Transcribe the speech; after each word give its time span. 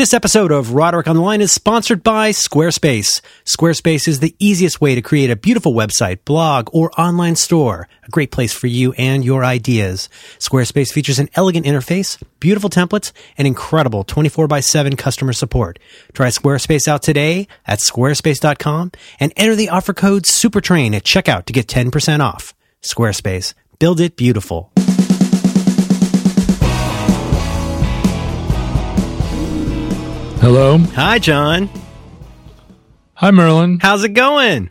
This 0.00 0.14
episode 0.14 0.50
of 0.50 0.72
Roderick 0.72 1.08
Online 1.08 1.42
is 1.42 1.52
sponsored 1.52 2.02
by 2.02 2.30
Squarespace. 2.30 3.20
Squarespace 3.44 4.08
is 4.08 4.20
the 4.20 4.34
easiest 4.38 4.80
way 4.80 4.94
to 4.94 5.02
create 5.02 5.28
a 5.28 5.36
beautiful 5.36 5.74
website, 5.74 6.24
blog, 6.24 6.70
or 6.72 6.90
online 6.98 7.36
store. 7.36 7.86
A 8.04 8.08
great 8.08 8.30
place 8.30 8.54
for 8.54 8.66
you 8.66 8.94
and 8.94 9.22
your 9.22 9.44
ideas. 9.44 10.08
Squarespace 10.38 10.90
features 10.90 11.18
an 11.18 11.28
elegant 11.34 11.66
interface, 11.66 12.18
beautiful 12.38 12.70
templates, 12.70 13.12
and 13.36 13.46
incredible 13.46 14.02
24 14.02 14.48
by 14.48 14.60
7 14.60 14.96
customer 14.96 15.34
support. 15.34 15.78
Try 16.14 16.28
Squarespace 16.28 16.88
out 16.88 17.02
today 17.02 17.46
at 17.66 17.80
squarespace.com 17.80 18.92
and 19.20 19.34
enter 19.36 19.54
the 19.54 19.68
offer 19.68 19.92
code 19.92 20.24
SUPERTRAIN 20.24 20.94
at 20.94 21.04
checkout 21.04 21.44
to 21.44 21.52
get 21.52 21.66
10% 21.66 22.20
off. 22.20 22.54
Squarespace. 22.80 23.52
Build 23.78 24.00
it 24.00 24.16
beautiful. 24.16 24.72
Hello. 30.40 30.78
Hi, 30.78 31.18
John. 31.18 31.68
Hi, 33.12 33.30
Merlin. 33.30 33.78
How's 33.78 34.04
it 34.04 34.14
going? 34.14 34.70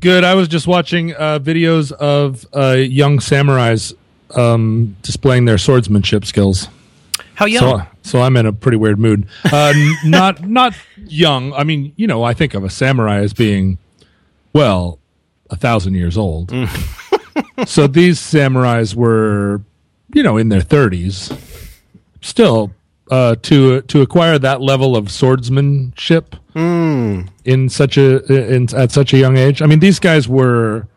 Good. 0.00 0.22
I 0.22 0.34
was 0.34 0.48
just 0.48 0.66
watching 0.66 1.14
uh, 1.14 1.38
videos 1.38 1.92
of 1.92 2.46
uh, 2.54 2.72
young 2.72 3.20
samurais 3.20 3.94
um, 4.36 4.94
displaying 5.00 5.46
their 5.46 5.56
swordsmanship 5.56 6.26
skills. 6.26 6.68
How 7.36 7.46
young? 7.46 7.80
So, 7.80 7.86
so 8.02 8.20
I'm 8.20 8.36
in 8.36 8.44
a 8.44 8.52
pretty 8.52 8.76
weird 8.76 8.98
mood. 8.98 9.26
Uh, 9.50 9.72
not 10.04 10.46
not 10.46 10.74
young. 11.06 11.54
I 11.54 11.64
mean, 11.64 11.94
you 11.96 12.06
know, 12.06 12.22
I 12.22 12.34
think 12.34 12.52
of 12.52 12.64
a 12.64 12.70
samurai 12.70 13.20
as 13.20 13.32
being, 13.32 13.78
well, 14.52 14.98
a 15.48 15.56
thousand 15.56 15.94
years 15.94 16.18
old. 16.18 16.50
so 17.66 17.86
these 17.86 18.20
samurais 18.20 18.94
were, 18.94 19.62
you 20.12 20.22
know, 20.22 20.36
in 20.36 20.50
their 20.50 20.60
30s. 20.60 21.34
Still, 22.20 22.72
uh, 23.10 23.34
to 23.42 23.80
to 23.82 24.00
acquire 24.02 24.38
that 24.38 24.60
level 24.60 24.96
of 24.96 25.10
swordsmanship 25.10 26.36
in 26.54 27.68
such 27.68 27.96
a 27.96 28.54
in 28.54 28.68
at 28.74 28.90
such 28.92 29.12
a 29.14 29.18
young 29.18 29.36
age. 29.36 29.62
I 29.62 29.66
mean, 29.66 29.80
these 29.80 29.98
guys 30.00 30.28
were 30.28 30.88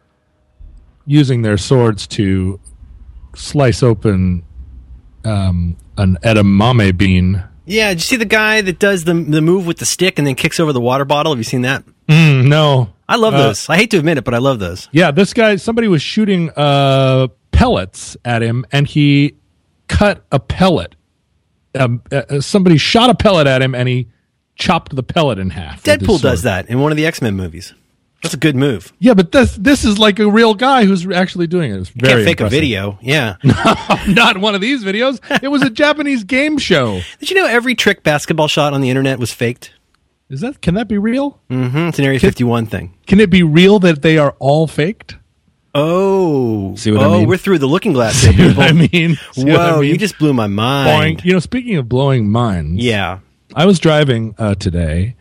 using 1.06 1.42
their 1.42 1.58
swords 1.58 2.08
to 2.08 2.60
slice 3.36 3.82
open 3.84 4.44
um, 5.26 5.78
an 5.98 6.18
edamame 6.24 6.96
bean. 6.98 7.44
yeah, 7.66 7.90
did 7.90 7.98
you 8.00 8.02
see 8.04 8.16
the 8.16 8.26
guy 8.26 8.62
that 8.62 8.80
does 8.80 9.04
the 9.04 9.14
the 9.14 9.42
move 9.42 9.66
with 9.66 9.78
the 9.78 9.86
stick 9.86 10.18
and 10.18 10.28
then 10.28 10.36
kicks 10.36 10.60
over 10.60 10.74
the 10.74 10.82
water 10.82 11.06
bottle? 11.06 11.32
Have 11.32 11.40
you 11.40 11.44
seen 11.44 11.62
that? 11.62 11.84
Mm, 12.08 12.48
no, 12.48 12.90
I 13.08 13.16
love 13.16 13.34
Uh, 13.36 13.38
those. 13.48 13.70
I 13.70 13.78
hate 13.78 13.92
to 13.92 13.98
admit 14.00 14.18
it, 14.18 14.24
but 14.24 14.34
I 14.34 14.40
love 14.40 14.60
those. 14.60 14.90
yeah, 14.92 15.12
this 15.12 15.34
guy. 15.34 15.56
Somebody 15.58 15.88
was 15.88 16.02
shooting 16.02 16.50
uh, 16.58 17.28
pellets 17.52 18.18
at 18.26 18.42
him, 18.42 18.66
and 18.72 18.88
he 18.88 19.36
cut 19.88 20.26
a 20.32 20.40
pellet. 20.40 20.96
Um, 21.74 22.02
uh, 22.12 22.24
uh, 22.30 22.42
somebody 22.42 22.78
shot 22.78 23.10
a 23.10 23.16
pellet 23.16 23.48
at 23.48 23.62
him, 23.62 23.74
and 23.76 23.88
he 23.88 24.08
chopped 24.56 24.96
the 24.96 25.04
pellet 25.04 25.40
in 25.40 25.52
half. 25.52 25.84
Deadpool 25.84 26.22
does 26.22 26.44
that 26.44 26.70
in 26.70 26.80
one 26.80 26.92
of 26.92 26.98
the 26.98 27.06
X 27.06 27.22
Men 27.22 27.36
movies. 27.36 27.74
That's 28.22 28.36
a 28.36 28.38
good 28.38 28.56
move. 28.56 28.94
Yeah, 29.00 29.16
but 29.16 29.32
this 29.32 29.56
this 29.56 29.84
is 29.84 29.98
like 29.98 30.20
a 30.20 30.30
real 30.30 30.54
guy 30.54 30.86
who's 30.86 31.08
actually 31.10 31.48
doing 31.48 31.72
it. 31.72 31.80
It's 31.80 31.90
You 31.96 32.02
very 32.02 32.14
can't 32.14 32.26
fake 32.26 32.42
impressive. 32.42 32.58
a 32.58 32.62
video. 32.62 33.00
Yeah. 33.02 33.36
Not 34.08 34.38
one 34.38 34.54
of 34.54 34.62
these 34.62 34.84
videos. 34.84 35.20
It 35.42 35.48
was 35.48 35.64
a 35.64 35.70
Japanese 35.84 36.24
game 36.24 36.58
show. 36.60 37.02
Did 37.20 37.32
you 37.32 37.36
know 37.36 37.48
every 37.48 37.74
trick 37.74 38.04
basketball 38.04 38.48
shot 38.48 38.74
on 38.74 38.82
the 38.82 38.90
internet 38.92 39.18
was 39.18 39.34
faked? 39.34 39.72
Is 40.30 40.42
that 40.42 40.62
can 40.62 40.76
that 40.76 40.88
be 40.88 40.98
real? 41.00 41.40
Mm-hmm. 41.50 41.78
It's 41.90 41.98
an 42.00 42.06
Area 42.06 42.20
51 42.20 42.68
thing. 42.68 42.96
Can 43.08 43.20
it 43.20 43.30
be 43.32 43.42
real 43.44 43.80
that 43.80 44.02
they 44.04 44.18
are 44.20 44.36
all 44.40 44.68
faked? 44.68 45.16
Oh. 45.74 46.76
See 46.76 46.92
what 46.92 47.02
I 47.02 47.06
oh, 47.06 47.20
mean? 47.20 47.28
we're 47.30 47.38
through 47.38 47.60
the 47.60 47.68
looking 47.68 47.94
glass 47.94 48.22
here, 48.24 48.34
See 48.34 48.44
what 48.48 48.50
people. 48.50 48.64
I 48.64 48.72
mean? 48.92 49.18
What 49.36 49.50
I 49.62 49.72
Whoa, 49.74 49.80
mean? 49.82 49.90
you 49.92 49.98
just 49.98 50.18
blew 50.20 50.34
my 50.34 50.48
mind. 50.48 51.20
Boink. 51.20 51.26
You 51.26 51.34
know, 51.34 51.40
speaking 51.40 51.76
of 51.78 51.88
blowing 51.88 52.30
minds, 52.30 52.84
Yeah. 52.84 53.20
I 53.56 53.66
was 53.66 53.80
driving 53.80 54.34
uh, 54.38 54.56
today, 54.56 55.16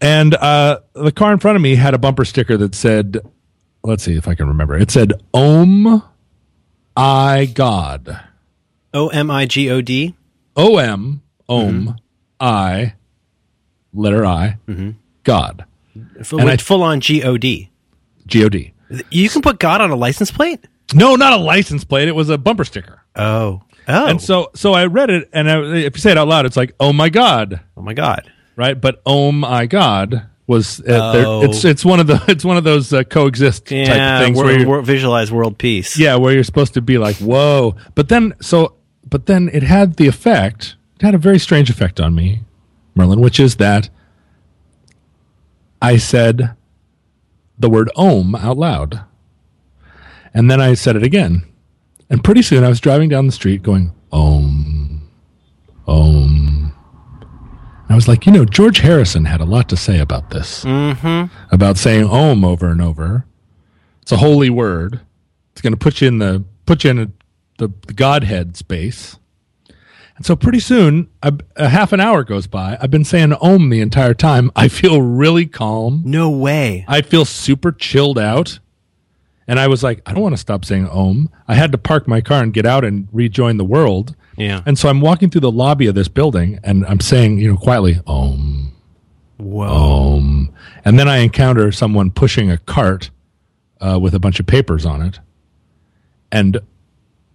and 0.00 0.34
uh, 0.34 0.80
the 0.94 1.12
car 1.12 1.32
in 1.32 1.38
front 1.38 1.54
of 1.56 1.62
me 1.62 1.76
had 1.76 1.94
a 1.94 1.98
bumper 1.98 2.24
sticker 2.24 2.56
that 2.56 2.74
said, 2.74 3.18
"Let's 3.84 4.02
see 4.02 4.16
if 4.16 4.26
I 4.26 4.34
can 4.34 4.48
remember." 4.48 4.76
It 4.76 4.90
said, 4.90 5.12
"Om, 5.32 6.02
I 6.96 7.46
God." 7.46 8.20
O 8.92 9.08
M 9.10 9.30
I 9.30 9.46
G 9.46 9.70
O 9.70 9.80
D. 9.80 10.16
O 10.56 10.78
M 10.78 11.22
Om 11.48 11.70
Mm-hmm. 11.84 11.90
I 12.40 12.94
letter 13.94 14.26
I 14.26 14.58
God 15.22 15.64
Full, 16.24 16.40
And 16.40 16.50
I- 16.50 16.56
full 16.56 16.82
on 16.82 17.00
G 17.00 17.22
O 17.22 17.36
D. 17.38 17.70
G 18.26 18.44
O 18.44 18.48
D. 18.48 18.72
You 19.10 19.28
can 19.28 19.42
put 19.42 19.58
God 19.58 19.80
on 19.80 19.90
a 19.90 19.96
license 19.96 20.30
plate? 20.30 20.64
No, 20.94 21.16
not 21.16 21.32
a 21.32 21.36
license 21.36 21.84
plate. 21.84 22.08
It 22.08 22.14
was 22.14 22.30
a 22.30 22.38
bumper 22.38 22.64
sticker. 22.64 23.02
Oh. 23.16 23.62
Oh. 23.88 24.06
And 24.06 24.20
so, 24.22 24.50
so 24.54 24.72
I 24.74 24.86
read 24.86 25.10
it, 25.10 25.28
and 25.32 25.50
I, 25.50 25.58
if 25.76 25.96
you 25.96 26.00
say 26.00 26.10
it 26.12 26.18
out 26.18 26.28
loud, 26.28 26.44
it's 26.46 26.56
like, 26.56 26.74
"Oh 26.80 26.92
my 26.92 27.08
God," 27.08 27.60
oh 27.76 27.82
my 27.82 27.94
God. 27.94 28.30
right? 28.56 28.80
But 28.80 29.00
"Oh 29.06 29.30
my 29.32 29.66
God" 29.66 30.26
was 30.48 30.80
uh, 30.80 31.12
there- 31.12 31.26
Oh. 31.26 31.42
it's 31.42 31.64
it's 31.64 31.84
one 31.84 31.98
of 32.00 32.06
the 32.08 32.22
it's 32.28 32.44
one 32.44 32.56
of 32.56 32.64
those 32.64 32.92
uh, 32.92 33.02
coexist 33.04 33.66
type 33.66 33.86
Yeah. 33.88 34.18
of 34.20 34.24
things 34.24 34.38
where 34.38 34.58
you're, 34.58 34.82
visualize 34.82 35.30
world 35.32 35.56
peace. 35.58 35.98
yeah, 35.98 36.16
where 36.16 36.32
you're 36.32 36.42
supposed 36.44 36.74
to 36.74 36.80
be 36.82 36.98
like, 36.98 37.16
"Whoa!" 37.16 37.74
But 37.94 38.08
then, 38.08 38.34
so 38.40 38.74
but 39.08 39.26
then 39.26 39.50
it 39.52 39.62
had 39.62 39.96
the 39.96 40.06
effect. 40.08 40.74
It 40.96 41.02
had 41.02 41.14
a 41.14 41.18
very 41.18 41.38
strange 41.38 41.70
effect 41.70 42.00
on 42.00 42.14
me, 42.14 42.40
Merlin, 42.96 43.20
which 43.20 43.38
is 43.38 43.56
that 43.56 43.88
I 45.82 45.96
said 45.96 46.54
the 47.58 47.70
word 47.70 47.90
"Om" 47.96 48.34
out 48.34 48.58
loud, 48.58 49.00
and 50.34 50.50
then 50.50 50.60
I 50.60 50.74
said 50.74 50.96
it 50.96 51.02
again. 51.02 51.44
And 52.08 52.22
pretty 52.22 52.42
soon 52.42 52.64
I 52.64 52.68
was 52.68 52.80
driving 52.80 53.08
down 53.08 53.26
the 53.26 53.32
street 53.32 53.62
going, 53.62 53.92
Om, 54.12 55.10
Om. 55.86 56.72
And 57.20 57.90
I 57.90 57.94
was 57.94 58.08
like, 58.08 58.26
you 58.26 58.32
know, 58.32 58.44
George 58.44 58.78
Harrison 58.78 59.24
had 59.24 59.40
a 59.40 59.44
lot 59.44 59.68
to 59.70 59.76
say 59.76 59.98
about 59.98 60.30
this. 60.30 60.64
Mm-hmm. 60.64 61.54
About 61.54 61.76
saying 61.76 62.04
Om 62.04 62.44
over 62.44 62.68
and 62.68 62.80
over. 62.80 63.24
It's 64.02 64.12
a 64.12 64.18
holy 64.18 64.50
word. 64.50 65.00
It's 65.52 65.60
going 65.60 65.72
to 65.72 65.78
put 65.78 66.00
you 66.00 66.08
in 66.08 66.18
the 66.18 66.44
put 66.64 66.84
you 66.84 66.90
in 66.90 66.98
a, 66.98 67.10
the, 67.58 67.72
the 67.86 67.92
Godhead 67.92 68.56
space. 68.56 69.16
And 70.16 70.24
so 70.24 70.34
pretty 70.34 70.60
soon, 70.60 71.08
a, 71.22 71.34
a 71.56 71.68
half 71.68 71.92
an 71.92 72.00
hour 72.00 72.24
goes 72.24 72.46
by. 72.46 72.78
I've 72.80 72.90
been 72.90 73.04
saying 73.04 73.34
Om 73.34 73.68
the 73.68 73.80
entire 73.80 74.14
time. 74.14 74.50
I 74.56 74.68
feel 74.68 75.02
really 75.02 75.46
calm. 75.46 76.02
No 76.06 76.30
way. 76.30 76.84
I 76.88 77.02
feel 77.02 77.24
super 77.24 77.70
chilled 77.70 78.18
out. 78.18 78.58
And 79.46 79.60
I 79.60 79.68
was 79.68 79.82
like, 79.82 80.00
I 80.06 80.12
don't 80.12 80.22
want 80.22 80.32
to 80.32 80.40
stop 80.40 80.64
saying 80.64 80.88
Om. 80.88 81.30
I 81.46 81.54
had 81.54 81.70
to 81.72 81.78
park 81.78 82.08
my 82.08 82.20
car 82.20 82.42
and 82.42 82.52
get 82.52 82.66
out 82.66 82.84
and 82.84 83.08
rejoin 83.12 83.58
the 83.58 83.64
world. 83.64 84.16
Yeah. 84.36 84.62
And 84.66 84.78
so 84.78 84.88
I'm 84.88 85.00
walking 85.00 85.30
through 85.30 85.42
the 85.42 85.52
lobby 85.52 85.86
of 85.86 85.94
this 85.94 86.08
building 86.08 86.58
and 86.64 86.84
I'm 86.86 87.00
saying, 87.00 87.38
you 87.38 87.50
know, 87.50 87.56
quietly, 87.56 88.00
Om, 88.06 88.72
Whoa. 89.38 89.66
Om. 89.66 90.54
And 90.84 90.98
then 90.98 91.08
I 91.08 91.18
encounter 91.18 91.70
someone 91.72 92.10
pushing 92.10 92.50
a 92.50 92.58
cart 92.58 93.10
uh, 93.80 93.98
with 94.00 94.14
a 94.14 94.18
bunch 94.18 94.40
of 94.40 94.46
papers 94.46 94.84
on 94.86 95.02
it. 95.02 95.20
And 96.32 96.58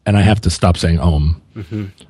and 0.06 0.18
I 0.18 0.22
have 0.22 0.42
to 0.42 0.50
stop 0.50 0.78
saying 0.78 1.00
Om 1.00 1.42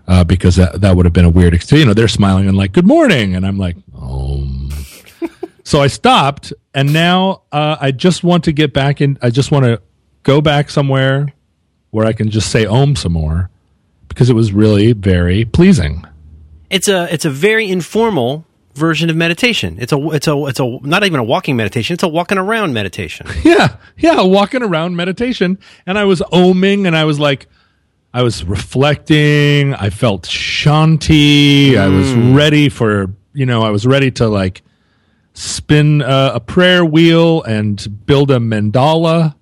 uh, 0.07 0.23
because 0.23 0.55
that, 0.55 0.81
that 0.81 0.95
would 0.95 1.05
have 1.05 1.13
been 1.13 1.25
a 1.25 1.29
weird 1.29 1.53
experience. 1.53 1.83
You 1.83 1.87
know, 1.87 1.93
they're 1.93 2.07
smiling 2.07 2.47
and 2.47 2.57
like, 2.57 2.73
good 2.73 2.87
morning. 2.87 3.35
And 3.35 3.45
I'm 3.45 3.57
like, 3.57 3.75
Om. 3.95 4.71
so 5.63 5.81
I 5.81 5.87
stopped. 5.87 6.53
And 6.73 6.93
now 6.93 7.43
uh, 7.51 7.77
I 7.79 7.91
just 7.91 8.23
want 8.23 8.43
to 8.45 8.51
get 8.51 8.73
back 8.73 9.01
in. 9.01 9.17
I 9.21 9.29
just 9.29 9.51
want 9.51 9.65
to 9.65 9.81
go 10.23 10.41
back 10.41 10.69
somewhere 10.69 11.33
where 11.89 12.05
I 12.05 12.13
can 12.13 12.29
just 12.29 12.51
say 12.51 12.65
Om 12.65 12.95
some 12.95 13.13
more 13.13 13.49
because 14.07 14.29
it 14.29 14.33
was 14.33 14.53
really 14.53 14.93
very 14.93 15.45
pleasing. 15.45 16.05
It's 16.69 16.87
a 16.87 17.13
it's 17.13 17.25
a 17.25 17.29
very 17.29 17.69
informal 17.69 18.45
version 18.75 19.09
of 19.09 19.15
meditation. 19.17 19.77
It's 19.79 19.91
a 19.91 20.09
it's 20.11 20.27
a 20.27 20.45
it's 20.45 20.59
a 20.59 20.79
not 20.81 21.03
even 21.03 21.19
a 21.19 21.23
walking 21.23 21.57
meditation. 21.57 21.93
It's 21.93 22.03
a 22.03 22.07
walking 22.07 22.37
around 22.37 22.73
meditation. 22.73 23.27
Yeah, 23.43 23.75
yeah, 23.97 24.21
walking 24.21 24.63
around 24.63 24.95
meditation, 24.95 25.57
and 25.85 25.97
I 25.97 26.05
was 26.05 26.21
oming, 26.31 26.87
and 26.87 26.95
I 26.95 27.05
was 27.05 27.19
like, 27.19 27.47
I 28.13 28.23
was 28.23 28.43
reflecting. 28.43 29.73
I 29.73 29.89
felt 29.89 30.23
shanti. 30.23 31.77
I 31.77 31.87
was 31.87 32.13
ready 32.13 32.69
for, 32.69 33.13
you 33.33 33.45
know, 33.45 33.61
I 33.61 33.69
was 33.69 33.85
ready 33.85 34.11
to 34.11 34.27
like 34.27 34.61
spin 35.33 36.01
uh, 36.01 36.31
a 36.35 36.39
prayer 36.39 36.83
wheel 36.83 37.41
and 37.43 38.05
build 38.05 38.31
a 38.31 38.37
mandala. 38.37 39.35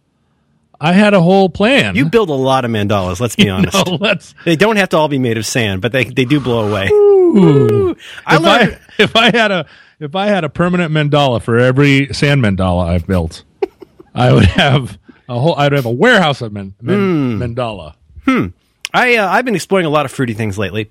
I 0.81 0.93
had 0.93 1.13
a 1.13 1.21
whole 1.21 1.49
plan. 1.49 1.95
You 1.95 2.05
build 2.05 2.29
a 2.29 2.33
lot 2.33 2.63
of 2.63 2.71
mandalas. 2.71 3.19
Let's 3.19 3.35
be 3.35 3.49
honest. 3.55 3.87
let's. 3.99 4.33
They 4.45 4.55
don't 4.55 4.77
have 4.77 4.89
to 4.89 4.97
all 4.97 5.07
be 5.07 5.19
made 5.19 5.37
of 5.37 5.45
sand, 5.45 5.81
but 5.81 5.91
they 5.91 6.05
they 6.05 6.25
do 6.25 6.39
blow 6.39 6.69
away. 6.69 6.87
Ooh. 6.89 7.95
I 8.25 8.35
if 8.35 8.41
learned. 8.41 8.79
I 8.79 8.79
if 9.03 9.15
I 9.15 9.31
had 9.35 9.51
a 9.51 9.65
if 9.99 10.15
I 10.15 10.27
had 10.27 10.43
a 10.43 10.49
permanent 10.49 10.93
mandala 10.93 11.41
for 11.41 11.57
every 11.59 12.13
sand 12.13 12.41
mandala 12.41 12.85
I've 12.87 13.07
built, 13.07 13.43
I 14.15 14.31
would 14.31 14.45
have 14.45 14.97
a 15.27 15.37
whole. 15.37 15.55
I'd 15.55 15.73
have 15.73 15.85
a 15.85 15.91
warehouse 15.91 16.41
of 16.41 16.53
man, 16.53 16.75
man, 16.81 17.39
mandala. 17.39 17.95
I 18.93 19.15
uh, 19.15 19.27
I've 19.29 19.45
been 19.45 19.55
exploring 19.55 19.85
a 19.85 19.89
lot 19.89 20.05
of 20.05 20.11
fruity 20.11 20.33
things 20.33 20.57
lately, 20.57 20.89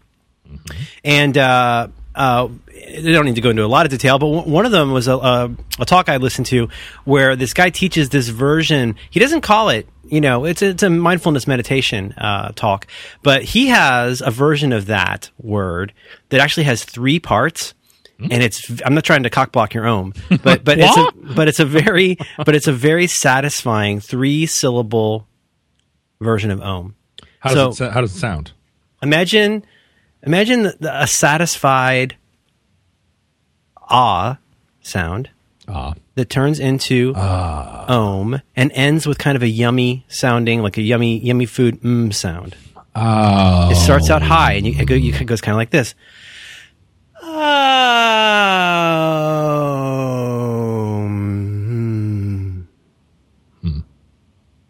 and 1.05 1.37
uh, 1.37 1.89
uh, 2.15 2.49
they 2.67 3.13
don't 3.13 3.25
need 3.27 3.37
to 3.37 3.41
go 3.41 3.51
into 3.51 3.65
a 3.65 3.67
lot 3.67 3.87
of 3.87 3.91
detail, 3.91 4.19
but 4.19 4.27
w- 4.31 4.53
one 4.53 4.67
of 4.67 4.73
them 4.73 4.93
was 4.93 5.09
a, 5.09 5.17
a, 5.17 5.51
a 5.79 5.85
talk 5.85 6.09
I 6.09 6.17
listened 6.17 6.47
to 6.47 6.69
where 7.05 7.37
this 7.37 7.55
guy 7.55 7.71
teaches 7.71 8.09
this 8.09 8.29
version. 8.29 8.97
He 9.11 9.21
doesn't 9.21 9.43
call 9.43 9.69
it, 9.69 9.89
you 10.05 10.21
know, 10.21 10.45
it's 10.45 10.63
a, 10.63 10.71
it's 10.71 10.83
a 10.83 10.91
mindfulness 10.91 11.47
meditation 11.47 12.13
uh, 12.19 12.53
talk, 12.55 12.87
but 13.23 13.45
he 13.45 13.69
has 13.69 14.21
a 14.21 14.31
version 14.31 14.73
of 14.73 14.87
that 14.87 15.31
word 15.39 15.93
that 16.31 16.41
actually 16.41 16.65
has 16.65 16.85
three 16.85 17.21
parts. 17.21 17.75
And 18.21 18.43
it's 18.43 18.69
I'm 18.85 18.95
not 18.95 19.05
trying 19.05 19.23
to 19.23 19.31
cockblock 19.31 19.75
your 19.75 19.87
own, 19.87 20.13
but 20.43 20.65
but 20.65 20.77
it's 20.81 20.97
a, 20.97 21.13
but 21.35 21.47
it's 21.47 21.61
a 21.61 21.65
very 21.65 22.19
but 22.45 22.57
it's 22.57 22.67
a 22.67 22.73
very 22.73 23.07
satisfying 23.07 24.01
three 24.01 24.45
syllable 24.47 25.29
version 26.21 26.51
of 26.51 26.61
Om. 26.61 26.97
How 27.41 27.55
does, 27.55 27.79
So- 27.79 27.87
it, 27.87 27.93
how 27.93 28.01
does 28.01 28.15
it 28.15 28.19
sound? 28.19 28.53
Imagine, 29.03 29.65
imagine 30.23 30.63
the, 30.65 30.77
the, 30.81 31.03
a 31.03 31.07
satisfied 31.07 32.17
ah 33.91 34.39
sound 34.83 35.31
Ah. 35.69 35.95
that 36.15 36.31
turns 36.31 36.59
into 36.59 37.15
om 37.15 38.41
and 38.57 38.73
ends 38.73 39.07
with 39.07 39.19
kind 39.19 39.37
of 39.37 39.43
a 39.43 39.49
yummy 39.49 40.05
sounding, 40.09 40.63
like 40.63 40.79
a 40.79 40.83
yummy, 40.83 41.19
yummy 41.19 41.47
food 41.47 41.81
mm 41.83 42.13
sound. 42.13 42.57
Oh. 42.97 43.71
It 43.71 43.77
starts 43.77 44.11
out 44.11 44.23
high 44.23 44.55
and 44.55 44.67
you, 44.67 44.75
it, 44.81 44.87
go, 44.87 44.95
you, 44.95 45.13
it 45.15 45.25
goes 45.27 45.41
kind 45.41 45.53
of 45.55 45.59
like 45.59 45.71
this. 45.71 45.95
Om. 47.23 47.29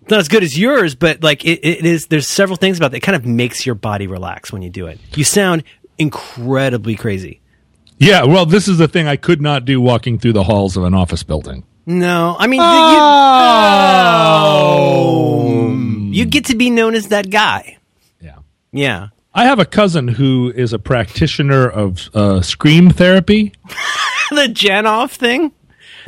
It's 0.09 0.11
not 0.11 0.21
as 0.21 0.29
good 0.29 0.43
as 0.43 0.59
yours, 0.59 0.95
but 0.95 1.23
like 1.23 1.45
it, 1.45 1.61
it 1.63 1.85
is. 1.85 2.07
There's 2.07 2.27
several 2.27 2.57
things 2.57 2.79
about 2.79 2.93
that. 2.93 2.97
It 2.97 3.01
kind 3.01 3.15
of 3.15 3.27
makes 3.27 3.67
your 3.67 3.75
body 3.75 4.07
relax 4.07 4.51
when 4.51 4.63
you 4.63 4.71
do 4.71 4.87
it. 4.87 4.99
You 5.15 5.23
sound 5.23 5.65
incredibly 5.99 6.97
crazy. 6.97 7.43
Yeah, 7.99 8.25
well, 8.25 8.47
this 8.47 8.69
is 8.69 8.79
the 8.79 8.89
thing 8.89 9.07
I 9.07 9.17
could 9.17 9.43
not 9.43 9.67
do 9.67 9.83
walking 9.83 10.19
through 10.19 10.33
the 10.33 10.45
halls 10.45 10.79
of 10.79 10.85
an 10.85 10.95
office 10.95 11.23
building. 11.25 11.65
No, 11.85 12.37
I 12.39 12.47
mean 12.47 12.63
Oh. 14.71 15.69
you, 15.73 16.21
you 16.21 16.25
get 16.25 16.47
to 16.47 16.55
be 16.55 16.71
known 16.71 16.95
as 16.95 17.09
that 17.09 17.29
guy. 17.31 17.77
Yeah. 18.19 18.37
Yeah. 18.73 19.09
I 19.35 19.45
have 19.45 19.59
a 19.59 19.67
cousin 19.67 20.09
who 20.09 20.51
is 20.57 20.73
a 20.73 20.79
practitioner 20.79 21.69
of 21.69 22.09
uh, 22.15 22.41
scream 22.41 22.89
therapy. 22.91 23.53
the 24.31 24.49
Janov 24.49 25.11
thing, 25.11 25.53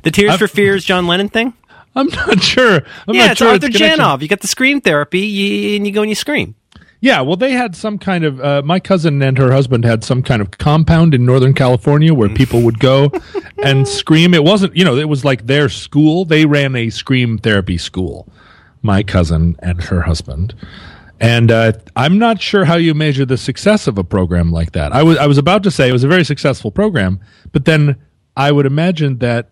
the 0.04 0.10
Tears 0.10 0.36
for 0.38 0.48
Fears 0.48 0.86
John 0.86 1.06
Lennon 1.06 1.28
thing. 1.28 1.52
I'm 1.94 2.08
not 2.08 2.40
sure. 2.40 2.76
I'm 3.08 3.14
yeah, 3.14 3.22
not 3.22 3.30
it's 3.32 3.38
sure 3.38 3.48
Arthur 3.48 3.66
its. 3.66 3.78
Janov. 3.78 4.22
You 4.22 4.28
got 4.28 4.40
the 4.40 4.48
scream 4.48 4.80
therapy, 4.80 5.20
you, 5.20 5.76
and 5.76 5.86
you 5.86 5.92
go 5.92 6.02
and 6.02 6.08
you 6.08 6.14
scream. 6.14 6.54
Yeah, 7.02 7.22
well, 7.22 7.36
they 7.36 7.52
had 7.52 7.74
some 7.74 7.98
kind 7.98 8.24
of. 8.24 8.40
Uh, 8.40 8.62
my 8.62 8.78
cousin 8.78 9.22
and 9.22 9.38
her 9.38 9.52
husband 9.52 9.84
had 9.84 10.04
some 10.04 10.22
kind 10.22 10.42
of 10.42 10.50
compound 10.52 11.14
in 11.14 11.24
Northern 11.24 11.54
California 11.54 12.12
where 12.12 12.28
people 12.28 12.62
would 12.62 12.78
go 12.78 13.10
and 13.64 13.88
scream. 13.88 14.34
It 14.34 14.44
wasn't, 14.44 14.76
you 14.76 14.84
know, 14.84 14.96
it 14.96 15.08
was 15.08 15.24
like 15.24 15.46
their 15.46 15.68
school. 15.68 16.24
They 16.24 16.44
ran 16.44 16.76
a 16.76 16.90
scream 16.90 17.38
therapy 17.38 17.78
school. 17.78 18.28
My 18.82 19.02
cousin 19.02 19.56
and 19.60 19.82
her 19.84 20.02
husband. 20.02 20.54
And 21.20 21.50
uh, 21.50 21.72
I'm 21.96 22.18
not 22.18 22.40
sure 22.40 22.64
how 22.64 22.76
you 22.76 22.94
measure 22.94 23.26
the 23.26 23.36
success 23.36 23.86
of 23.86 23.98
a 23.98 24.04
program 24.04 24.50
like 24.52 24.72
that. 24.72 24.92
I 24.92 25.02
was 25.02 25.18
I 25.18 25.26
was 25.26 25.36
about 25.36 25.62
to 25.64 25.70
say 25.70 25.88
it 25.88 25.92
was 25.92 26.04
a 26.04 26.08
very 26.08 26.24
successful 26.24 26.70
program, 26.70 27.20
but 27.52 27.66
then 27.66 27.96
I 28.36 28.52
would 28.52 28.64
imagine 28.64 29.18
that 29.18 29.50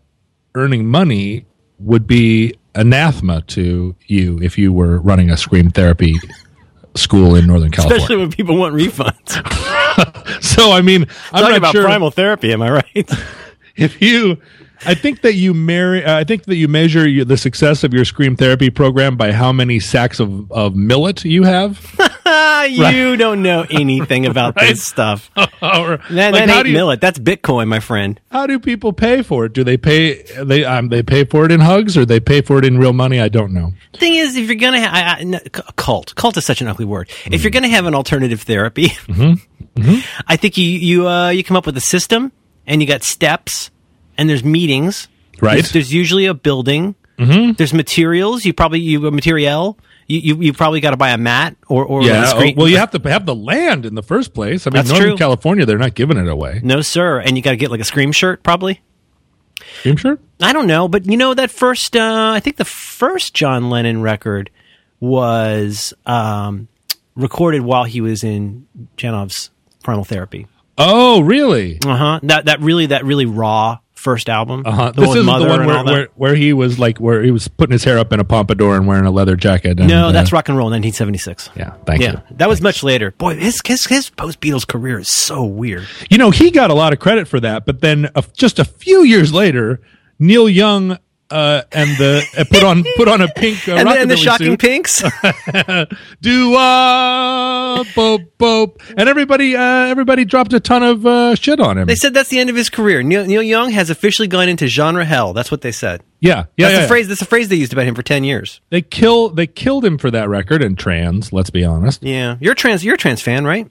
earning 0.54 0.86
money 0.86 1.44
would 1.78 2.06
be 2.06 2.54
anathema 2.74 3.42
to 3.42 3.94
you 4.06 4.38
if 4.40 4.56
you 4.56 4.72
were 4.72 4.98
running 5.00 5.30
a 5.30 5.36
scream 5.36 5.70
therapy 5.70 6.16
school 6.94 7.34
in 7.34 7.46
Northern 7.46 7.70
California. 7.70 7.96
Especially 7.96 8.16
when 8.16 8.30
people 8.30 8.56
want 8.56 8.74
refunds. 8.74 10.42
so 10.42 10.72
I 10.72 10.82
mean, 10.82 11.02
I'm 11.32 11.42
Talking 11.42 11.48
not 11.48 11.56
about 11.56 11.72
sure 11.72 11.84
primal 11.84 12.10
therapy, 12.10 12.52
am 12.52 12.62
I 12.62 12.70
right? 12.70 13.10
if 13.76 14.00
you. 14.02 14.38
I 14.86 14.94
think 14.94 15.22
that 15.22 15.34
you 15.34 15.54
marry. 15.54 16.04
Uh, 16.04 16.18
I 16.18 16.22
think 16.22 16.44
that 16.44 16.54
you 16.54 16.68
measure 16.68 17.08
your, 17.08 17.24
the 17.24 17.36
success 17.36 17.82
of 17.82 17.92
your 17.92 18.04
scream 18.04 18.36
therapy 18.36 18.70
program 18.70 19.16
by 19.16 19.32
how 19.32 19.52
many 19.52 19.80
sacks 19.80 20.20
of, 20.20 20.52
of 20.52 20.76
millet 20.76 21.24
you 21.24 21.42
have. 21.42 21.84
Ah, 22.50 22.64
you 22.64 23.16
don't 23.16 23.42
know 23.42 23.64
anything 23.70 24.26
about 24.26 24.54
this 24.56 24.82
stuff. 24.84 25.30
That, 25.60 26.00
like, 26.10 26.46
that 26.46 26.48
ain't 26.50 26.66
you, 26.68 26.72
millet. 26.72 27.00
That's 27.00 27.18
Bitcoin, 27.18 27.66
my 27.68 27.80
friend. 27.80 28.20
how 28.30 28.46
do 28.46 28.58
people 28.60 28.92
pay 28.92 29.22
for 29.22 29.44
it? 29.46 29.52
Do 29.52 29.64
they 29.64 29.76
pay 29.76 30.22
they 30.44 30.64
um, 30.64 30.88
they 30.88 31.02
pay 31.02 31.24
for 31.24 31.44
it 31.44 31.52
in 31.52 31.60
hugs 31.60 31.96
or 31.96 32.04
they 32.06 32.20
pay 32.20 32.40
for 32.42 32.58
it 32.58 32.64
in 32.64 32.78
real 32.78 32.92
money? 32.92 33.20
I 33.20 33.28
don't 33.28 33.52
know. 33.52 33.72
Thing 33.94 34.14
is, 34.14 34.36
if 34.36 34.46
you're 34.46 34.54
gonna 34.56 34.80
have 34.80 34.92
I, 34.94 35.20
I, 35.20 35.24
no, 35.24 35.38
cult, 35.76 36.14
cult 36.14 36.36
is 36.36 36.44
such 36.46 36.60
an 36.62 36.68
ugly 36.68 36.84
word. 36.84 37.08
If 37.08 37.16
Mm-hmm. 37.16 37.42
you're 37.42 37.50
gonna 37.50 37.68
have 37.68 37.86
an 37.86 37.94
alternative 37.94 38.42
therapy, 38.42 38.92
I 40.26 40.36
think 40.36 40.56
you 40.56 40.64
you 40.68 41.08
uh, 41.08 41.30
you 41.30 41.42
come 41.44 41.56
up 41.56 41.66
with 41.66 41.76
a 41.76 41.80
system 41.82 42.32
and 42.66 42.80
you 42.80 42.86
got 42.88 43.02
steps 43.02 43.70
and 44.16 44.28
there's 44.28 44.44
meetings. 44.44 45.08
Right. 45.40 45.54
There's, 45.54 45.72
there's 45.72 45.92
usually 45.92 46.26
a 46.26 46.34
building. 46.34 46.94
Mm-hmm. 47.18 47.52
There's 47.52 47.74
materials. 47.74 48.44
You 48.44 48.52
probably 48.52 48.80
you 48.80 49.00
material. 49.10 49.78
You 50.08 50.18
you, 50.20 50.42
you 50.42 50.52
probably 50.54 50.80
got 50.80 50.90
to 50.92 50.96
buy 50.96 51.10
a 51.10 51.18
mat 51.18 51.56
or 51.68 51.84
or 51.84 52.02
Yeah. 52.02 52.32
a 52.32 52.34
oh, 52.34 52.52
well, 52.56 52.68
you 52.68 52.78
have 52.78 52.90
to 52.92 53.08
have 53.10 53.26
the 53.26 53.34
land 53.34 53.84
in 53.86 53.94
the 53.94 54.02
first 54.02 54.32
place. 54.34 54.66
I 54.66 54.70
mean, 54.70 54.76
That's 54.76 54.88
Northern 54.88 55.08
true. 55.10 55.16
California, 55.18 55.66
they're 55.66 55.76
not 55.78 55.94
giving 55.94 56.16
it 56.16 56.26
away. 56.28 56.60
no 56.64 56.80
sir, 56.80 57.20
and 57.20 57.36
you 57.36 57.42
got 57.42 57.50
to 57.50 57.56
get 57.56 57.70
like 57.70 57.80
a 57.80 57.84
scream 57.84 58.10
shirt 58.12 58.42
probably. 58.42 58.80
Scream 59.80 59.96
shirt. 59.96 60.20
I 60.40 60.52
don't 60.52 60.66
know, 60.66 60.88
but 60.88 61.04
you 61.06 61.16
know 61.16 61.34
that 61.34 61.50
first. 61.50 61.94
Uh, 61.96 62.32
I 62.34 62.40
think 62.40 62.56
the 62.56 62.64
first 62.64 63.34
John 63.34 63.70
Lennon 63.70 64.00
record 64.00 64.50
was 65.00 65.94
um, 66.06 66.68
recorded 67.14 67.62
while 67.62 67.84
he 67.84 68.00
was 68.00 68.24
in 68.24 68.66
Janov's 68.96 69.50
Primal 69.82 70.04
Therapy. 70.04 70.46
Oh, 70.76 71.20
really? 71.20 71.78
Uh 71.84 71.96
huh. 71.96 72.20
That 72.22 72.46
that 72.46 72.60
really 72.60 72.86
that 72.86 73.04
really 73.04 73.26
raw 73.26 73.78
first 73.98 74.28
album. 74.28 74.62
Uh-huh. 74.64 74.92
The 74.92 75.02
This 75.02 75.10
isn't 75.10 75.26
the 75.26 75.46
one 75.46 75.66
where, 75.66 75.84
where 75.84 76.08
where 76.14 76.34
he 76.34 76.52
was 76.52 76.78
like 76.78 76.98
where 76.98 77.22
he 77.22 77.30
was 77.30 77.48
putting 77.48 77.72
his 77.72 77.84
hair 77.84 77.98
up 77.98 78.12
in 78.12 78.20
a 78.20 78.24
pompadour 78.24 78.76
and 78.76 78.86
wearing 78.86 79.04
a 79.04 79.10
leather 79.10 79.36
jacket. 79.36 79.80
And, 79.80 79.88
no, 79.88 80.08
uh, 80.08 80.12
that's 80.12 80.32
rock 80.32 80.48
and 80.48 80.56
roll, 80.56 80.70
1976. 80.70 81.50
Yeah, 81.56 81.74
thank 81.84 82.00
yeah, 82.00 82.12
you. 82.12 82.36
that 82.36 82.48
was 82.48 82.60
much 82.62 82.82
later. 82.82 83.10
Boy, 83.12 83.36
his 83.36 83.60
his, 83.66 83.84
his 83.86 84.10
post 84.10 84.40
Beatles 84.40 84.66
career 84.66 85.00
is 85.00 85.12
so 85.12 85.44
weird. 85.44 85.86
You 86.08 86.18
know, 86.18 86.30
he 86.30 86.50
got 86.50 86.70
a 86.70 86.74
lot 86.74 86.92
of 86.92 87.00
credit 87.00 87.28
for 87.28 87.40
that, 87.40 87.66
but 87.66 87.80
then 87.80 88.10
uh, 88.14 88.22
just 88.34 88.58
a 88.58 88.64
few 88.64 89.02
years 89.02 89.32
later, 89.32 89.80
Neil 90.18 90.48
Young 90.48 90.98
uh, 91.30 91.62
and 91.72 91.90
the 91.98 92.22
uh, 92.38 92.44
put 92.50 92.62
on 92.64 92.84
put 92.96 93.08
on 93.08 93.20
a 93.20 93.28
pink 93.28 93.68
uh, 93.68 93.72
And, 93.76 93.88
the- 93.88 94.00
and 94.00 94.10
the 94.10 94.16
shocking 94.16 94.52
suit. 94.52 94.60
pinks. 94.60 95.02
do 96.20 96.54
uh, 96.54 97.84
boop 97.94 98.26
boop, 98.38 98.80
and 98.96 99.08
everybody 99.08 99.54
uh, 99.56 99.62
everybody 99.62 100.24
dropped 100.24 100.52
a 100.52 100.60
ton 100.60 100.82
of 100.82 101.04
uh, 101.06 101.34
shit 101.34 101.60
on 101.60 101.78
him. 101.78 101.86
they 101.86 101.94
said 101.94 102.14
that's 102.14 102.28
the 102.30 102.38
end 102.38 102.50
of 102.50 102.56
his 102.56 102.70
career. 102.70 103.02
Neil, 103.02 103.24
Neil 103.26 103.42
Young 103.42 103.70
has 103.70 103.90
officially 103.90 104.28
gone 104.28 104.48
into 104.48 104.66
genre 104.68 105.04
hell. 105.04 105.32
That's 105.32 105.50
what 105.50 105.60
they 105.60 105.72
said. 105.72 106.02
yeah, 106.20 106.46
yeah, 106.56 106.66
That's 106.68 106.74
yeah. 106.74 106.80
the 106.82 106.88
phrase. 106.88 107.08
That's 107.08 107.20
the 107.20 107.26
phrase 107.26 107.48
they 107.48 107.56
used 107.56 107.72
about 107.72 107.86
him 107.86 107.94
for 107.94 108.02
10 108.02 108.24
years. 108.24 108.60
They 108.70 108.82
kill 108.82 109.28
they 109.30 109.46
killed 109.46 109.84
him 109.84 109.98
for 109.98 110.10
that 110.10 110.28
record 110.28 110.62
and 110.62 110.78
trans. 110.78 111.32
Let's 111.32 111.50
be 111.50 111.64
honest, 111.64 112.02
Yeah, 112.02 112.36
you're 112.40 112.54
trans. 112.54 112.84
You're 112.84 112.94
a 112.94 112.98
trans 112.98 113.20
fan, 113.22 113.44
right? 113.44 113.70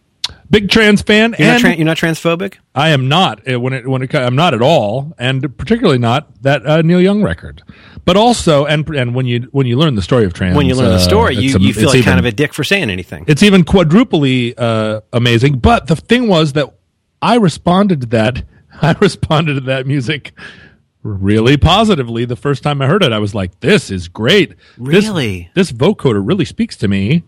Big 0.49 0.69
trans 0.69 1.01
fan, 1.01 1.35
You're, 1.37 1.49
and 1.49 1.63
not, 1.63 1.71
tran- 1.71 1.77
you're 1.77 1.85
not 1.85 1.97
transphobic. 1.97 2.55
I 2.75 2.89
am 2.89 3.07
not 3.07 3.49
uh, 3.51 3.59
when 3.59 3.73
it 3.73 3.87
when 3.87 4.01
it 4.01 4.13
I'm 4.15 4.35
not 4.35 4.53
at 4.53 4.61
all, 4.61 5.13
and 5.17 5.57
particularly 5.57 5.97
not 5.99 6.41
that 6.43 6.65
uh, 6.65 6.81
Neil 6.81 7.01
Young 7.01 7.23
record. 7.23 7.63
But 8.05 8.15
also, 8.17 8.65
and 8.65 8.87
and 8.89 9.13
when 9.15 9.25
you 9.25 9.47
when 9.51 9.67
you 9.67 9.77
learn 9.77 9.95
the 9.95 10.01
story 10.01 10.25
of 10.25 10.33
trans, 10.33 10.55
When 10.55 10.65
you 10.67 10.75
learn 10.75 10.87
uh, 10.87 10.97
the 10.97 10.99
story, 10.99 11.35
you, 11.35 11.45
it's 11.47 11.55
am- 11.55 11.61
you 11.61 11.73
feel 11.73 11.89
like 11.89 12.03
kind 12.05 12.19
of 12.19 12.25
a 12.25 12.31
dick 12.31 12.53
for 12.53 12.63
saying 12.63 12.89
anything. 12.89 13.25
it's 13.27 13.43
even 13.43 13.63
quadruply 13.63 14.53
uh, 14.57 15.01
amazing. 15.13 15.59
But 15.59 15.87
the 15.87 15.95
thing 15.95 16.27
was 16.27 16.53
that 16.53 16.73
I 17.21 17.35
responded 17.35 18.01
to 18.01 18.07
that. 18.07 18.43
I 18.81 18.95
responded 18.99 19.55
to 19.55 19.61
that 19.61 19.87
music 19.87 20.33
really 21.03 21.57
positively 21.57 22.25
the 22.25 22.35
first 22.35 22.63
time 22.63 22.81
I 22.81 22.87
heard 22.87 23.03
it. 23.03 23.11
I 23.11 23.19
was 23.19 23.33
like, 23.35 23.59
"This 23.59 23.89
is 23.91 24.07
great. 24.07 24.51
This- 24.77 25.05
Really? 25.07 25.49
this, 25.55 25.71
vocoder 25.71 26.21
really 26.25 26.45
speaks 26.45 26.75
to 26.77 26.87
me." 26.87 27.23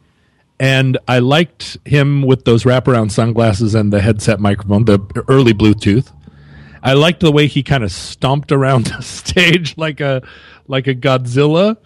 And 0.59 0.97
I 1.07 1.19
liked 1.19 1.77
him 1.85 2.21
with 2.21 2.43
those 2.43 2.63
wraparound 2.63 3.11
sunglasses 3.11 3.75
and 3.75 3.93
the 3.93 4.01
headset 4.01 4.39
microphone, 4.39 4.85
the 4.85 4.99
early 5.27 5.53
Bluetooth. 5.53 6.11
I 6.83 6.93
liked 6.93 7.21
the 7.21 7.31
way 7.31 7.47
he 7.47 7.63
kind 7.63 7.83
of 7.83 7.91
stomped 7.91 8.51
around 8.51 8.87
the 8.97 9.01
stage 9.01 9.77
like 9.77 9.99
a 10.01 10.21
like 10.67 10.87
a 10.87 10.95
Godzilla 10.95 11.77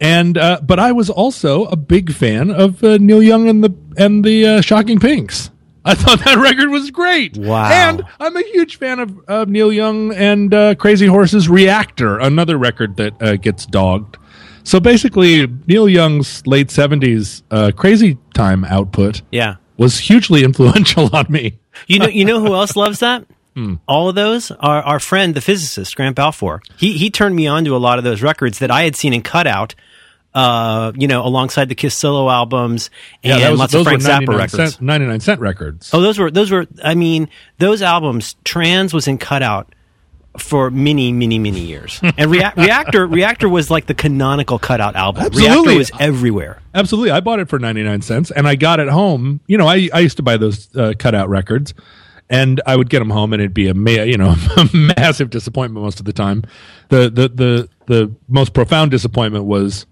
and 0.00 0.36
uh, 0.36 0.60
but 0.62 0.78
I 0.78 0.92
was 0.92 1.08
also 1.08 1.64
a 1.66 1.76
big 1.76 2.12
fan 2.12 2.50
of 2.50 2.82
uh, 2.84 2.98
Neil 2.98 3.22
Young 3.22 3.48
and 3.48 3.64
the 3.64 3.74
and 3.96 4.24
the 4.24 4.46
uh, 4.46 4.60
Shocking 4.60 4.98
Pinks. 5.00 5.50
I 5.84 5.94
thought 5.94 6.18
that 6.24 6.38
record 6.38 6.68
was 6.68 6.90
great. 6.90 7.36
Wow. 7.36 7.70
And 7.70 8.02
I'm 8.20 8.36
a 8.36 8.42
huge 8.42 8.76
fan 8.76 8.98
of, 8.98 9.18
of 9.28 9.48
Neil 9.48 9.72
Young 9.72 10.12
and 10.12 10.52
uh, 10.52 10.74
Crazy 10.74 11.06
Horses 11.06 11.48
Reactor, 11.48 12.18
another 12.18 12.58
record 12.58 12.96
that 12.96 13.22
uh, 13.22 13.36
gets 13.36 13.64
dogged. 13.66 14.18
So 14.66 14.80
basically, 14.80 15.46
Neil 15.68 15.88
Young's 15.88 16.44
late 16.44 16.68
70s 16.68 17.42
uh, 17.52 17.70
Crazy 17.70 18.18
Time 18.34 18.64
output 18.64 19.22
yeah. 19.30 19.56
was 19.76 19.96
hugely 19.96 20.42
influential 20.42 21.08
on 21.16 21.26
me. 21.28 21.60
You 21.86 22.00
know, 22.00 22.08
you 22.08 22.24
know 22.24 22.40
who 22.40 22.52
else 22.54 22.76
loves 22.76 23.00
that? 23.00 23.24
Hmm. 23.56 23.76
All 23.88 24.10
of 24.10 24.14
those 24.14 24.50
are 24.50 24.82
our 24.82 25.00
friend, 25.00 25.34
the 25.34 25.40
physicist, 25.40 25.96
Grant 25.96 26.14
Balfour. 26.14 26.60
He 26.76 26.92
he 26.98 27.08
turned 27.08 27.34
me 27.34 27.46
on 27.46 27.64
to 27.64 27.74
a 27.74 27.78
lot 27.78 27.96
of 27.96 28.04
those 28.04 28.20
records 28.20 28.58
that 28.58 28.70
I 28.70 28.82
had 28.82 28.94
seen 28.96 29.14
in 29.14 29.22
cutout 29.22 29.74
uh, 30.34 30.92
you 30.94 31.08
know, 31.08 31.24
alongside 31.24 31.70
the 31.70 31.74
Kiss 31.74 31.94
solo 31.94 32.28
albums 32.28 32.90
and 33.24 33.40
that 33.40 33.50
was- 33.50 33.58
lots 33.58 33.72
of 33.72 33.84
Frank 33.84 34.02
Zappa 34.02 34.28
records. 34.28 34.74
Cent, 34.74 34.82
99 34.82 35.20
cent 35.20 35.40
records. 35.40 35.90
Oh, 35.94 36.02
those 36.02 36.18
were 36.18 36.30
those 36.30 36.50
were. 36.50 36.66
I 36.84 36.94
mean, 36.94 37.30
those 37.56 37.80
albums. 37.80 38.36
Trans 38.44 38.92
was 38.92 39.08
in 39.08 39.16
cutout 39.16 39.74
for 40.40 40.70
many, 40.70 41.12
many, 41.12 41.38
many 41.38 41.60
years, 41.60 42.00
and 42.02 42.30
Rea- 42.30 42.52
Reactor 42.56 43.06
Reactor 43.06 43.48
was 43.48 43.70
like 43.70 43.86
the 43.86 43.94
canonical 43.94 44.58
cutout 44.58 44.96
album. 44.96 45.22
Reactor 45.24 45.40
Absolutely. 45.46 45.78
was 45.78 45.90
everywhere. 45.98 46.60
Absolutely. 46.74 47.10
I 47.10 47.20
bought 47.20 47.40
it 47.40 47.48
for 47.48 47.58
99 47.58 48.02
cents 48.02 48.30
and 48.30 48.46
I 48.46 48.54
got 48.54 48.80
it 48.80 48.88
home. 48.88 49.40
You 49.46 49.56
know, 49.58 49.66
I, 49.66 49.88
I 49.94 50.00
used 50.00 50.18
to 50.18 50.22
buy 50.22 50.36
those 50.36 50.74
uh, 50.76 50.92
cutout 50.98 51.28
records 51.30 51.72
and 52.28 52.60
I 52.66 52.76
would 52.76 52.90
get 52.90 52.98
them 52.98 53.08
home 53.10 53.32
and 53.32 53.40
it'd 53.40 53.54
be 53.54 53.68
a, 53.68 53.74
ma- 53.74 53.90
you 54.02 54.18
know, 54.18 54.34
a 54.56 54.68
massive 54.74 55.30
disappointment 55.30 55.82
most 55.82 56.00
of 56.00 56.04
the 56.06 56.12
time. 56.12 56.44
The, 56.90 57.08
the, 57.08 57.28
the, 57.28 57.68
the 57.86 58.12
most 58.28 58.52
profound 58.52 58.90
disappointment 58.90 59.46
was, 59.46 59.86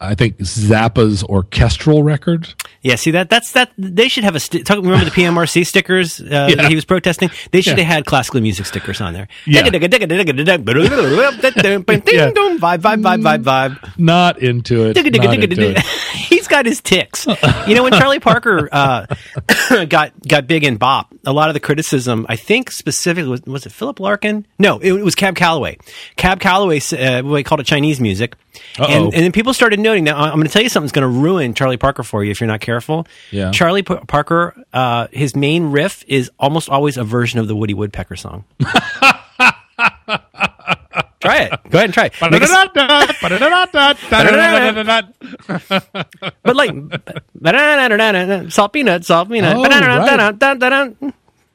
I 0.00 0.14
think, 0.14 0.38
Zappa's 0.38 1.22
orchestral 1.24 2.02
record. 2.02 2.54
Yeah, 2.82 2.94
see 2.94 3.10
that 3.10 3.28
that's 3.28 3.52
that 3.52 3.72
they 3.76 4.06
should 4.08 4.22
have 4.24 4.36
a 4.36 4.40
sti- 4.40 4.62
talk, 4.62 4.76
remember 4.76 5.04
the 5.04 5.10
PMRC 5.10 5.66
stickers 5.66 6.20
uh, 6.20 6.24
that 6.24 6.56
Yeah. 6.56 6.68
he 6.68 6.74
was 6.76 6.84
protesting. 6.84 7.28
They 7.50 7.60
should 7.60 7.76
Yeah. 7.76 7.84
have 7.84 7.94
had 7.96 8.06
classical 8.06 8.40
music 8.40 8.66
stickers 8.66 9.00
on 9.00 9.12
there. 9.14 9.26
Yeah. 9.46 9.62
Vibe, 9.64 9.80
vibe, 12.80 13.02
vibe, 13.02 13.22
vibe, 13.22 13.42
vibe. 13.44 13.92
Not 13.98 14.38
into 14.38 14.84
it. 14.86 14.96
Not 14.96 15.42
into 15.42 15.74
it. 15.76 15.84
Got 16.48 16.66
his 16.66 16.80
ticks. 16.80 17.26
You 17.66 17.74
know, 17.74 17.82
when 17.82 17.92
Charlie 17.92 18.20
Parker 18.20 18.68
uh, 18.72 19.06
got 19.88 20.12
got 20.26 20.46
big 20.46 20.64
in 20.64 20.76
bop, 20.76 21.14
a 21.26 21.32
lot 21.32 21.48
of 21.48 21.54
the 21.54 21.60
criticism, 21.60 22.26
I 22.28 22.36
think 22.36 22.70
specifically 22.70 23.28
was 23.28 23.42
was 23.42 23.66
it 23.66 23.72
Philip 23.72 24.00
Larkin? 24.00 24.46
No, 24.58 24.78
it, 24.78 24.92
was 24.92 25.14
Cab 25.14 25.36
Calloway. 25.36 25.78
Cab 26.16 26.40
Calloway, 26.40 26.80
uh, 26.92 27.22
he 27.22 27.42
called 27.42 27.60
it 27.60 27.66
Chinese 27.66 28.00
music, 28.00 28.34
and, 28.78 29.12
and 29.12 29.12
then 29.12 29.32
people 29.32 29.52
started 29.52 29.78
noting. 29.80 30.04
Now, 30.04 30.18
I'm 30.18 30.34
going 30.34 30.46
to 30.46 30.52
tell 30.52 30.62
you 30.62 30.68
something's 30.68 30.92
going 30.92 31.02
to 31.02 31.20
ruin 31.20 31.54
Charlie 31.54 31.76
Parker 31.76 32.02
for 32.02 32.24
you 32.24 32.30
if 32.30 32.40
you're 32.40 32.48
not 32.48 32.60
careful. 32.60 33.06
Yeah. 33.30 33.50
Charlie 33.50 33.82
P- 33.82 33.96
Parker, 34.06 34.54
uh, 34.72 35.08
his 35.12 35.36
main 35.36 35.70
riff 35.70 36.04
is 36.08 36.30
almost 36.38 36.68
always 36.68 36.96
a 36.96 37.04
version 37.04 37.40
of 37.40 37.48
the 37.48 37.56
Woody 37.56 37.74
Woodpecker 37.74 38.16
song. 38.16 38.44
try 41.20 41.38
it. 41.44 41.50
Go 41.70 41.78
ahead 41.78 41.84
and 41.86 41.94
try 41.94 42.06
it. 42.06 42.12
But 46.42 46.56
like, 46.56 46.70
salt 48.52 48.72
peanut, 48.72 49.04
salt 49.04 49.28
peanut. 49.30 49.56
Oh, 49.56 49.62
right. 49.98 51.14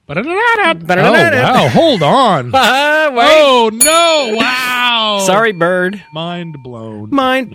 Oh, 0.10 0.22
wow. 0.22 1.70
Hold 1.70 2.04
on. 2.04 2.52
Ah, 3.06 3.10
wait. 3.14 3.26
Oh, 3.30 3.70
no. 3.74 4.36
Wow. 4.38 5.20
Sorry, 5.26 5.52
bird. 5.52 6.04
Mind 6.14 6.58
blown. 6.64 7.10
Mine. 7.12 7.54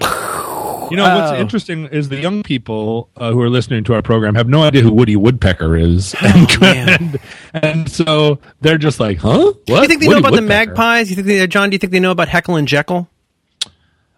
You 0.90 0.96
know 0.96 1.14
what's 1.16 1.32
Oh. 1.32 1.36
interesting 1.36 1.86
is 1.86 2.08
the 2.08 2.16
young 2.20 2.42
people 2.42 3.10
uh, 3.16 3.32
who 3.32 3.40
are 3.42 3.50
listening 3.50 3.84
to 3.84 3.94
our 3.94 4.00
program 4.02 4.34
have 4.34 4.48
no 4.48 4.62
idea 4.62 4.80
who 4.82 4.90
Woody 4.92 5.16
Woodpecker 5.16 5.76
is, 5.76 6.14
and, 6.22 6.60
man. 6.60 6.88
and, 7.52 7.64
and 7.64 7.90
so 7.90 8.38
they're 8.62 8.78
just 8.78 8.98
like, 8.98 9.18
"Huh? 9.18 9.38
What? 9.38 9.66
Do 9.66 9.74
you 9.74 9.86
think 9.88 10.00
they 10.00 10.08
Woody 10.08 10.20
know 10.22 10.26
about 10.28 10.36
the 10.36 10.42
Woodpecker?" 10.42 10.70
magpies? 10.70 11.10
You 11.10 11.16
think 11.16 11.26
they, 11.26 11.46
John? 11.46 11.68
Do 11.68 11.74
you 11.74 11.78
think 11.78 11.92
they 11.92 12.00
know 12.00 12.10
about 12.12 12.28
Heckle 12.28 12.56
and 12.56 12.66
Jeckle? 12.66 13.08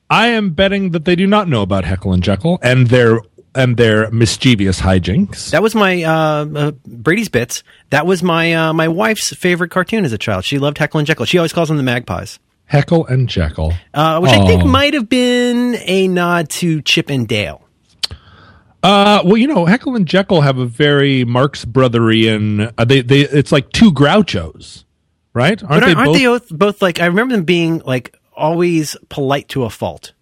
I 0.09 0.29
am 0.29 0.51
betting 0.51 0.91
that 0.91 1.05
they 1.05 1.17
do 1.17 1.27
not 1.27 1.49
know 1.49 1.63
about 1.63 1.85
Heckle 1.85 2.13
and 2.13 2.23
Jeckle 2.23 2.59
and 2.63 2.87
their 2.87 3.21
and 3.55 3.77
their 3.77 4.11
mischievous 4.11 4.81
hijinks. 4.81 5.51
That 5.51 5.63
was 5.63 5.75
my 5.75 6.03
uh, 6.03 6.47
uh, 6.55 6.71
Brady's 6.87 7.29
bits. 7.29 7.63
That 7.91 8.07
was 8.07 8.23
my 8.23 8.53
uh, 8.53 8.73
my 8.73 8.89
wife's 8.89 9.35
favorite 9.35 9.71
cartoon 9.71 10.05
as 10.05 10.13
a 10.13 10.19
child. 10.19 10.45
She 10.45 10.59
loved 10.59 10.79
Heckle 10.79 10.99
and 10.99 11.07
Jeckle. 11.07 11.27
She 11.27 11.39
always 11.39 11.53
calls 11.53 11.69
them 11.69 11.77
the 11.77 11.83
magpies, 11.83 12.39
Heckle 12.67 13.07
and 13.07 13.29
Jeckle, 13.29 13.75
uh, 13.95 14.21
which 14.21 14.33
I 14.33 14.47
think 14.47 14.65
might 14.65 14.95
have 14.95 15.09
been 15.09 15.77
a 15.81 16.09
nod 16.09 16.49
to 16.51 16.83
Chip 16.83 17.11
and 17.11 17.27
Dale. 17.27 17.63
Uh, 18.83 19.21
well, 19.25 19.37
you 19.37 19.47
know, 19.47 19.67
Heckle 19.67 19.95
and 19.95 20.07
Jekyll 20.07 20.41
have 20.41 20.59
a 20.59 20.65
very 20.65 21.25
Marx 21.25 21.65
Brotherian. 21.65 22.73
Uh, 22.79 22.85
they 22.85 23.03
they 23.03 23.21
it's 23.21 23.53
like 23.53 23.71
two 23.73 23.93
Grouchos, 23.93 24.85
right? 25.35 25.63
Aren't 25.63 25.85
aren't, 25.85 25.97
aren't 25.97 26.09
both? 26.09 26.17
they 26.17 26.25
both, 26.25 26.49
both 26.49 26.83
like? 26.83 27.01
I 27.01 27.07
remember 27.07 27.35
them 27.35 27.45
being 27.45 27.81
like 27.85 28.17
always 28.33 28.97
polite 29.09 29.49
to 29.51 29.65
a 29.65 29.71
fault. 29.71 30.13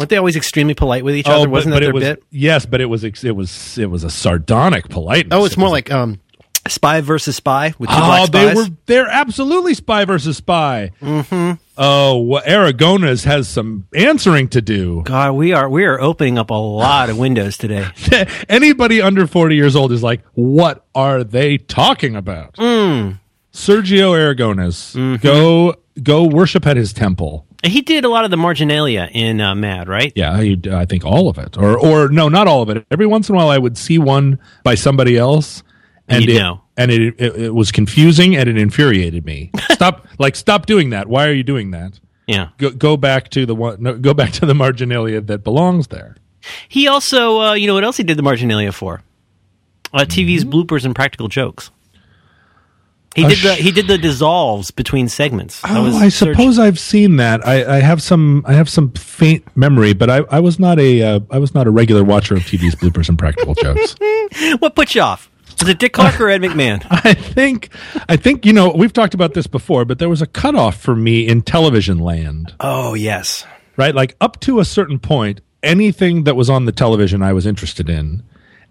Weren't 0.00 0.08
they 0.10 0.16
always 0.16 0.34
extremely 0.36 0.74
polite 0.74 1.04
with 1.04 1.14
each 1.14 1.26
other? 1.26 1.36
Oh, 1.36 1.42
but, 1.44 1.50
Wasn't 1.50 1.74
but 1.74 1.80
that 1.80 1.84
their 1.86 1.92
was 1.94 2.02
bit? 2.04 2.22
yes, 2.30 2.64
but 2.66 2.80
it 2.80 2.86
was 2.86 3.04
it 3.04 3.36
was 3.36 3.76
it 3.78 3.86
was 3.90 4.02
a 4.02 4.10
sardonic 4.10 4.88
politeness. 4.88 5.38
Oh, 5.38 5.44
it's 5.44 5.54
It 5.54 5.58
more 5.58 5.68
like 5.68 5.90
um, 5.92 6.20
spy 6.68 7.00
versus 7.02 7.36
spy 7.36 7.74
with 7.78 7.90
two 7.90 7.96
Oh, 7.98 8.26
they 8.26 8.54
were 8.54 8.66
they're 8.86 9.08
absolutely 9.08 9.74
spy 9.74 10.04
versus 10.06 10.38
spy. 10.38 10.92
Mm-hmm. 11.02 11.60
Oh, 11.82 12.18
well, 12.20 12.42
Aragonés 12.42 13.24
has 13.24 13.48
some 13.48 13.86
answering 13.94 14.48
to 14.48 14.60
do. 14.60 15.02
God, 15.04 15.32
we 15.32 15.52
are 15.52 15.68
we 15.68 15.84
are 15.84 16.00
opening 16.00 16.36
up 16.38 16.50
a 16.50 16.54
lot 16.54 17.08
of 17.10 17.18
windows 17.18 17.56
today. 17.58 17.86
Anybody 18.48 19.00
under 19.02 19.26
forty 19.26 19.54
years 19.56 19.76
old 19.76 19.92
is 19.92 20.02
like, 20.02 20.22
what 20.34 20.84
are 20.94 21.24
they 21.24 21.58
talking 21.58 22.16
about? 22.16 22.54
Mm. 22.56 23.18
Sergio 23.52 24.12
Aragonés, 24.12 24.94
Mm-hmm. 24.94 25.16
go 25.26 25.74
go 26.02 26.24
worship 26.24 26.66
at 26.66 26.76
his 26.76 26.92
temple. 26.92 27.46
He 27.62 27.82
did 27.82 28.04
a 28.04 28.08
lot 28.08 28.24
of 28.24 28.30
the 28.30 28.36
marginalia 28.36 29.08
in 29.12 29.40
uh, 29.40 29.54
Mad, 29.54 29.88
right? 29.88 30.12
Yeah, 30.16 30.40
he, 30.40 30.58
I 30.72 30.86
think 30.86 31.04
all 31.04 31.28
of 31.28 31.36
it, 31.38 31.58
or 31.58 31.78
or 31.78 32.08
no, 32.08 32.28
not 32.28 32.48
all 32.48 32.62
of 32.62 32.70
it. 32.70 32.86
Every 32.90 33.06
once 33.06 33.28
in 33.28 33.34
a 33.34 33.38
while, 33.38 33.48
I 33.50 33.58
would 33.58 33.76
see 33.76 33.98
one 33.98 34.38
by 34.64 34.74
somebody 34.76 35.18
else, 35.18 35.62
And 36.08 36.16
and 36.18 36.24
you'd 36.24 36.36
it, 36.36 36.38
know. 36.40 36.62
and 36.76 36.90
it, 36.90 37.14
it 37.20 37.36
it 37.36 37.54
was 37.54 37.70
confusing 37.70 38.34
and 38.36 38.48
it 38.48 38.56
infuriated 38.56 39.26
me. 39.26 39.50
stop, 39.72 40.06
like 40.18 40.36
stop 40.36 40.64
doing 40.66 40.90
that. 40.90 41.06
Why 41.08 41.26
are 41.26 41.32
you 41.32 41.42
doing 41.42 41.70
that? 41.72 42.00
Yeah. 42.26 42.48
Go, 42.58 42.70
go 42.70 42.96
back 42.96 43.28
to 43.30 43.44
the 43.44 43.54
one. 43.54 43.82
No, 43.82 43.94
go 43.98 44.14
back 44.14 44.32
to 44.34 44.46
the 44.46 44.54
marginalia 44.54 45.20
that 45.20 45.44
belongs 45.44 45.88
there. 45.88 46.16
He 46.68 46.88
also, 46.88 47.40
uh, 47.40 47.52
you 47.54 47.66
know, 47.66 47.74
what 47.74 47.84
else 47.84 47.96
he 47.98 48.04
did 48.04 48.16
the 48.16 48.22
marginalia 48.22 48.72
for? 48.72 49.02
Uh, 49.92 50.04
TV's 50.06 50.44
bloopers 50.44 50.84
and 50.86 50.94
practical 50.94 51.28
jokes. 51.28 51.70
He 53.16 53.24
Uh, 53.24 53.28
did 53.30 53.38
the 53.38 53.54
he 53.54 53.72
did 53.72 53.88
the 53.88 53.98
dissolves 53.98 54.70
between 54.70 55.08
segments. 55.08 55.60
Oh, 55.64 55.86
I 55.98 56.06
Serg- 56.06 56.12
suppose 56.32 56.58
I've 56.60 56.78
seen 56.78 57.16
that. 57.16 57.44
I, 57.46 57.76
I 57.78 57.80
have 57.80 58.00
some. 58.00 58.44
I 58.46 58.52
have 58.52 58.68
some 58.68 58.92
faint 58.92 59.44
memory, 59.56 59.94
but 59.94 60.08
I, 60.08 60.18
I 60.30 60.38
was 60.40 60.58
not 60.60 60.78
a. 60.78 61.02
Uh, 61.02 61.20
I 61.30 61.38
was 61.38 61.52
not 61.54 61.66
a 61.66 61.70
regular 61.70 62.04
watcher 62.04 62.34
of 62.34 62.40
TV's 62.42 62.76
bloopers 62.76 63.08
and 63.08 63.18
practical 63.18 63.54
jokes. 63.54 63.96
what 64.60 64.76
put 64.76 64.94
you 64.94 65.00
off? 65.02 65.28
Was 65.58 65.68
it 65.68 65.78
Dick 65.80 65.92
Clark 65.92 66.20
or 66.20 66.30
Ed 66.30 66.40
McMahon? 66.40 66.86
I 66.90 67.14
think. 67.14 67.70
I 68.08 68.16
think 68.16 68.46
you 68.46 68.52
know 68.52 68.70
we've 68.70 68.92
talked 68.92 69.14
about 69.14 69.34
this 69.34 69.48
before, 69.48 69.84
but 69.84 69.98
there 69.98 70.08
was 70.08 70.22
a 70.22 70.26
cutoff 70.26 70.80
for 70.80 70.94
me 70.94 71.26
in 71.26 71.42
television 71.42 71.98
land. 71.98 72.54
Oh 72.60 72.94
yes, 72.94 73.44
right? 73.76 73.94
Like 73.94 74.14
up 74.20 74.38
to 74.42 74.60
a 74.60 74.64
certain 74.64 75.00
point, 75.00 75.40
anything 75.64 76.24
that 76.24 76.36
was 76.36 76.48
on 76.48 76.64
the 76.64 76.72
television 76.72 77.22
I 77.22 77.32
was 77.32 77.44
interested 77.44 77.90
in. 77.90 78.22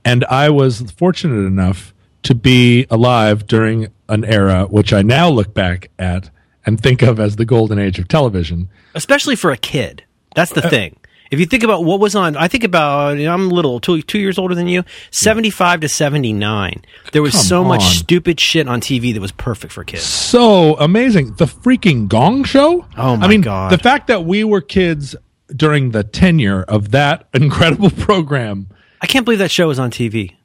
And 0.06 0.24
I 0.26 0.50
was 0.50 0.80
fortunate 0.98 1.46
enough 1.46 1.94
to 2.24 2.34
be 2.34 2.88
alive 2.90 3.46
during 3.46 3.90
an 4.10 4.26
era 4.26 4.66
which 4.66 4.92
I 4.94 5.02
now 5.02 5.30
look 5.30 5.54
back 5.54 5.90
at 6.00 6.30
and 6.66 6.80
think 6.82 7.02
of 7.02 7.20
as 7.20 7.38
the 7.38 7.46
golden 7.46 7.80
age 7.80 8.00
of 8.00 8.08
television. 8.08 8.70
especially 8.96 9.36
for 9.36 9.52
a 9.52 9.58
kid. 9.58 10.04
That's 10.36 10.52
Uh, 10.52 10.62
the 10.62 10.70
thing. 10.70 10.96
If 11.32 11.40
you 11.40 11.46
think 11.46 11.62
about 11.64 11.84
what 11.86 12.00
was 12.00 12.16
on, 12.16 12.36
I 12.36 12.48
think 12.48 12.64
about 12.64 13.18
you 13.20 13.26
know, 13.26 13.34
I'm 13.36 13.50
little, 13.52 13.80
two, 13.80 14.02
two 14.02 14.18
years 14.18 14.40
older 14.40 14.56
than 14.56 14.68
you, 14.68 14.84
seventy 15.12 15.52
five 15.52 15.80
to 15.82 15.88
seventy 15.88 16.34
nine. 16.34 16.82
There 17.12 17.22
was 17.22 17.40
so 17.48 17.64
much 17.64 17.84
stupid 17.84 18.40
shit 18.40 18.68
on 18.68 18.82
TV 18.82 19.14
that 19.14 19.22
was 19.22 19.32
perfect 19.32 19.72
for 19.72 19.84
kids. 19.84 20.04
So 20.04 20.76
amazing. 20.78 21.34
The 21.36 21.46
freaking 21.46 22.08
Gong 22.08 22.44
Show? 22.46 22.84
Oh, 22.98 23.16
my 23.16 23.26
I 23.26 23.30
mean, 23.30 23.42
God. 23.42 23.72
the 23.72 23.78
fact 23.78 24.08
that 24.08 24.26
we 24.26 24.44
were 24.44 24.60
kids 24.62 25.16
during 25.56 25.92
the 25.92 26.04
tenure 26.04 26.64
of 26.64 26.90
that 26.92 27.28
incredible 27.34 27.92
program. 27.92 28.68
I 29.02 29.06
can't 29.06 29.24
believe 29.24 29.40
that 29.40 29.52
show 29.52 29.68
was 29.68 29.78
on 29.80 29.92
TV. 29.92 30.36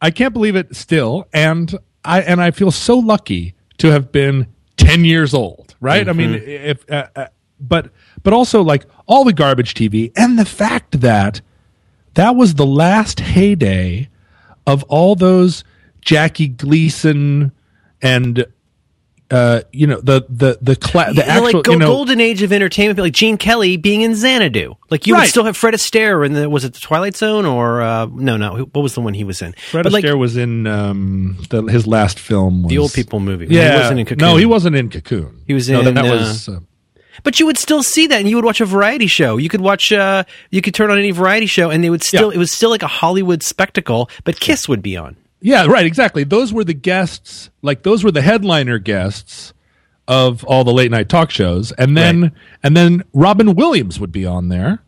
I 0.00 0.10
can't 0.10 0.32
believe 0.32 0.56
it 0.56 0.74
still, 0.74 1.28
and 1.34 1.78
I 2.04 2.20
and 2.22 2.42
I 2.42 2.50
feel 2.50 2.70
so 2.70 2.98
lucky 2.98 3.54
to 3.78 3.90
have 3.90 4.12
been 4.12 4.46
ten 4.76 5.04
years 5.04 5.34
old. 5.34 5.74
Right? 5.80 6.08
I 6.08 6.12
mean, 6.12 6.34
if 6.34 6.88
uh, 6.90 7.06
uh, 7.16 7.26
but 7.60 7.90
but 8.22 8.32
also 8.32 8.62
like 8.62 8.86
all 9.06 9.24
the 9.24 9.32
garbage 9.32 9.74
TV 9.74 10.12
and 10.16 10.38
the 10.38 10.44
fact 10.44 11.00
that 11.00 11.40
that 12.14 12.36
was 12.36 12.54
the 12.54 12.66
last 12.66 13.20
heyday 13.20 14.08
of 14.66 14.82
all 14.84 15.14
those 15.14 15.64
Jackie 16.00 16.48
Gleason 16.48 17.52
and 18.00 18.46
uh, 19.32 19.62
you 19.72 19.86
know 19.86 20.00
the 20.00 20.24
the 20.28 20.58
the 20.60 20.76
cla- 20.76 21.12
the 21.12 21.22
You 21.22 21.26
know, 21.26 21.32
actual 21.32 21.44
like 21.58 21.64
go, 21.64 21.72
you 21.72 21.78
know 21.78 21.86
golden 21.86 22.20
age 22.20 22.42
of 22.42 22.52
entertainment, 22.52 22.98
like 22.98 23.12
Gene 23.14 23.38
Kelly 23.38 23.76
being 23.76 24.02
in 24.02 24.14
Xanadu. 24.14 24.74
Like 24.90 25.06
you 25.06 25.16
would 25.16 25.26
still 25.28 25.44
have 25.44 25.56
Fred 25.56 25.74
Astaire 25.74 26.24
in 26.24 26.34
the 26.34 26.48
was 26.50 26.64
it 26.64 26.74
the 26.74 26.80
Twilight 26.80 27.16
Zone 27.16 27.46
or 27.46 27.82
uh, 27.82 28.06
no 28.12 28.36
no 28.36 28.64
what 28.72 28.82
was 28.82 28.94
the 28.94 29.00
one 29.00 29.14
he 29.14 29.24
was 29.24 29.40
in? 29.42 29.54
Fred 29.70 29.84
but 29.84 29.92
like 29.92 30.04
Astaire 30.04 30.18
was 30.18 30.36
in 30.36 30.66
um, 30.66 31.38
the, 31.50 31.62
his 31.62 31.86
last 31.86 32.18
film. 32.18 32.64
Was, 32.64 32.70
the 32.70 32.78
old 32.78 32.92
people 32.92 33.20
movie. 33.20 33.46
Yeah, 33.48 33.72
he 33.72 33.78
wasn't 33.78 34.00
in 34.00 34.06
Cocoon. 34.06 34.18
no, 34.18 34.36
he 34.36 34.46
wasn't 34.46 34.76
in 34.76 34.90
Cocoon. 34.90 35.42
He 35.46 35.54
was 35.54 35.68
no, 35.68 35.80
in, 35.80 35.94
that 35.94 36.04
uh, 36.04 36.08
was. 36.08 36.48
Uh, 36.48 36.60
But 37.24 37.38
you 37.38 37.46
would 37.46 37.58
still 37.58 37.82
see 37.82 38.06
that, 38.08 38.18
and 38.20 38.28
you 38.28 38.36
would 38.36 38.44
watch 38.44 38.60
a 38.60 38.64
variety 38.66 39.06
show. 39.06 39.36
You 39.36 39.48
could 39.48 39.60
watch, 39.60 39.92
uh, 39.92 40.24
you 40.50 40.60
could 40.62 40.74
turn 40.74 40.90
on 40.90 40.98
any 40.98 41.10
variety 41.12 41.46
show, 41.46 41.70
and 41.70 41.84
they 41.84 41.90
would 41.90 42.02
still, 42.02 42.30
Yeah. 42.30 42.36
it 42.36 42.38
was 42.38 42.50
still 42.50 42.70
like 42.70 42.82
a 42.82 42.88
Hollywood 42.88 43.42
spectacle. 43.42 44.08
But 44.24 44.40
Kiss 44.40 44.68
would 44.68 44.82
be 44.82 44.96
on. 44.96 45.16
Yeah, 45.42 45.66
right, 45.66 45.84
exactly. 45.84 46.24
Those 46.24 46.52
were 46.52 46.64
the 46.64 46.74
guests, 46.74 47.50
like 47.62 47.82
those 47.82 48.04
were 48.04 48.12
the 48.12 48.22
headliner 48.22 48.78
guests 48.78 49.52
of 50.08 50.42
all 50.44 50.64
the 50.64 50.72
late 50.72 50.90
night 50.90 51.08
talk 51.08 51.30
shows. 51.30 51.72
And 51.72 51.96
then 51.96 52.22
Right. 52.22 52.32
and 52.62 52.76
then 52.76 53.02
Robin 53.12 53.54
Williams 53.54 54.00
would 54.00 54.12
be 54.12 54.24
on 54.24 54.48
there. 54.48 54.82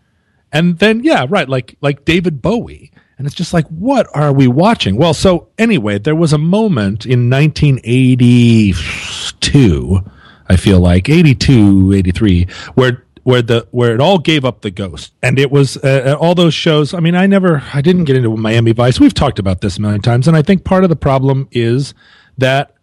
and 0.53 0.79
then 0.79 1.03
yeah, 1.03 1.27
right, 1.29 1.49
like 1.49 1.77
like 1.81 2.05
David 2.05 2.41
Bowie. 2.41 2.93
And 3.19 3.27
it's 3.29 3.37
just 3.37 3.55
like, 3.55 3.67
what 3.69 4.09
are 4.13 4.33
we 4.33 4.49
watching? 4.49 4.97
Well, 4.97 5.15
so 5.15 5.47
anyway, 5.57 5.99
there 6.01 6.17
was 6.17 6.33
a 6.33 6.39
moment 6.39 7.07
in 7.07 7.31
1982, 7.31 10.01
I 10.49 10.57
feel 10.57 10.81
like 10.81 11.09
82, 11.09 11.93
83, 11.93 12.49
where 12.75 13.04
where 13.25 13.43
the 13.43 13.67
where 13.71 13.95
it 13.95 14.01
all 14.01 14.19
gave 14.19 14.45
up 14.45 14.61
the 14.61 14.71
ghost, 14.71 15.13
and 15.23 15.39
it 15.39 15.51
was 15.51 15.77
uh, 15.79 16.17
all 16.21 16.35
those 16.35 16.55
shows. 16.55 16.95
I 16.95 17.01
mean, 17.01 17.17
I 17.17 17.27
never, 17.27 17.63
I 17.73 17.81
didn't 17.81 18.05
get 18.05 18.17
into 18.17 18.35
Miami 18.37 18.73
Vice. 18.73 19.01
We've 19.01 19.15
talked 19.15 19.39
about 19.39 19.61
this 19.61 19.79
a 19.79 19.81
million 19.81 20.03
times, 20.03 20.29
and 20.29 20.37
I 20.37 20.43
think 20.43 20.63
part 20.63 20.85
of 20.85 20.91
the 20.91 20.97
problem 20.97 21.49
is 21.51 21.95
that 22.39 22.75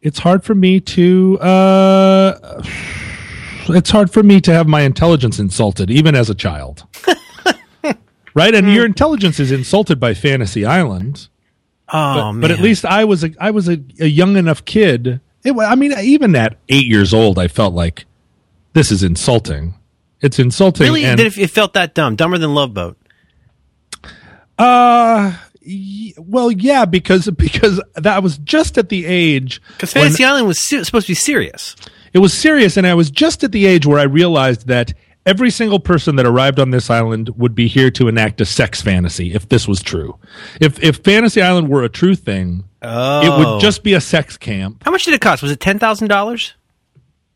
it's 0.00 0.18
hard 0.18 0.42
for 0.42 0.54
me 0.54 0.80
to. 0.80 1.38
Uh, 1.40 2.62
it's 3.68 3.90
hard 3.90 4.10
for 4.10 4.22
me 4.22 4.40
to 4.40 4.52
have 4.52 4.66
my 4.66 4.80
intelligence 4.80 5.38
insulted, 5.38 5.90
even 5.90 6.16
as 6.16 6.28
a 6.28 6.34
child. 6.34 6.84
right, 8.34 8.54
and 8.54 8.72
your 8.72 8.86
intelligence 8.86 9.38
is 9.38 9.52
insulted 9.52 10.00
by 10.00 10.14
Fantasy 10.14 10.64
Island. 10.64 11.28
Oh 11.92 12.32
But, 12.32 12.40
but 12.40 12.50
at 12.50 12.60
least 12.60 12.86
I 12.86 13.04
was 13.04 13.22
a 13.22 13.30
I 13.38 13.50
was 13.50 13.68
a, 13.68 13.78
a 14.00 14.06
young 14.06 14.36
enough 14.36 14.64
kid. 14.64 15.20
It, 15.44 15.52
I 15.52 15.74
mean, 15.74 15.92
even 15.98 16.34
at 16.34 16.56
eight 16.70 16.86
years 16.86 17.12
old, 17.12 17.38
I 17.38 17.48
felt 17.48 17.74
like 17.74 18.06
this 18.72 18.90
is 18.90 19.02
insulting. 19.02 19.74
It's 20.22 20.38
insulting. 20.38 20.84
really, 20.86 21.04
and, 21.04 21.18
it, 21.20 21.36
it 21.36 21.48
felt 21.50 21.74
that 21.74 21.94
dumb, 21.94 22.16
dumber 22.16 22.38
than 22.38 22.54
Love 22.54 22.72
Boat. 22.72 22.96
uh, 24.58 25.34
y- 25.66 26.12
well, 26.18 26.50
yeah, 26.50 26.84
because 26.84 27.28
because 27.30 27.80
that 27.94 28.22
was 28.22 28.38
just 28.38 28.78
at 28.78 28.88
the 28.88 29.06
age 29.06 29.60
Because 29.72 29.92
Fantasy 29.92 30.24
Island 30.24 30.46
was 30.46 30.60
se- 30.60 30.84
supposed 30.84 31.06
to 31.06 31.10
be 31.12 31.14
serious. 31.16 31.74
it 32.12 32.18
was 32.18 32.32
serious, 32.32 32.76
and 32.76 32.86
I 32.86 32.94
was 32.94 33.10
just 33.10 33.42
at 33.44 33.52
the 33.52 33.66
age 33.66 33.86
where 33.86 33.98
I 33.98 34.04
realized 34.04 34.68
that 34.68 34.92
every 35.24 35.50
single 35.50 35.78
person 35.80 36.16
that 36.16 36.26
arrived 36.26 36.58
on 36.58 36.70
this 36.70 36.90
island 36.90 37.30
would 37.36 37.54
be 37.54 37.68
here 37.68 37.90
to 37.92 38.08
enact 38.08 38.40
a 38.40 38.44
sex 38.44 38.82
fantasy. 38.82 39.32
If 39.34 39.48
this 39.48 39.66
was 39.66 39.82
true, 39.82 40.18
if 40.60 40.82
if 40.82 40.96
Fantasy 40.98 41.42
Island 41.42 41.68
were 41.68 41.82
a 41.82 41.88
true 41.88 42.14
thing, 42.14 42.64
it 42.82 42.86
Oh. 42.88 43.38
would 43.54 43.60
just 43.60 43.82
be 43.82 43.94
a 43.94 44.00
sex 44.00 44.36
camp. 44.36 44.82
How 44.84 44.90
much 44.90 45.04
did 45.04 45.14
it 45.14 45.20
cost? 45.20 45.42
Was 45.42 45.50
it 45.52 45.60
ten 45.60 45.78
thousand 45.78 46.08
dollars? 46.08 46.54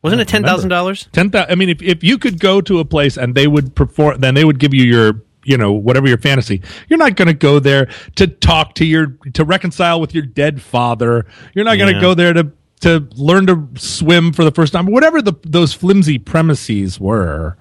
Wasn't 0.02 0.20
it 0.20 0.28
ten 0.28 0.42
thousand 0.44 0.68
dollars? 0.70 1.08
Ten 1.12 1.30
thousand. 1.30 1.50
I 1.50 1.54
mean, 1.54 1.68
if 1.68 1.82
if 1.82 2.04
you 2.04 2.18
could 2.18 2.38
go 2.38 2.60
to 2.60 2.78
a 2.78 2.84
place 2.84 3.16
and 3.16 3.34
they 3.34 3.46
would 3.46 3.74
perform, 3.74 4.20
then 4.20 4.34
they 4.34 4.44
would 4.44 4.58
give 4.60 4.72
you 4.72 4.84
your, 4.84 5.22
you 5.44 5.56
know, 5.56 5.72
whatever 5.72 6.06
your 6.06 6.18
fantasy. 6.18 6.62
You're 6.88 6.98
not 6.98 7.16
going 7.16 7.28
to 7.28 7.34
go 7.34 7.58
there 7.58 7.88
to 8.16 8.26
talk 8.26 8.74
to 8.76 8.84
your 8.84 9.16
to 9.34 9.44
reconcile 9.44 10.00
with 10.00 10.14
your 10.14 10.24
dead 10.24 10.62
father. 10.62 11.26
You're 11.54 11.64
not 11.64 11.76
going 11.78 11.88
to 11.88 11.96
Yeah. 11.96 12.00
go 12.02 12.14
there 12.14 12.32
to 12.32 12.52
to 12.82 13.08
learn 13.16 13.46
to 13.46 13.66
swim 13.76 14.32
for 14.32 14.44
the 14.44 14.52
first 14.52 14.72
time. 14.72 14.86
Whatever 14.86 15.22
the 15.22 15.32
those 15.42 15.72
flimsy 15.72 16.18
premises 16.18 17.00
were, 17.00 17.56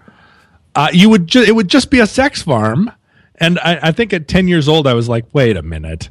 uh, 0.75 0.89
you 0.93 1.09
would 1.09 1.25
ju- 1.27 1.41
it 1.43 1.55
would 1.55 1.67
just 1.69 1.89
be 1.89 1.99
a 1.99 2.07
sex 2.07 2.41
farm. 2.43 2.91
And 3.37 3.57
I, 3.59 3.79
I 3.83 3.91
think 3.91 4.13
at 4.13 4.27
ten 4.27 4.47
years 4.47 4.67
old, 4.67 4.85
I 4.87 4.93
was 4.93 5.09
like, 5.09 5.25
wait 5.33 5.57
a 5.57 5.61
minute. 5.63 6.09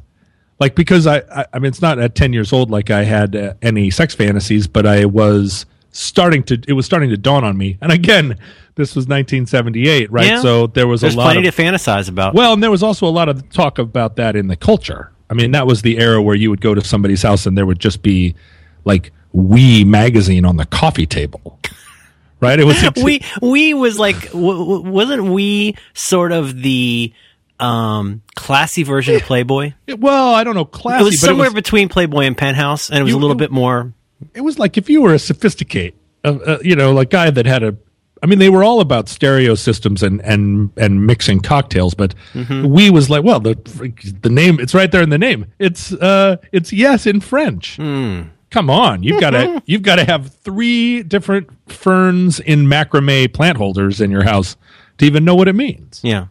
Like 0.59 0.75
because 0.75 1.05
I, 1.07 1.17
I, 1.31 1.45
I 1.53 1.59
mean, 1.59 1.69
it's 1.69 1.81
not 1.81 1.97
at 1.99 2.15
ten 2.15 2.33
years 2.33 2.51
old 2.51 2.71
like 2.71 2.89
I 2.89 3.03
had 3.03 3.35
uh, 3.35 3.53
any 3.61 3.89
sex 3.89 4.13
fantasies, 4.15 4.67
but 4.67 4.85
I 4.85 5.05
was 5.05 5.65
starting 5.97 6.43
to. 6.43 6.61
It 6.67 6.73
was 6.73 6.85
starting 6.85 7.09
to 7.09 7.17
dawn 7.17 7.43
on 7.43 7.57
me. 7.57 7.77
And 7.81 7.91
again, 7.91 8.37
this 8.75 8.95
was 8.95 9.05
1978, 9.07 10.11
right? 10.11 10.25
Yeah. 10.27 10.41
So 10.41 10.67
there 10.67 10.87
was 10.87 11.01
There's 11.01 11.13
a 11.15 11.17
lot 11.17 11.31
plenty 11.33 11.47
of 11.47 11.55
to 11.55 11.61
fantasize 11.63 12.09
about. 12.09 12.33
well, 12.35 12.53
and 12.53 12.61
there 12.61 12.71
was 12.71 12.83
also 12.83 13.07
a 13.07 13.09
lot 13.09 13.29
of 13.29 13.49
talk 13.49 13.79
about 13.79 14.15
that 14.17 14.35
in 14.35 14.47
the 14.47 14.55
culture. 14.55 15.11
I 15.29 15.33
mean, 15.33 15.51
that 15.51 15.65
was 15.65 15.81
the 15.81 15.97
era 15.97 16.21
where 16.21 16.35
you 16.35 16.49
would 16.49 16.61
go 16.61 16.75
to 16.75 16.83
somebody's 16.83 17.23
house 17.23 17.45
and 17.45 17.57
there 17.57 17.65
would 17.65 17.79
just 17.79 18.01
be 18.03 18.35
like 18.83 19.11
Oui 19.33 19.83
magazine 19.83 20.45
on 20.45 20.57
the 20.57 20.65
coffee 20.65 21.05
table. 21.07 21.59
Right? 22.41 22.59
It 22.59 22.65
was 22.65 22.77
we 23.03 23.21
we 23.41 23.73
was 23.73 23.97
like 23.97 24.25
w- 24.31 24.59
w- 24.59 24.91
wasn't 24.91 25.23
Oui 25.23 25.75
sort 25.93 26.33
of 26.33 26.61
the 26.61 27.13
um 27.61 28.21
classy 28.35 28.83
version 28.83 29.15
of 29.15 29.21
Playboy? 29.23 29.71
well, 29.97 30.35
I 30.35 30.43
don't 30.43 30.53
know, 30.53 30.65
classy, 30.65 31.01
It 31.01 31.05
was 31.05 31.21
somewhere 31.21 31.47
it 31.47 31.51
was, 31.51 31.55
between 31.55 31.87
Playboy 31.87 32.25
and 32.25 32.37
Penthouse, 32.37 32.89
and 32.89 32.99
it 32.99 33.03
was 33.03 33.11
You- 33.13 33.17
a 33.17 33.21
little 33.21 33.37
bit 33.37 33.51
more. 33.51 33.93
It 34.33 34.41
was 34.41 34.57
like 34.59 34.77
if 34.77 34.89
you 34.89 35.01
were 35.01 35.13
a 35.13 35.19
sophisticate, 35.19 35.95
uh, 36.23 36.37
uh, 36.45 36.57
you 36.61 36.75
know, 36.75 36.93
like 36.93 37.09
guy 37.09 37.29
that 37.29 37.45
had 37.45 37.63
a. 37.63 37.75
I 38.23 38.27
mean, 38.27 38.39
they 38.39 38.49
were 38.49 38.63
all 38.63 38.79
about 38.79 39.07
stereo 39.09 39.55
systems 39.55 40.01
and 40.01 40.21
and 40.21 40.71
and 40.77 41.05
mixing 41.05 41.41
cocktails, 41.41 41.93
but 41.93 42.15
Mm-hmm. 42.33 42.65
Oui 42.65 42.89
was 42.89 43.09
like, 43.09 43.23
well, 43.23 43.39
the 43.39 43.55
the 44.21 44.29
name, 44.29 44.59
it's 44.59 44.73
right 44.73 44.91
there 44.91 45.03
in 45.03 45.09
the 45.09 45.17
name. 45.17 45.45
It's 45.59 45.91
uh, 45.93 46.37
it's 46.51 46.71
yes 46.73 47.05
in 47.05 47.19
French. 47.21 47.75
Hmm. 47.75 48.21
Come 48.51 48.69
on, 48.69 49.03
you've 49.03 49.19
got 49.19 49.31
to 49.31 49.61
you've 49.65 49.81
got 49.81 49.97
to 49.97 50.05
have 50.05 50.33
three 50.33 51.03
different 51.03 51.49
ferns 51.69 52.39
in 52.39 52.65
macrame 52.65 53.31
plant 53.33 53.57
holders 53.57 53.99
in 53.99 54.09
your 54.11 54.23
house 54.23 54.55
to 54.97 55.05
even 55.05 55.25
know 55.25 55.35
what 55.35 55.47
it 55.47 55.53
means. 55.55 55.99
Yeah. 56.03 56.27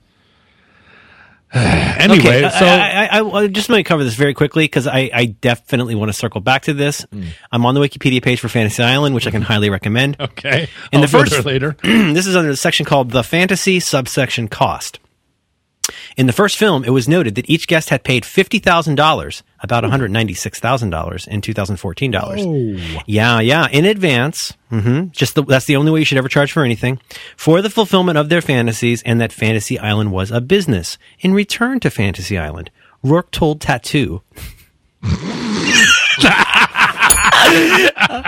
Anyway, 2.04 2.44
okay. 2.44 2.50
so 2.50 2.66
I, 2.66 3.08
I, 3.10 3.20
I, 3.20 3.30
I 3.44 3.46
just 3.46 3.68
want 3.70 3.78
to 3.78 3.84
cover 3.84 4.04
this 4.04 4.14
very 4.14 4.34
quickly 4.34 4.64
because 4.64 4.86
I, 4.86 5.08
I 5.14 5.24
definitely 5.26 5.94
want 5.94 6.10
to 6.10 6.12
circle 6.12 6.40
back 6.42 6.62
to 6.64 6.74
this. 6.74 7.00
Hmm. 7.10 7.24
I'm 7.50 7.64
on 7.64 7.74
the 7.74 7.80
Wikipedia 7.80 8.22
page 8.22 8.40
for 8.40 8.48
Fantasy 8.48 8.82
Island, 8.82 9.14
which 9.14 9.26
I 9.26 9.30
can 9.30 9.40
highly 9.42 9.70
recommend. 9.70 10.16
okay, 10.20 10.68
In 10.92 10.98
I'll 10.98 11.02
the 11.02 11.08
first- 11.08 11.44
later. 11.46 11.76
this 11.82 12.26
is 12.26 12.36
under 12.36 12.50
the 12.50 12.56
section 12.56 12.84
called 12.84 13.10
the 13.10 13.22
fantasy 13.22 13.80
subsection 13.80 14.48
cost. 14.48 14.98
In 16.16 16.26
the 16.26 16.32
first 16.32 16.56
film, 16.56 16.84
it 16.84 16.90
was 16.90 17.08
noted 17.08 17.34
that 17.34 17.48
each 17.50 17.66
guest 17.66 17.90
had 17.90 18.04
paid 18.04 18.22
$50,000, 18.22 19.42
about 19.60 19.84
$196,000 19.84 21.28
in 21.28 21.40
2014 21.40 22.10
dollars. 22.10 22.40
Oh. 22.44 23.02
Yeah, 23.06 23.40
yeah, 23.40 23.68
in 23.70 23.84
advance. 23.84 24.54
hmm 24.70 25.06
Just 25.12 25.34
the, 25.34 25.42
that's 25.42 25.66
the 25.66 25.76
only 25.76 25.90
way 25.92 25.98
you 25.98 26.04
should 26.04 26.18
ever 26.18 26.28
charge 26.28 26.52
for 26.52 26.64
anything 26.64 27.00
for 27.36 27.60
the 27.62 27.70
fulfillment 27.70 28.16
of 28.18 28.28
their 28.28 28.40
fantasies, 28.40 29.02
and 29.02 29.20
that 29.20 29.32
Fantasy 29.32 29.78
Island 29.78 30.12
was 30.12 30.30
a 30.30 30.40
business. 30.40 30.96
In 31.20 31.34
return 31.34 31.80
to 31.80 31.90
Fantasy 31.90 32.38
Island, 32.38 32.70
Roarke 33.04 33.30
told 33.30 33.60
Tattoo. 33.60 34.22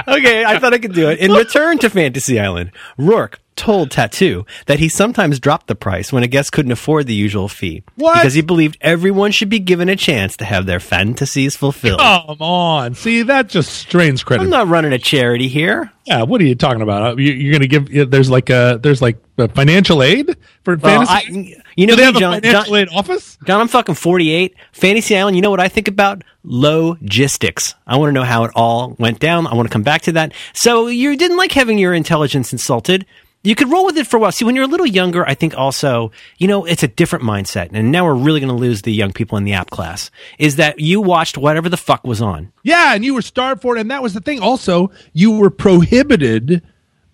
okay, 0.09 0.45
I 0.45 0.59
thought 0.61 0.75
I 0.75 0.79
could 0.79 0.93
do 0.95 1.09
it. 1.09 1.19
In 1.21 1.33
return 1.45 1.79
to 1.79 1.91
Fantasy 1.91 2.39
Island, 2.39 2.73
Roarke 2.99 3.37
told 3.57 3.91
Tattoo 3.91 4.45
that 4.67 4.79
he 4.79 4.89
sometimes 4.89 5.41
dropped 5.41 5.67
the 5.67 5.75
price 5.75 6.13
when 6.13 6.23
a 6.23 6.27
guest 6.27 6.53
couldn't 6.53 6.73
afford 6.73 7.07
the 7.07 7.15
usual 7.15 7.49
fee. 7.49 7.83
What? 7.97 8.15
Because 8.15 8.35
he 8.35 8.43
believed 8.43 8.77
everyone 8.81 9.33
should 9.33 9.49
be 9.49 9.59
given 9.59 9.89
a 9.89 9.97
chance 9.97 10.37
to 10.37 10.45
have 10.45 10.67
their 10.67 10.79
fantasies 10.81 11.57
fulfilled. 11.57 12.01
Come 12.01 12.37
on, 12.41 12.95
see 12.95 13.23
that 13.23 13.49
just 13.49 13.73
strains 13.73 14.23
credit. 14.23 14.45
I'm 14.45 14.51
not 14.51 14.69
running 14.69 14.93
a 14.93 14.99
charity 14.99 15.49
here. 15.49 15.91
Yeah, 16.05 16.23
what 16.23 16.41
are 16.41 16.45
you 16.45 16.55
talking 16.55 16.83
about? 16.83 17.03
Uh, 17.03 17.17
You, 17.17 17.33
you're 17.33 17.59
going 17.59 17.69
to 17.69 17.81
give? 17.91 18.11
There's 18.11 18.31
like 18.31 18.49
a 18.51 18.79
there's 18.81 19.03
like 19.03 19.19
a 19.39 19.49
financial 19.49 20.03
aid 20.05 20.37
for 20.63 20.77
Well, 20.77 21.05
fantasy. 21.05 21.57
I, 21.57 21.63
you 21.77 21.87
know 21.87 21.97
Do 21.97 21.97
they 21.97 22.03
me, 22.03 22.07
have 22.07 22.17
a 22.17 22.21
John, 22.21 22.35
financial 22.41 22.65
John, 22.73 22.77
aid 22.77 22.89
office? 22.93 23.39
John, 23.45 23.61
I'm 23.61 23.67
fucking 23.69 23.97
48. 23.97 24.55
Fantasy 24.73 25.17
Island, 25.17 25.35
you 25.37 25.43
know 25.43 25.51
what 25.51 25.59
I 25.61 25.67
think 25.69 25.89
about? 25.89 26.23
Logistics. 26.45 27.75
I 27.87 27.97
want 27.97 28.09
to 28.11 28.13
know 28.13 28.23
how 28.25 28.45
it 28.45 28.53
all 28.55 28.95
went 28.99 29.19
down. 29.19 29.47
I 29.47 29.55
want 29.55 29.69
to 29.69 29.73
come 29.73 29.83
back 29.83 30.03
to 30.03 30.13
that. 30.13 30.33
So 30.55 30.87
you 30.87 31.17
didn't 31.17 31.37
like 31.37 31.53
having 31.53 31.79
your 31.79 31.93
intelligence 31.95 32.53
insulted. 32.53 33.05
You 33.47 33.55
could 33.55 33.71
roll 33.71 33.87
with 33.87 33.97
it 33.97 34.07
for 34.07 34.17
a 34.17 34.21
while. 34.21 34.33
See, 34.33 34.45
when 34.45 34.57
you're 34.57 34.65
a 34.65 34.69
little 34.69 34.87
younger, 34.87 35.25
I 35.27 35.35
think 35.35 35.57
also, 35.57 36.11
you 36.39 36.49
know, 36.49 36.65
it's 36.65 36.83
a 36.83 36.89
different 36.89 37.25
mindset. 37.25 37.71
And 37.73 37.93
now 37.93 38.05
we're 38.05 38.15
really 38.15 38.41
going 38.41 38.49
to 38.55 38.61
lose 38.61 38.83
the 38.83 38.93
young 38.93 39.13
people 39.13 39.39
in 39.39 39.45
the 39.45 39.53
app 39.53 39.71
class. 39.71 40.11
Is 40.39 40.57
that 40.57 40.81
you 40.81 41.01
watched 41.01 41.39
whatever 41.39 41.69
the 41.69 41.77
fuck 41.77 42.05
was 42.05 42.21
on. 42.21 42.53
Yeah, 42.65 42.95
and 42.95 43.05
you 43.05 43.15
were 43.15 43.23
starved 43.23 43.63
for 43.63 43.77
it, 43.77 43.81
and 43.81 43.91
that 43.91 44.03
was 44.03 44.15
the 44.15 44.21
thing. 44.21 44.41
Also, 44.41 44.91
you 45.13 45.31
were 45.39 45.51
prohibited 45.51 46.63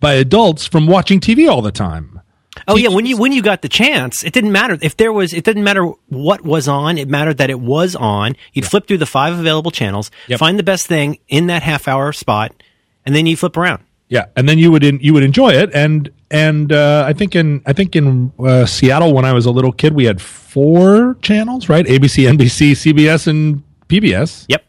by 0.01 0.15
adults 0.15 0.67
from 0.67 0.87
watching 0.87 1.21
TV 1.21 1.51
all 1.51 1.61
the 1.63 1.71
time. 1.71 2.21
Oh 2.69 2.77
yeah, 2.77 2.89
when 2.89 3.07
you 3.07 3.17
when 3.17 3.33
you 3.33 3.41
got 3.43 3.63
the 3.63 3.69
chance, 3.69 4.23
it 4.25 4.33
didn't 4.33 4.53
matter 4.53 4.77
if 4.83 4.97
there 4.97 5.13
was. 5.13 5.33
It 5.33 5.45
didn't 5.45 5.65
matter 5.65 5.87
what 6.09 6.43
was 6.43 6.69
on. 6.69 6.99
It 6.99 7.09
mattered 7.09 7.39
that 7.39 7.49
it 7.51 7.59
was 7.61 7.97
on. 7.97 8.37
You'd 8.53 8.67
flip 8.67 8.87
through 8.87 8.99
the 8.99 9.07
five 9.07 9.39
available 9.39 9.71
channels, 9.71 10.11
Yep. 10.29 10.39
find 10.39 10.59
the 10.59 10.63
best 10.63 10.87
thing 10.87 11.19
in 11.29 11.47
that 11.47 11.63
half 11.63 11.89
hour 11.89 12.13
spot, 12.13 12.53
and 13.07 13.15
then 13.15 13.27
you 13.27 13.37
flip 13.37 13.57
around. 13.57 13.83
Yeah, 14.09 14.27
and 14.37 14.47
then 14.47 14.59
you 14.59 14.71
would 14.71 14.85
in, 14.85 15.01
you 15.01 15.15
would 15.15 15.23
enjoy 15.23 15.53
it, 15.53 15.71
and 15.73 16.11
and 16.33 16.73
uh, 16.73 17.05
I 17.07 17.13
think 17.13 17.37
in 17.37 17.63
I 17.67 17.73
think 17.73 17.95
in 17.95 18.33
uh, 18.39 18.67
Seattle 18.67 19.13
when 19.15 19.25
I 19.25 19.33
was 19.33 19.47
a 19.47 19.51
little 19.53 19.71
kid, 19.73 19.93
we 19.93 20.05
had 20.07 20.21
four 20.21 21.17
channels, 21.23 21.69
right? 21.69 21.87
ABC, 21.87 22.29
NBC, 22.29 22.73
CBS, 22.73 23.27
and 23.29 23.63
PBS. 23.89 24.47
Yep. 24.49 24.65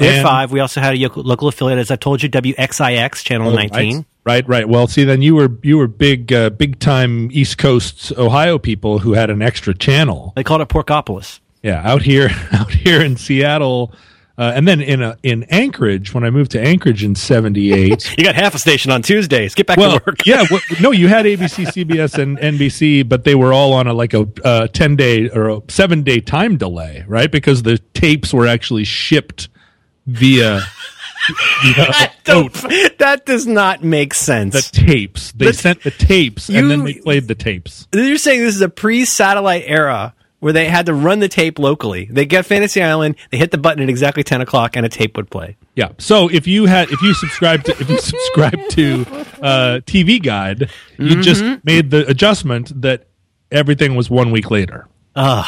We 0.00 0.06
And- 0.08 0.22
five. 0.22 0.52
We 0.52 0.60
also 0.60 0.80
had 0.80 0.94
a 0.94 1.08
local 1.16 1.48
affiliate, 1.48 1.78
as 1.78 1.90
I 1.90 1.96
told 1.96 2.22
you, 2.22 2.28
WXIX 2.28 3.24
channel 3.24 3.50
nineteen. 3.50 3.96
Right, 4.24 4.44
right, 4.44 4.48
right. 4.48 4.68
Well, 4.68 4.86
see, 4.86 5.04
then 5.04 5.22
you 5.22 5.34
were 5.34 5.50
you 5.62 5.78
were 5.78 5.88
big 5.88 6.32
uh, 6.32 6.50
big 6.50 6.78
time 6.78 7.30
East 7.32 7.56
Coast 7.58 8.12
Ohio 8.18 8.58
people 8.58 8.98
who 8.98 9.14
had 9.14 9.30
an 9.30 9.40
extra 9.42 9.74
channel. 9.74 10.32
They 10.36 10.44
called 10.44 10.60
it 10.60 10.68
Porkopolis. 10.68 11.40
Yeah, 11.62 11.80
out 11.84 12.02
here, 12.02 12.28
out 12.52 12.70
here 12.70 13.00
in 13.00 13.16
Seattle, 13.16 13.92
uh, 14.38 14.52
and 14.54 14.68
then 14.68 14.80
in 14.80 15.02
a, 15.02 15.18
in 15.22 15.42
Anchorage 15.44 16.14
when 16.14 16.22
I 16.22 16.30
moved 16.30 16.52
to 16.52 16.60
Anchorage 16.60 17.02
in 17.02 17.14
'78. 17.14 18.14
You 18.18 18.24
got 18.24 18.34
half 18.34 18.54
a 18.54 18.58
station 18.58 18.90
on 18.90 19.02
Tuesdays. 19.02 19.54
Get 19.54 19.66
back 19.66 19.76
well, 19.76 19.98
to 19.98 20.04
work. 20.06 20.26
yeah, 20.26 20.44
well, 20.50 20.60
no, 20.80 20.90
you 20.92 21.08
had 21.08 21.24
ABC, 21.24 21.66
CBS, 21.66 22.18
and 22.18 22.38
NBC, 22.38 23.08
but 23.08 23.24
they 23.24 23.34
were 23.34 23.52
all 23.52 23.72
on 23.72 23.86
a 23.86 23.92
like 23.92 24.14
a 24.14 24.26
uh, 24.44 24.68
ten 24.68 24.96
day 24.96 25.28
or 25.28 25.48
a 25.48 25.60
seven 25.68 26.02
day 26.02 26.20
time 26.20 26.56
delay, 26.56 27.04
right? 27.06 27.30
Because 27.30 27.62
the 27.62 27.78
tapes 27.94 28.32
were 28.32 28.46
actually 28.46 28.84
shipped 28.84 29.48
via 30.06 30.60
That 32.24 32.94
that 32.98 33.26
does 33.26 33.46
not 33.46 33.82
make 33.82 34.14
sense. 34.14 34.54
the 34.54 34.62
tapes. 34.86 35.32
They 35.32 35.52
sent 35.52 35.82
the 35.82 35.90
tapes 35.90 36.48
and 36.48 36.70
then 36.70 36.84
they 36.84 36.94
played 36.94 37.28
the 37.28 37.34
tapes. 37.34 37.86
You're 37.92 38.18
saying 38.18 38.40
this 38.40 38.54
is 38.54 38.60
a 38.60 38.68
pre-satellite 38.68 39.64
era 39.66 40.14
where 40.40 40.52
they 40.52 40.68
had 40.68 40.86
to 40.86 40.94
run 40.94 41.18
the 41.18 41.28
tape 41.28 41.58
locally. 41.58 42.08
They 42.10 42.24
get 42.26 42.46
Fantasy 42.46 42.82
Island, 42.82 43.16
they 43.30 43.38
hit 43.38 43.50
the 43.50 43.58
button 43.58 43.82
at 43.82 43.88
exactly 43.88 44.22
ten 44.22 44.40
o'clock, 44.40 44.76
and 44.76 44.86
a 44.86 44.88
tape 44.88 45.16
would 45.16 45.30
play. 45.30 45.56
Yeah. 45.74 45.90
So 45.98 46.28
if 46.28 46.46
you 46.46 46.66
had 46.66 46.90
if 46.90 47.02
you 47.02 47.14
subscribed 47.14 47.66
to 47.66 47.72
if 47.72 47.88
you 47.88 47.98
subscribed 47.98 48.70
to 48.72 49.00
uh, 49.42 49.80
TV 49.86 50.22
Guide, 50.22 50.70
you 50.98 51.22
just 51.22 51.42
made 51.64 51.90
the 51.90 52.08
adjustment 52.08 52.80
that 52.82 53.06
everything 53.50 53.94
was 53.94 54.10
one 54.10 54.30
week 54.30 54.50
later. 54.50 54.86
Ugh. 55.16 55.46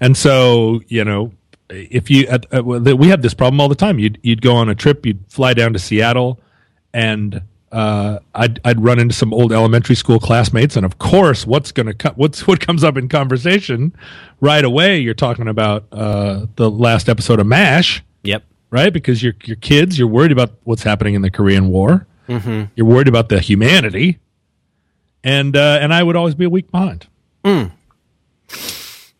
And 0.00 0.16
so, 0.16 0.82
you 0.88 1.04
know, 1.04 1.32
if 1.68 2.10
you 2.10 2.26
at, 2.26 2.46
uh, 2.54 2.62
we 2.62 3.08
had 3.08 3.22
this 3.22 3.34
problem 3.34 3.60
all 3.60 3.68
the 3.68 3.74
time. 3.74 3.98
You'd 3.98 4.18
you'd 4.22 4.42
go 4.42 4.54
on 4.54 4.68
a 4.68 4.74
trip, 4.74 5.04
you'd 5.06 5.24
fly 5.28 5.54
down 5.54 5.72
to 5.72 5.78
Seattle, 5.78 6.40
and 6.92 7.42
uh, 7.74 8.20
I'd 8.34 8.60
I'd 8.64 8.80
run 8.82 8.98
into 8.98 9.14
some 9.14 9.34
old 9.34 9.52
elementary 9.52 9.96
school 9.96 10.18
classmates, 10.20 10.76
and 10.76 10.86
of 10.86 10.98
course, 10.98 11.46
what's 11.46 11.72
going 11.72 11.86
to 11.86 11.94
cut? 11.94 12.16
What's 12.16 12.46
what 12.46 12.60
comes 12.60 12.84
up 12.84 12.96
in 12.96 13.08
conversation 13.08 13.94
right 14.40 14.64
away? 14.64 14.98
You're 15.00 15.14
talking 15.14 15.48
about 15.48 15.84
uh, 15.92 16.46
the 16.56 16.70
last 16.70 17.08
episode 17.08 17.40
of 17.40 17.46
Mash, 17.46 18.02
Yep. 18.22 18.44
right? 18.70 18.92
Because 18.92 19.22
you're 19.22 19.34
your 19.44 19.56
kids, 19.56 19.98
you're 19.98 20.08
worried 20.08 20.32
about 20.32 20.52
what's 20.64 20.82
happening 20.84 21.14
in 21.14 21.22
the 21.22 21.30
Korean 21.30 21.68
War. 21.68 22.06
Mm-hmm. 22.28 22.64
You're 22.76 22.86
worried 22.86 23.08
about 23.08 23.28
the 23.28 23.40
humanity, 23.40 24.18
and 25.22 25.56
uh, 25.56 25.78
and 25.82 25.92
I 25.92 26.02
would 26.02 26.16
always 26.16 26.34
be 26.34 26.44
a 26.44 26.50
week 26.50 26.70
behind. 26.70 27.06
You're 27.44 27.70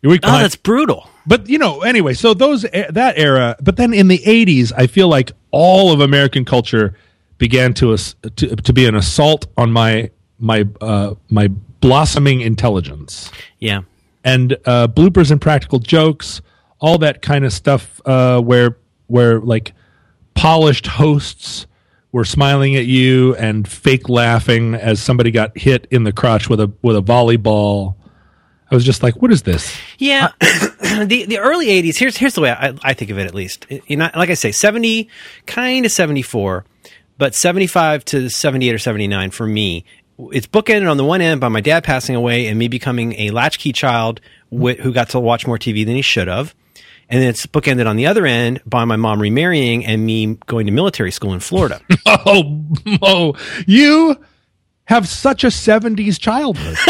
a 0.03 0.09
week 0.09 0.21
Oh, 0.23 0.27
behind 0.27 0.43
that's 0.43 0.55
brutal. 0.55 1.09
but 1.25 1.49
you 1.49 1.57
know 1.57 1.81
anyway 1.81 2.13
so 2.13 2.33
those 2.33 2.65
eh, 2.71 2.85
that 2.91 3.17
era 3.17 3.55
but 3.61 3.75
then 3.77 3.93
in 3.93 4.07
the 4.07 4.19
80s 4.19 4.71
i 4.77 4.85
feel 4.87 5.07
like 5.07 5.31
all 5.51 5.91
of 5.91 5.99
american 5.99 6.45
culture 6.45 6.95
began 7.37 7.73
to 7.75 7.93
us 7.93 8.15
to, 8.37 8.55
to 8.55 8.73
be 8.73 8.85
an 8.85 8.95
assault 8.95 9.47
on 9.57 9.71
my 9.71 10.09
my 10.39 10.65
uh 10.81 11.15
my 11.29 11.47
blossoming 11.81 12.41
intelligence 12.41 13.31
Yeah. 13.59 13.81
and 14.23 14.53
uh 14.65 14.87
bloopers 14.87 15.31
and 15.31 15.39
practical 15.41 15.79
jokes 15.79 16.41
all 16.79 16.97
that 16.99 17.21
kind 17.21 17.45
of 17.45 17.53
stuff 17.53 18.01
uh 18.05 18.39
where 18.41 18.77
where 19.07 19.39
like 19.39 19.73
polished 20.33 20.87
hosts 20.87 21.67
were 22.11 22.25
smiling 22.25 22.75
at 22.75 22.85
you 22.85 23.35
and 23.35 23.67
fake 23.67 24.07
laughing 24.09 24.73
as 24.75 25.01
somebody 25.01 25.31
got 25.31 25.57
hit 25.57 25.87
in 25.91 26.03
the 26.03 26.11
crotch 26.13 26.49
with 26.49 26.59
a 26.59 26.71
with 26.81 26.95
a 26.95 27.01
volleyball 27.01 27.95
i 28.71 28.75
was 28.75 28.83
just 28.85 29.03
like 29.03 29.21
what 29.21 29.31
is 29.31 29.43
this 29.43 29.77
Yeah, 29.97 30.29
the 30.41 31.25
the 31.27 31.37
early 31.37 31.67
'80s. 31.67 31.97
Here's 31.97 32.17
here's 32.17 32.33
the 32.33 32.41
way 32.41 32.51
I, 32.51 32.73
I 32.83 32.93
think 32.93 33.11
of 33.11 33.17
it. 33.19 33.25
At 33.27 33.33
least, 33.35 33.65
you 33.87 33.95
know, 33.95 34.09
like 34.15 34.29
I 34.29 34.33
say, 34.33 34.51
'70, 34.51 35.07
kind 35.45 35.85
of 35.85 35.91
'74, 35.91 36.65
but 37.17 37.35
'75 37.35 38.05
to 38.05 38.29
'78 38.29 38.73
or 38.75 38.77
'79 38.77 39.31
for 39.31 39.47
me. 39.47 39.85
It's 40.31 40.47
bookended 40.47 40.89
on 40.89 40.95
the 40.97 41.03
one 41.03 41.19
end 41.21 41.41
by 41.41 41.49
my 41.49 41.59
dad 41.59 41.83
passing 41.83 42.15
away 42.15 42.47
and 42.47 42.57
me 42.57 42.69
becoming 42.69 43.13
a 43.19 43.31
latchkey 43.31 43.73
child 43.73 44.21
wh- 44.49 44.79
who 44.79 44.93
got 44.93 45.09
to 45.09 45.19
watch 45.19 45.45
more 45.45 45.57
TV 45.57 45.85
than 45.85 45.95
he 45.95 46.01
should 46.01 46.29
have. 46.29 46.55
And 47.09 47.21
then 47.21 47.29
it's 47.29 47.45
bookended 47.45 47.85
on 47.85 47.97
the 47.97 48.07
other 48.07 48.25
end 48.25 48.61
by 48.65 48.85
my 48.85 48.95
mom 48.95 49.21
remarrying 49.21 49.85
and 49.85 50.05
me 50.05 50.35
going 50.47 50.65
to 50.67 50.71
military 50.71 51.11
school 51.11 51.33
in 51.33 51.39
Florida. 51.39 51.81
Oh, 52.07 52.63
Mo, 53.01 53.35
you 53.67 54.15
have 54.85 55.07
such 55.07 55.43
a 55.43 55.47
70s 55.47 56.19
childhood. 56.19 56.77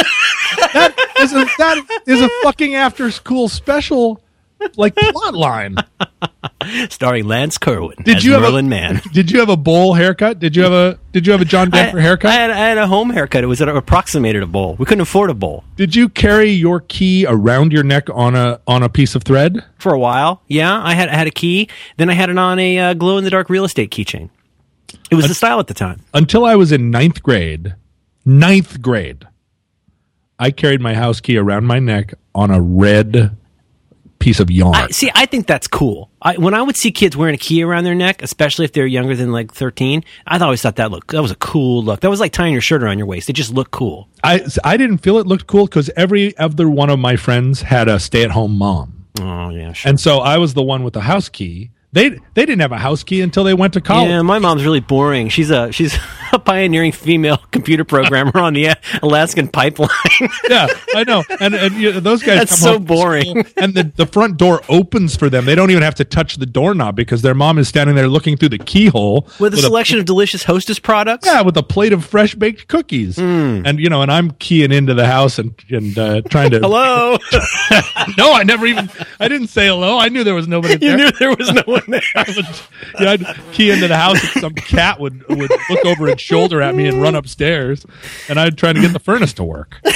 that 0.74 0.96
is 1.20 1.34
a 1.34 1.46
that 1.58 2.02
is 2.06 2.22
a 2.22 2.30
fucking 2.44 2.76
after 2.76 3.10
school 3.12 3.50
special 3.50 4.22
like 4.78 4.96
plot 4.96 5.34
line. 5.36 5.76
starring 6.90 7.26
Lance 7.26 7.58
Kerwin 7.60 7.96
Did 8.04 8.18
as 8.18 8.26
you 8.26 8.34
have 8.34 8.44
a- 8.44 8.64
Man. 8.64 9.02
Did 9.14 9.30
you 9.30 9.40
have 9.40 9.50
a 9.50 9.58
bowl 9.58 9.94
haircut? 9.94 10.40
Did 10.40 10.56
you 10.56 10.64
have 10.64 10.72
a 10.72 10.98
did 11.12 11.28
you 11.28 11.32
have 11.34 11.42
a 11.42 11.46
John 11.46 11.70
Denver 11.70 12.00
I, 12.00 12.02
haircut? 12.02 12.32
I 12.32 12.34
had, 12.34 12.50
I 12.50 12.58
had 12.58 12.78
a 12.78 12.88
home 12.88 13.10
haircut. 13.12 13.44
It 13.44 13.48
was 13.48 13.62
an 13.62 13.70
approximated 13.70 14.42
a 14.42 14.48
bowl. 14.48 14.76
We 14.80 14.86
couldn't 14.86 15.02
afford 15.02 15.30
a 15.30 15.34
bowl. 15.34 15.64
did 15.76 15.96
you 15.96 16.10
carry 16.10 16.50
your 16.50 16.80
key 16.80 17.26
around 17.28 17.72
your 17.72 17.84
neck 17.84 18.10
on 18.12 18.36
a 18.36 18.60
on 18.68 18.82
a 18.84 18.90
piece 18.90 19.14
of 19.16 19.24
thread? 19.24 19.64
for 19.78 19.94
a 19.94 20.00
while. 20.00 20.42
Yeah, 20.48 20.82
I 20.82 20.94
had 20.96 21.10
I 21.10 21.16
had 21.16 21.28
a 21.28 21.32
key. 21.32 21.70
Then 21.98 22.10
I 22.10 22.14
had 22.14 22.30
it 22.30 22.38
on 22.38 22.58
a 22.58 22.78
uh, 22.80 22.94
glow 22.96 23.18
in 23.18 23.24
the 23.24 23.30
dark 23.30 23.50
real 23.50 23.66
estate 23.66 23.92
keychain. 23.92 24.30
It 25.12 25.16
was 25.16 25.28
the 25.28 25.36
style 25.36 25.60
at 25.60 25.68
the 25.68 25.74
time. 25.76 26.02
Until 26.14 26.46
I 26.46 26.56
was 26.56 26.72
in 26.72 26.90
ninth 26.90 27.22
grade, 27.22 27.76
ninth 28.26 28.82
grade, 28.82 29.26
I 30.40 30.50
carried 30.52 30.82
my 30.82 30.96
house 30.96 31.20
key 31.22 31.38
around 31.38 31.66
my 31.66 31.80
neck 31.80 32.14
on 32.34 32.50
a 32.50 32.60
red 32.62 33.38
piece 34.20 34.40
of 34.40 34.50
yarn. 34.50 34.74
I, 34.76 34.88
see, 34.90 35.12
I 35.14 35.26
think 35.26 35.46
that's 35.48 35.68
cool. 35.68 36.10
I, 36.22 36.36
when 36.38 36.54
I 36.54 36.62
would 36.62 36.76
see 36.78 36.92
kids 36.92 37.16
wearing 37.16 37.36
a 37.36 37.38
key 37.38 37.62
around 37.64 37.84
their 37.84 37.96
neck, 37.96 38.22
especially 38.24 38.66
if 38.66 38.74
they're 38.74 38.86
younger 38.88 39.16
than 39.16 39.32
like 39.32 39.52
thirteen, 39.54 40.04
I 40.26 40.38
always 40.40 40.62
thought 40.62 40.78
that 40.78 40.90
look 40.92 41.08
that 41.12 41.22
was 41.22 41.32
a 41.32 41.36
cool 41.36 41.84
look. 41.84 42.00
That 42.02 42.10
was 42.10 42.20
like 42.20 42.32
tying 42.32 42.54
your 42.54 42.62
shirt 42.62 42.82
around 42.84 42.98
your 42.98 43.08
waist. 43.08 43.30
It 43.30 43.34
just 43.34 43.54
looked 43.54 43.72
cool. 43.72 44.10
I 44.24 44.42
I 44.64 44.78
didn't 44.78 45.00
feel 45.00 45.18
it 45.18 45.28
looked 45.28 45.48
cool 45.48 45.66
because 45.66 45.90
every 45.96 46.36
other 46.38 46.70
one 46.70 46.90
of 46.90 46.98
my 47.00 47.16
friends 47.16 47.62
had 47.62 47.88
a 47.88 48.00
stay 48.00 48.24
at 48.24 48.32
home 48.32 48.58
mom, 48.58 49.06
Oh 49.20 49.50
yeah, 49.50 49.74
sure. 49.74 49.90
and 49.90 50.00
so 50.00 50.20
I 50.20 50.38
was 50.38 50.54
the 50.54 50.64
one 50.64 50.84
with 50.84 50.94
the 50.94 51.02
house 51.02 51.30
key. 51.30 51.72
They 51.96 52.10
they 52.10 52.46
didn't 52.46 52.60
have 52.60 52.74
a 52.74 52.78
house 52.78 53.04
key 53.04 53.22
until 53.22 53.46
they 53.46 53.54
went 53.54 53.72
to 53.74 53.80
college. 53.82 54.10
Yeah, 54.10 54.22
my 54.22 54.38
mom's 54.38 54.66
really 54.66 54.82
boring. 54.82 55.30
She's 55.30 55.50
a 55.50 55.72
she's 55.72 55.98
a 56.34 56.40
pioneering 56.40 56.92
female 56.92 57.38
computer 57.52 57.86
programmer 57.86 58.38
on 58.38 58.54
the 58.54 58.76
Alaskan 59.02 59.48
pipeline. 59.48 59.90
Yeah, 60.50 60.68
I 60.94 61.06
know, 61.06 61.24
and 61.40 61.56
and 61.56 61.74
you 61.76 61.94
know, 61.94 62.00
those 62.02 62.22
guys. 62.22 62.40
That's 62.40 62.60
come 62.62 62.74
so 62.74 62.80
boring. 62.80 63.46
and 63.58 63.74
the 63.74 63.92
the 63.96 64.06
front 64.06 64.36
door 64.38 64.62
opens 64.70 65.16
for 65.16 65.30
them. 65.30 65.46
They 65.46 65.56
don't 65.56 65.72
even 65.72 65.84
have 65.84 65.96
to 65.96 66.06
touch 66.06 66.36
the 66.36 66.46
doorknob 66.46 66.96
because 66.98 67.22
their 67.22 67.34
mom 67.34 67.58
is 67.58 67.68
standing 67.70 67.96
there 67.96 68.08
looking 68.10 68.36
through 68.38 68.50
the 68.50 68.58
keyhole 68.60 69.28
With 69.40 69.54
a 69.54 69.58
selection 69.58 69.98
of 70.00 70.06
delicious 70.06 70.44
Hostess 70.44 70.80
products. 70.80 71.26
Yeah, 71.26 71.42
with 71.42 71.56
a 71.58 71.64
plate 71.64 71.94
of 71.94 72.06
fresh 72.06 72.36
baked 72.36 72.68
cookies, 72.68 73.16
Hmm. 73.16 73.62
and 73.66 73.80
you 73.80 73.90
know, 73.90 74.02
and 74.02 74.12
I'm 74.12 74.32
keying 74.32 74.72
into 74.74 74.94
the 74.94 75.08
house 75.08 75.40
and 75.40 75.56
and 75.70 75.98
uh, 75.98 76.22
trying 76.30 76.52
to. 76.52 76.60
Hello. 76.60 77.18
No, 78.18 78.34
I 78.34 78.44
never 78.44 78.66
even. 78.66 78.90
I 79.20 79.28
didn't 79.30 79.48
say 79.48 79.68
hello. 79.68 79.98
I 79.98 80.10
knew 80.10 80.24
there 80.24 80.36
was 80.36 80.48
nobody 80.48 80.76
there. 80.76 80.92
you 80.92 80.98
knew 80.98 81.12
there 81.12 81.36
was 81.36 81.52
no 81.52 81.64
one. 81.66 81.82
I 81.88 82.26
would, 82.36 82.46
yeah, 83.00 83.12
I'd 83.12 83.26
key 83.54 83.72
into 83.72 83.88
the 83.88 83.98
house 83.98 84.22
and 84.24 84.42
some 84.42 84.54
cat 84.54 85.00
would 85.00 85.28
would 85.30 85.52
look 85.70 85.86
over 85.86 86.08
its 86.08 86.22
shoulder 86.22 86.62
at 86.62 86.76
me 86.76 86.88
and 86.88 87.02
run 87.02 87.16
upstairs, 87.16 87.86
and 88.30 88.40
I'd 88.40 88.58
try 88.58 88.74
to 88.74 88.80
get 88.82 88.94
the 88.94 89.00
furnace 89.00 89.34
to 89.34 89.44
work. 89.44 89.78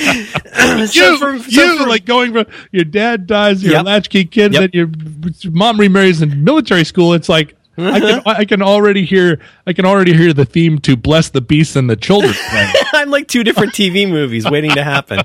So 0.00 0.84
you, 0.92 1.18
from- 1.18 1.40
so 1.40 1.62
you 1.62 1.78
from- 1.78 1.88
like 1.88 2.04
going 2.04 2.32
from 2.32 2.46
your 2.72 2.84
dad 2.84 3.26
dies, 3.26 3.62
you're 3.62 3.72
Yep. 3.74 3.84
latchkey 3.86 4.24
kid, 4.24 4.52
Yep. 4.52 4.60
then 4.60 4.70
your 4.72 5.50
mom 5.52 5.78
remarries 5.78 6.22
in 6.22 6.42
military 6.44 6.84
school. 6.84 7.12
It's 7.14 7.28
like 7.28 7.54
I 7.86 8.00
can 8.00 8.22
I 8.26 8.44
can 8.44 8.62
already 8.62 9.04
hear 9.04 9.40
I 9.66 9.72
can 9.72 9.84
already 9.84 10.14
hear 10.14 10.32
the 10.32 10.44
theme 10.44 10.78
to 10.80 10.96
"Bless 10.96 11.30
the 11.30 11.40
Beasts 11.40 11.76
and 11.76 11.88
the 11.88 11.96
Children." 11.96 12.34
I'm 12.92 13.10
like 13.10 13.28
two 13.28 13.44
different 13.44 13.72
TV 13.72 14.08
movies 14.08 14.48
waiting 14.48 14.72
to 14.72 14.84
happen. 14.84 15.20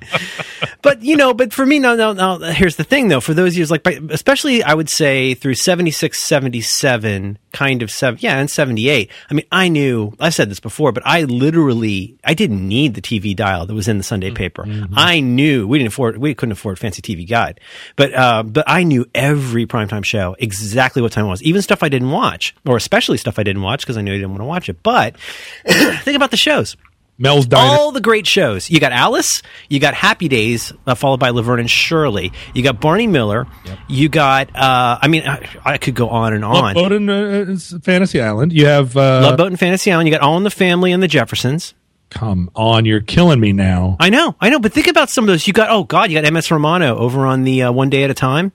But 0.81 1.01
you 1.01 1.15
know, 1.17 1.33
but 1.33 1.51
for 1.53 1.65
me, 1.65 1.79
no, 1.79 1.95
no, 1.95 2.13
no. 2.13 2.37
Here's 2.51 2.75
the 2.75 2.83
thing, 2.83 3.07
though. 3.07 3.19
For 3.19 3.33
those 3.33 3.57
years, 3.57 3.71
like, 3.71 3.83
by- 3.83 3.99
especially, 4.11 4.61
I 4.63 4.73
would 4.73 4.89
say 4.89 5.33
through 5.33 5.55
76, 5.55 6.23
77, 6.23 7.37
kind 7.51 7.81
of 7.81 7.89
seven, 7.91 8.19
yeah, 8.21 8.37
and 8.39 8.49
78. 8.49 9.09
I 9.29 9.33
mean, 9.33 9.45
I 9.51 9.67
knew. 9.69 10.13
I 10.19 10.29
said 10.29 10.49
this 10.51 10.59
before, 10.59 10.91
but 10.91 11.03
I 11.05 11.23
literally, 11.23 12.17
I 12.23 12.33
didn't 12.33 12.67
need 12.67 12.93
the 12.93 13.01
TV 13.01 13.35
dial 13.35 13.65
that 13.65 13.73
was 13.73 13.87
in 13.87 13.97
the 13.97 14.03
Sunday 14.03 14.29
paper. 14.31 14.65
I 14.95 15.21
knew 15.21 15.67
we 15.67 15.77
didn't 15.79 15.87
afford, 15.89 16.17
we 16.17 16.35
couldn't 16.35 16.53
afford 16.53 16.77
Fancy 16.77 17.01
TV 17.01 17.27
Guide, 17.27 17.59
but 17.95 18.13
uh, 18.13 18.43
but 18.43 18.63
I 18.67 18.83
knew 18.83 19.05
every 19.15 19.65
primetime 19.65 20.03
show 20.05 20.35
exactly 20.39 21.01
what 21.01 21.11
time 21.11 21.25
it 21.25 21.29
was, 21.29 21.41
even 21.43 21.61
stuff 21.61 21.81
I 21.81 21.89
didn't 21.89 22.11
watch, 22.11 22.44
or 22.65 22.77
especially 22.77 23.17
stuff 23.17 23.39
I 23.39 23.43
didn't 23.43 23.61
watch 23.61 23.81
because 23.81 23.97
I 23.97 24.01
knew 24.01 24.11
I 24.13 24.17
didn't 24.17 24.31
want 24.31 24.41
to 24.41 24.45
watch 24.45 24.69
it. 24.69 24.81
But 24.83 25.17
think 25.67 26.15
about 26.15 26.31
the 26.31 26.37
shows 26.37 26.75
Mel's 27.17 27.45
Diner. 27.45 27.71
all 27.71 27.91
the 27.91 28.01
great 28.01 28.27
shows. 28.27 28.69
You 28.69 28.79
got 28.79 28.91
Alice, 28.91 29.41
you 29.69 29.79
got 29.79 29.93
Happy 29.93 30.27
Days, 30.27 30.73
uh, 30.85 30.95
followed 30.95 31.19
by 31.19 31.29
Laverne 31.29 31.61
and 31.61 31.69
Shirley. 31.69 32.33
You 32.53 32.61
got 32.63 32.81
Barney 32.81 33.07
Miller. 33.07 33.47
You 33.87 34.09
got, 34.09 34.53
uh, 34.55 34.99
I 35.01 35.07
mean, 35.07 35.23
I, 35.25 35.47
I 35.63 35.77
could 35.77 35.95
go 35.95 36.09
on 36.09 36.33
and 36.33 36.43
on. 36.43 36.75
Love 36.75 36.75
Boat 36.75 36.91
and 36.91 37.09
uh, 37.09 37.79
Fantasy 37.81 38.21
Island. 38.21 38.51
You 38.51 38.65
have 38.65 38.97
uh, 38.97 39.21
Love 39.21 39.37
Boat 39.37 39.47
and 39.47 39.59
Fantasy 39.59 39.91
Island. 39.91 40.09
You 40.09 40.13
got 40.13 40.21
All 40.21 40.37
in 40.37 40.43
the 40.43 40.49
Family 40.49 40.91
and 40.91 41.01
the 41.01 41.07
Jeffersons. 41.07 41.73
Come 42.09 42.51
on, 42.55 42.85
you're 42.85 43.01
killing 43.01 43.39
me 43.39 43.51
now. 43.51 43.97
I 43.99 44.09
know, 44.09 44.35
I 44.39 44.49
know, 44.49 44.59
but 44.59 44.73
think 44.73 44.87
about 44.87 45.09
some 45.09 45.23
of 45.23 45.27
those. 45.27 45.47
You 45.47 45.53
got, 45.53 45.69
oh 45.69 45.83
God, 45.83 46.11
you 46.11 46.21
got 46.21 46.31
MS 46.31 46.51
Romano 46.51 46.97
over 46.97 47.25
on 47.25 47.43
the 47.43 47.63
uh, 47.63 47.71
One 47.71 47.89
Day 47.89 48.03
at 48.03 48.09
a 48.09 48.13
Time. 48.13 48.51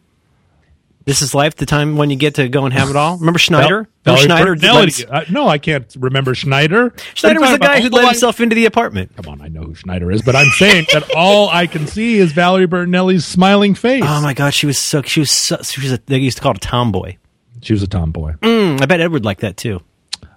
This 1.07 1.23
is 1.23 1.35
life, 1.35 1.57
the 1.57 1.67
time 1.67 1.97
when 1.97 2.11
you 2.11 2.17
get 2.17 2.35
to 2.35 2.49
go 2.49 2.67
and 2.67 2.75
have 2.75 2.91
it 2.91 2.95
all. 2.97 3.17
Remember 3.17 3.39
Schneider? 3.39 3.89
Val- 4.05 4.17
Remember 4.17 4.57
Schneider? 4.57 4.57
Bertinelli. 4.57 5.07
Uh, 5.11 5.25
no, 5.31 5.49
I 5.49 5.59
can't 5.59 5.93
remember 5.99 6.35
Schneider. 6.35 6.95
Schneider 7.15 7.41
was 7.41 7.53
the 7.53 7.59
guy 7.59 7.81
who 7.81 7.89
let 7.89 8.05
himself 8.05 8.39
into 8.41 8.55
the 8.55 8.67
apartment. 8.67 9.17
Come 9.17 9.33
on, 9.33 9.41
I 9.41 9.49
know 9.49 9.63
who 9.63 9.75
Schneider 9.75 10.11
is, 10.11 10.21
but 10.23 10.37
I'm 10.37 10.51
saying 10.59 10.87
that 10.93 11.11
all 11.17 11.49
I 11.49 11.67
can 11.67 11.87
see 11.87 12.19
is 12.19 12.33
Valerie 12.33 12.69
Bertinelli's 12.69 13.25
smiling 13.25 13.75
face. 13.75 14.05
Oh 14.07 14.21
my 14.21 14.35
God, 14.35 14.51
she 14.53 14.67
was 14.67 14.79
so, 14.79 15.01
she 15.03 15.21
was 15.21 15.31
so, 15.31 15.57
she 15.63 15.81
was 15.81 15.93
a, 15.93 16.01
they 16.07 16.19
used 16.19 16.37
to 16.37 16.43
call 16.43 16.53
it 16.53 16.59
a 16.59 16.61
tomboy. 16.61 17.17
she 17.63 17.73
was 17.73 17.83
a 17.83 17.89
tomboy. 17.89 18.35
Mm, 18.43 18.81
I 18.83 18.87
bet 18.87 19.01
Edward 19.01 19.25
liked 19.25 19.41
that 19.41 19.57
too. 19.57 19.81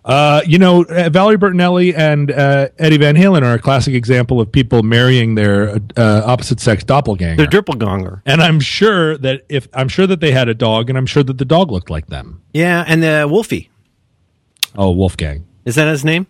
Uh, 0.06 0.42
you 0.46 0.58
know, 0.58 0.84
uh, 0.84 1.10
Valerie 1.10 1.38
Bertinelli 1.38 1.98
and 1.98 2.30
uh, 2.30 2.68
Eddie 2.78 2.98
Van 2.98 3.16
Halen 3.16 3.42
are 3.44 3.54
a 3.54 3.60
classic 3.60 3.94
example 3.94 4.42
of 4.42 4.52
people 4.52 4.84
marrying 4.84 5.36
their 5.36 5.78
uh, 5.96 6.22
opposite 6.26 6.60
sex 6.60 6.84
doppelganger. 6.84 7.38
They're 7.38 7.48
doppelganger. 7.48 8.22
and 8.26 8.42
I'm 8.42 8.60
sure 8.60 9.18
that 9.20 9.44
if 9.48 9.70
I'm 9.74 9.88
sure 9.88 10.06
that 10.08 10.20
they 10.20 10.32
had 10.32 10.50
a 10.50 10.54
dog, 10.54 10.90
and 10.90 10.98
I'm 10.98 11.06
sure 11.06 11.24
that 11.24 11.38
the 11.38 11.46
dog 11.46 11.72
looked 11.72 11.90
like 11.90 12.08
them. 12.08 12.42
Yeah, 12.54 12.84
and 12.86 13.02
the 13.02 13.28
Wolfie. 13.30 13.70
Oh, 14.76 14.92
Wolfgang. 14.92 15.46
Is 15.64 15.76
that 15.76 15.88
his 15.88 16.04
name? 16.04 16.28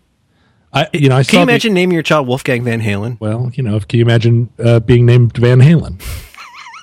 I, 0.72 0.88
you 0.92 1.08
know, 1.08 1.16
I 1.16 1.22
Can 1.22 1.24
saw 1.24 1.40
you 1.40 1.46
the- 1.46 1.52
imagine 1.52 1.74
naming 1.74 1.94
your 1.94 2.02
child 2.02 2.26
Wolfgang 2.28 2.62
Van 2.64 2.80
Halen? 2.80 3.18
well, 3.20 3.50
you 3.54 3.62
know, 3.62 3.80
can 3.80 3.98
you 3.98 4.04
imagine 4.04 4.50
uh, 4.58 4.80
being 4.80 5.06
named 5.06 5.36
Van 5.36 5.58
Halen? 5.60 6.00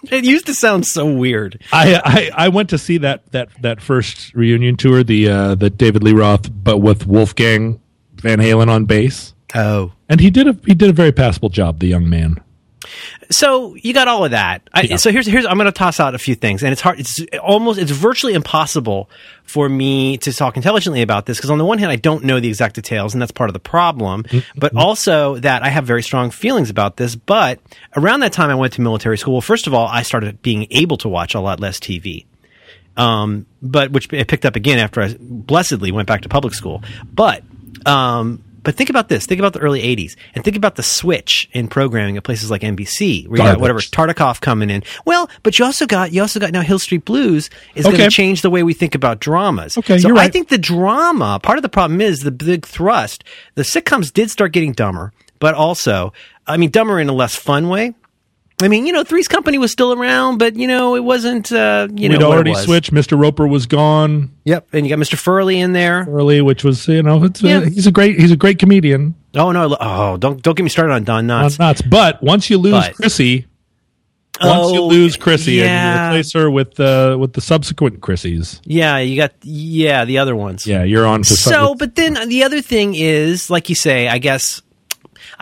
It 0.11 0.23
used 0.25 0.47
to 0.47 0.53
sound 0.53 0.85
so 0.85 1.05
weird. 1.05 1.61
I, 1.71 2.01
I 2.35 2.45
I 2.45 2.49
went 2.49 2.69
to 2.71 2.77
see 2.77 2.97
that 2.99 3.31
that 3.31 3.49
that 3.61 3.81
first 3.81 4.33
reunion 4.33 4.75
tour, 4.77 5.03
the 5.03 5.27
uh, 5.29 5.55
the 5.55 5.69
David 5.69 6.03
Lee 6.03 6.13
Roth, 6.13 6.49
but 6.51 6.79
with 6.79 7.05
Wolfgang 7.05 7.79
Van 8.15 8.39
Halen 8.39 8.67
on 8.69 8.85
bass, 8.85 9.33
Oh. 9.53 9.91
and 10.09 10.19
he 10.19 10.29
did 10.29 10.47
a 10.47 10.57
he 10.65 10.73
did 10.73 10.89
a 10.89 10.93
very 10.93 11.11
passable 11.11 11.49
job. 11.49 11.79
The 11.79 11.87
young 11.87 12.09
man. 12.09 12.39
So 13.29 13.75
you 13.75 13.93
got 13.93 14.07
all 14.07 14.25
of 14.25 14.31
that. 14.31 14.69
I, 14.73 14.81
Yeah. 14.81 14.95
So 14.97 15.11
here's 15.11 15.27
here's 15.27 15.45
I'm 15.45 15.57
going 15.57 15.65
to 15.65 15.71
toss 15.71 15.99
out 15.99 16.15
a 16.15 16.19
few 16.19 16.35
things, 16.35 16.63
and 16.63 16.71
it's 16.71 16.81
hard. 16.81 16.99
It's 16.99 17.21
almost 17.41 17.79
it's 17.79 17.91
virtually 17.91 18.33
impossible 18.33 19.09
for 19.43 19.67
me 19.67 20.17
to 20.17 20.33
talk 20.33 20.55
intelligently 20.55 21.01
about 21.01 21.25
this 21.25 21.37
because 21.37 21.49
on 21.49 21.57
the 21.57 21.65
one 21.65 21.77
hand 21.77 21.91
I 21.91 21.95
don't 21.95 22.23
know 22.23 22.39
the 22.39 22.47
exact 22.47 22.75
details, 22.75 23.13
and 23.13 23.21
that's 23.21 23.31
part 23.31 23.49
of 23.49 23.53
the 23.53 23.59
problem. 23.59 24.25
But 24.55 24.75
also 24.75 25.37
that 25.39 25.63
I 25.63 25.69
have 25.69 25.85
very 25.85 26.03
strong 26.03 26.31
feelings 26.31 26.69
about 26.69 26.97
this. 26.97 27.15
But 27.15 27.59
around 27.95 28.21
that 28.21 28.33
time 28.33 28.49
I 28.49 28.55
went 28.55 28.73
to 28.73 28.81
military 28.81 29.17
school. 29.17 29.35
Well, 29.35 29.41
first 29.41 29.67
of 29.67 29.73
all, 29.73 29.87
I 29.87 30.03
started 30.03 30.41
being 30.41 30.67
able 30.71 30.97
to 30.97 31.09
watch 31.09 31.35
a 31.35 31.39
lot 31.39 31.59
less 31.59 31.79
TV. 31.79 32.25
Um, 32.97 33.45
but 33.61 33.91
which 33.91 34.13
I 34.13 34.23
picked 34.23 34.45
up 34.45 34.55
again 34.55 34.77
after 34.77 35.01
I 35.01 35.15
blessedly 35.17 35.91
went 35.91 36.07
back 36.07 36.21
to 36.21 36.29
public 36.29 36.53
school. 36.53 36.83
But 37.11 37.43
um, 37.85 38.43
but 38.63 38.75
think 38.75 38.89
about 38.89 39.09
this. 39.09 39.25
Think 39.25 39.39
about 39.39 39.53
the 39.53 39.59
early 39.59 39.81
'80s, 39.81 40.15
and 40.35 40.43
think 40.43 40.57
about 40.57 40.75
the 40.75 40.83
switch 40.83 41.49
in 41.51 41.67
programming 41.67 42.17
at 42.17 42.23
places 42.23 42.51
like 42.51 42.61
NBC, 42.61 43.27
where 43.27 43.39
you 43.39 43.45
got 43.45 43.59
whatever 43.59 43.79
Tartikoff 43.79 44.41
coming 44.41 44.69
in. 44.69 44.83
Well, 45.05 45.29
but 45.43 45.57
you 45.57 45.65
also 45.65 45.85
got 45.85 46.11
you 46.11 46.21
also 46.21 46.39
got 46.39 46.51
now 46.51 46.61
Hill 46.61 46.79
Street 46.79 47.05
Blues 47.05 47.49
is 47.75 47.85
going 47.85 47.97
to 47.97 48.09
change 48.09 48.41
the 48.41 48.49
way 48.49 48.63
we 48.63 48.73
think 48.73 48.95
about 48.95 49.19
dramas. 49.19 49.77
Okay, 49.77 49.97
so 49.97 50.09
you're 50.09 50.17
I 50.17 50.29
think 50.29 50.49
the 50.49 50.57
drama 50.57 51.39
part 51.41 51.57
of 51.57 51.61
the 51.61 51.69
problem 51.69 52.01
is 52.01 52.19
the 52.19 52.31
big 52.31 52.65
thrust. 52.65 53.23
The 53.55 53.63
sitcoms 53.63 54.11
did 54.13 54.29
start 54.31 54.51
getting 54.53 54.73
dumber, 54.73 55.11
but 55.39 55.55
also, 55.55 56.13
I 56.47 56.57
mean, 56.57 56.69
dumber 56.69 56.99
in 56.99 57.09
a 57.09 57.13
less 57.13 57.35
fun 57.35 57.67
way. 57.67 57.95
I 58.61 58.67
mean, 58.67 58.85
you 58.85 58.93
know, 58.93 59.03
Three's 59.03 59.27
Company 59.27 59.57
was 59.57 59.71
still 59.71 59.93
around, 59.93 60.37
but 60.37 60.55
you 60.55 60.67
know, 60.67 60.95
it 60.95 61.03
wasn't. 61.03 61.51
Uh, 61.51 61.87
you 61.93 62.09
know, 62.09 62.17
We'd 62.17 62.23
what 62.25 62.33
already 62.35 62.53
switched. 62.55 62.93
Mr. 62.93 63.19
Roper 63.19 63.47
was 63.47 63.65
gone 63.65 64.31
Yep, 64.45 64.67
and 64.73 64.85
you 64.87 64.95
got 64.95 65.01
Mr. 65.03 65.15
Furley 65.17 65.59
in 65.59 65.73
there. 65.73 66.05
early, 66.09 66.41
which 66.41 66.63
was 66.63 66.87
you 66.87 67.03
know 67.03 67.23
it's 67.23 67.41
Yeah. 67.41 67.57
uh, 67.57 67.61
he's 67.61 67.87
a 67.87 67.91
great 67.91 68.19
he's 68.19 68.31
a 68.31 68.35
great 68.37 68.59
comedian. 68.59 69.15
Oh 69.35 69.51
no! 69.51 69.75
Oh, 69.79 70.17
don't 70.17 70.41
don't 70.41 70.55
get 70.55 70.63
me 70.63 70.69
started 70.69 70.93
on 70.93 71.03
Don 71.03 71.27
Not 71.27 71.51
Knotts. 71.51 71.89
but 71.89 72.21
once 72.21 72.49
you 72.49 72.57
lose 72.57 72.73
But- 72.73 72.95
Chrissy, 72.95 73.45
once 74.41 74.71
you 74.73 74.79
Oh, 74.81 74.87
lose 74.87 75.17
Chrissy 75.17 75.61
and 75.63 76.01
you 76.01 76.09
replace 76.17 76.33
her 76.33 76.49
with 76.49 76.79
uh, 76.79 77.15
with 77.19 77.33
the 77.33 77.41
subsequent 77.41 77.99
Chrissys, 78.01 78.59
Yeah, 78.65 78.97
you 78.97 79.15
got 79.15 79.33
yeah 79.43 80.03
the 80.05 80.17
other 80.17 80.35
ones. 80.35 80.65
yeah, 80.67 80.83
you're 80.83 81.05
on 81.05 81.23
for 81.23 81.35
So, 81.35 81.51
something. 81.51 81.77
but 81.77 81.95
then 81.95 82.29
the 82.29 82.43
other 82.43 82.61
thing 82.61 82.95
is, 82.95 83.49
like 83.49 83.69
you 83.69 83.75
say, 83.75 84.07
I 84.07 84.17
guess. 84.17 84.61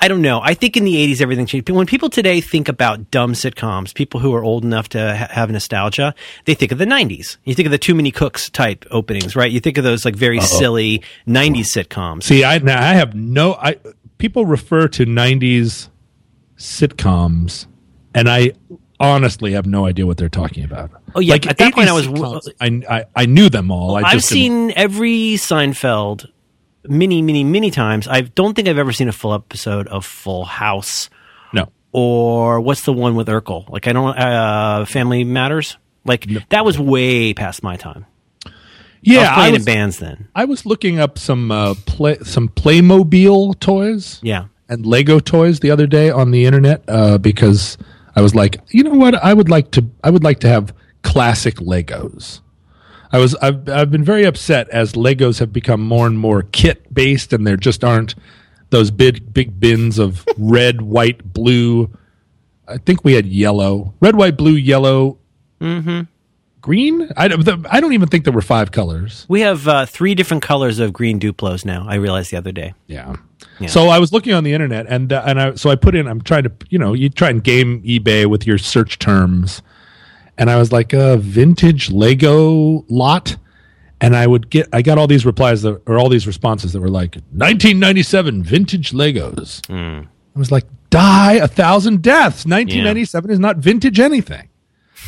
I 0.01 0.07
don't 0.07 0.21
know. 0.21 0.39
I 0.41 0.53
think 0.53 0.77
in 0.77 0.85
the 0.85 0.95
80s, 0.95 1.21
everything 1.21 1.45
changed. 1.45 1.69
When 1.69 1.85
people 1.85 2.09
today 2.09 2.41
think 2.41 2.67
about 2.69 3.11
dumb 3.11 3.33
sitcoms, 3.33 3.93
people 3.93 4.19
who 4.19 4.33
are 4.33 4.43
old 4.43 4.63
enough 4.63 4.89
to 4.89 5.15
ha- 5.15 5.27
have 5.29 5.51
nostalgia, 5.51 6.15
they 6.45 6.53
think 6.53 6.71
of 6.71 6.77
the 6.77 6.85
90s. 6.85 7.37
You 7.43 7.53
think 7.53 7.65
of 7.65 7.71
the 7.71 7.77
Too 7.77 7.93
Many 7.95 8.11
Cooks 8.11 8.49
type 8.49 8.85
openings, 8.91 9.35
right? 9.35 9.51
You 9.51 9.59
think 9.59 9.77
of 9.77 9.83
those 9.83 10.05
like 10.05 10.15
very 10.15 10.39
silly 10.41 11.03
90s 11.27 11.67
sitcoms. 11.67 12.23
See, 12.23 12.43
I 12.43 12.57
now 12.59 12.79
I 12.81 12.93
have 12.93 13.13
no. 13.13 13.53
I 13.55 13.77
people 14.17 14.45
refer 14.45 14.87
to 14.87 15.05
'90s 15.05 15.89
sitcoms, 16.57 17.65
and 18.13 18.29
I 18.29 18.51
honestly 18.99 19.53
have 19.53 19.65
no 19.65 19.85
idea 19.85 20.05
what 20.05 20.17
they're 20.17 20.29
talking 20.29 20.63
about. 20.63 20.91
Oh, 21.15 21.19
yeah, 21.19 21.35
at 21.35 21.57
that 21.57 21.73
point 21.73 21.89
I 21.89 21.93
was- 21.93 22.07
80s 22.07 22.43
sitcoms, 22.59 22.83
I, 22.89 22.97
I 22.99 23.05
I 23.15 23.25
knew 23.25 23.49
them 23.49 23.71
all. 23.71 23.95
I 23.95 24.01
I've 24.01 24.13
just 24.13 24.29
didn't- 24.29 24.69
seen 24.69 24.73
every 24.75 25.33
Seinfeld 25.35 26.27
many, 26.89 27.21
many, 27.21 27.43
many 27.43 27.71
times. 27.71 28.07
I 28.07 28.21
don't 28.21 28.53
think 28.55 28.67
I've 28.67 28.77
ever 28.77 28.91
seen 28.91 29.07
a 29.07 29.11
full 29.11 29.33
episode 29.33 29.87
of 29.87 30.05
Full 30.05 30.45
House 30.45 31.09
no. 31.53 31.69
or 31.91 32.59
what's 32.59 32.83
the 32.83 32.93
one 32.93 33.15
with 33.15 33.27
Urkel? 33.27 33.69
Like 33.69 33.87
I 33.87 33.93
don't 33.93 34.17
uh, 34.17 34.85
Family 34.85 35.23
Matters. 35.23 35.77
Like 36.05 36.27
that 36.49 36.65
was 36.65 36.79
way 36.79 37.33
past 37.33 37.61
my 37.63 37.75
time. 37.75 38.05
Yeah, 39.01 39.19
I 39.19 39.21
was 39.21 39.29
I 39.29 39.33
playing 39.35 39.53
was, 39.53 39.61
in 39.61 39.65
bands 39.65 39.99
then. 39.99 40.27
I 40.35 40.45
was 40.45 40.65
looking 40.65 40.99
up 40.99 41.17
some 41.17 41.51
uh, 41.51 41.75
play 41.85 42.17
some 42.23 42.49
Playmobil 42.49 43.59
toys. 43.59 44.19
Yeah. 44.21 44.45
and 44.67 44.85
Lego 44.85 45.19
toys 45.19 45.59
the 45.59 45.71
other 45.71 45.87
day 45.87 46.09
on 46.09 46.31
the 46.31 46.45
internet 46.45 46.83
uh, 46.87 47.17
because 47.17 47.77
I 48.15 48.21
was 48.21 48.35
like, 48.35 48.59
you 48.69 48.83
know 48.83 48.93
what, 48.93 49.15
I 49.15 49.33
would 49.33 49.49
like 49.49 49.71
to 49.71 49.85
I 50.03 50.09
would 50.09 50.23
like 50.23 50.39
to 50.41 50.47
have 50.47 50.73
classic 51.03 51.55
Legos. 51.55 52.41
I 53.11 53.17
was 53.19 53.35
I've 53.35 53.67
I've 53.69 53.91
been 53.91 54.03
very 54.03 54.23
upset 54.23 54.69
as 54.69 54.93
Legos 54.93 55.39
have 55.39 55.51
become 55.51 55.81
more 55.81 56.07
and 56.07 56.17
more 56.19 56.43
kit 56.43 56.93
based 56.93 57.33
and 57.33 57.45
there 57.45 57.57
just 57.57 57.83
aren't 57.83 58.15
those 58.69 58.91
big 58.91 59.33
big 59.33 59.59
bins 59.59 59.99
of 59.99 60.25
red, 60.37 60.81
white, 60.81 61.33
blue. 61.33 61.89
I 62.67 62.77
think 62.77 63.03
we 63.03 63.13
had 63.13 63.25
yellow, 63.25 63.93
red, 63.99 64.15
white, 64.15 64.37
blue, 64.37 64.53
yellow, 64.53 65.17
green. 66.61 67.09
I 67.17 67.27
don't, 67.27 67.43
the, 67.43 67.65
I 67.69 67.79
don't 67.81 67.93
even 67.93 68.09
think 68.09 68.25
there 68.25 68.33
were 68.33 68.41
five 68.41 68.71
colors. 68.71 69.25
We 69.27 69.41
have 69.41 69.67
uh, 69.67 69.85
three 69.87 70.13
different 70.13 70.43
colors 70.43 70.77
of 70.79 70.93
green 70.93 71.19
Duplos 71.19 71.65
now. 71.65 71.85
I 71.87 71.95
realized 71.95 72.31
the 72.31 72.37
other 72.37 72.51
day. 72.51 72.73
Yeah. 72.85 73.15
So 73.67 73.87
I 73.87 73.99
was 73.99 74.13
looking 74.13 74.33
on 74.33 74.43
the 74.43 74.53
internet, 74.53 74.85
and 74.87 75.11
uh, 75.11 75.23
and 75.25 75.41
I 75.41 75.55
so 75.55 75.69
I 75.69 75.75
put 75.75 75.95
in. 75.95 76.07
I'm 76.07 76.21
trying 76.21 76.43
to, 76.43 76.51
you 76.69 76.79
know, 76.79 76.93
you 76.93 77.09
try 77.09 77.29
and 77.29 77.43
game 77.43 77.81
eBay 77.83 78.25
with 78.25 78.47
your 78.47 78.57
search 78.57 78.99
terms, 78.99 79.61
and 80.39 80.49
I 80.49 80.57
was 80.57 80.71
like 80.71 80.93
a 80.93 81.17
vintage 81.17 81.91
Lego 81.91 82.85
lot, 82.89 83.35
and 84.01 84.15
I 84.15 84.25
would 84.25 84.49
get. 84.49 84.67
I 84.73 84.81
got 84.81 84.97
all 84.97 85.05
these 85.05 85.25
replies 85.25 85.61
that, 85.63 85.81
or 85.85 85.99
all 85.99 86.09
these 86.09 86.25
responses 86.25 86.73
that 86.73 86.79
were 86.79 86.89
like 86.89 87.15
1997 87.33 88.43
vintage 88.43 88.91
Legos. 88.91 89.63
Hmm. 89.67 90.07
I 90.35 90.39
was 90.39 90.51
like, 90.51 90.65
die 90.89 91.33
a 91.33 91.47
thousand 91.47 92.01
deaths. 92.01 92.45
1997 92.45 93.29
is 93.29 93.39
not 93.39 93.57
vintage 93.57 93.99
anything. 93.99 94.49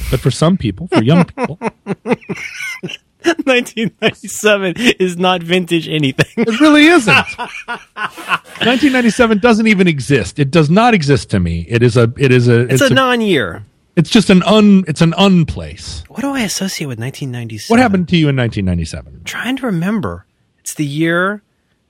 But 0.09 0.19
for 0.19 0.31
some 0.31 0.57
people, 0.57 0.87
for 0.87 1.01
young 1.01 1.23
people, 1.37 1.55
1997 1.85 4.73
is 4.99 5.17
not 5.17 5.43
vintage 5.43 5.87
anything. 5.87 6.25
It 6.35 6.59
really 6.59 6.87
isn't. 6.87 7.15
1997 7.37 9.39
doesn't 9.39 9.67
even 9.67 9.87
exist. 9.87 10.39
It 10.39 10.51
does 10.51 10.69
not 10.69 10.93
exist 10.93 11.29
to 11.29 11.39
me. 11.39 11.65
It 11.69 11.81
is 11.83 11.95
a. 11.95 12.11
It 12.17 12.33
is 12.33 12.49
a. 12.49 12.67
It's, 12.67 12.81
a, 12.81 12.93
non-year. 12.93 13.63
It's 13.95 14.09
just 14.09 14.29
an 14.29 14.41
un. 14.43 14.83
It's 14.87 15.01
an 15.01 15.13
unplace. 15.17 16.03
What 16.07 16.21
do 16.21 16.29
I 16.33 16.41
associate 16.41 16.87
with 16.87 16.99
1997? 16.99 17.73
What 17.73 17.81
happened 17.81 18.07
to 18.09 18.15
you 18.17 18.29
in 18.29 18.35
1997? 18.35 19.23
trying 19.25 19.57
to 19.57 19.65
remember. 19.65 20.25
It's 20.59 20.73
the 20.75 20.85
year 20.85 21.41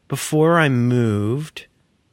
before 0.08 0.60
I 0.60 0.68
moved 0.70 1.68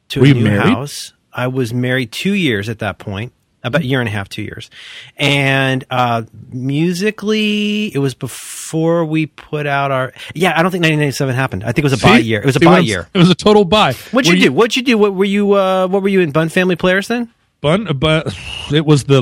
to 0.09 0.21
Were 0.21 0.27
a 0.27 0.33
new 0.33 0.43
married? 0.43 0.73
house. 0.73 1.13
I 1.33 1.47
was 1.47 1.73
married 1.73 2.11
two 2.11 2.33
years 2.33 2.69
at 2.69 2.79
that 2.79 2.97
point, 2.99 3.31
about 3.63 3.81
a 3.81 3.85
year 3.85 3.99
and 3.99 4.07
a 4.09 4.11
half, 4.11 4.29
two 4.29 4.41
years. 4.41 4.69
And 5.17 5.85
uh, 5.89 6.23
musically, 6.51 7.93
it 7.93 7.99
was 7.99 8.13
before 8.13 9.05
we 9.05 9.25
put 9.27 9.65
out 9.67 9.91
our. 9.91 10.13
Yeah, 10.33 10.51
I 10.57 10.61
don't 10.61 10.71
think 10.71 10.83
1997 10.83 11.35
happened. 11.35 11.63
I 11.63 11.67
think 11.67 11.79
it 11.79 11.83
was 11.91 11.93
a 11.93 12.05
buy 12.05 12.17
year. 12.17 12.41
It 12.41 12.45
was 12.45 12.55
a 12.55 12.59
See 12.59 12.65
buy 12.65 12.79
year. 12.79 13.07
It 13.13 13.17
was 13.17 13.29
a 13.29 13.35
total 13.35 13.65
buy. 13.65 13.93
What'd 14.11 14.29
Were 14.31 14.37
you, 14.37 14.45
do? 14.45 14.53
What'd 14.53 14.75
you 14.75 14.83
do? 14.83 14.97
What 14.97 15.13
were 15.15 15.25
you? 15.25 15.53
Uh, 15.53 15.87
what 15.87 16.01
were 16.01 16.09
you 16.09 16.21
in 16.21 16.31
Bun 16.31 16.49
Family 16.49 16.75
Players 16.75 17.07
then? 17.07 17.29
Bun, 17.61 17.97
but 17.97 18.33
it 18.71 18.85
was 18.85 19.05
the 19.05 19.21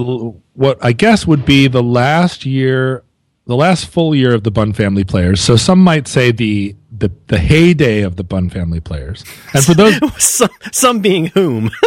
what 0.54 0.78
I 0.84 0.92
guess 0.92 1.26
would 1.26 1.46
be 1.46 1.68
the 1.68 1.84
last 1.84 2.46
year, 2.46 3.04
the 3.46 3.56
last 3.56 3.88
full 3.88 4.14
year 4.14 4.34
of 4.34 4.44
the 4.44 4.52
Bun 4.52 4.74
family 4.74 5.04
players. 5.04 5.42
So 5.42 5.56
some 5.56 5.84
might 5.84 6.08
say 6.08 6.32
the 6.32 6.76
the 7.00 7.12
the 7.28 7.38
heyday 7.38 8.02
of 8.02 8.16
the 8.16 8.24
Bun 8.24 8.50
family 8.50 8.80
players. 8.80 9.24
And 9.54 9.64
for 9.64 9.74
those, 9.74 10.00
some, 10.24 10.50
some 10.72 11.00
being 11.02 11.28
whom? 11.28 11.70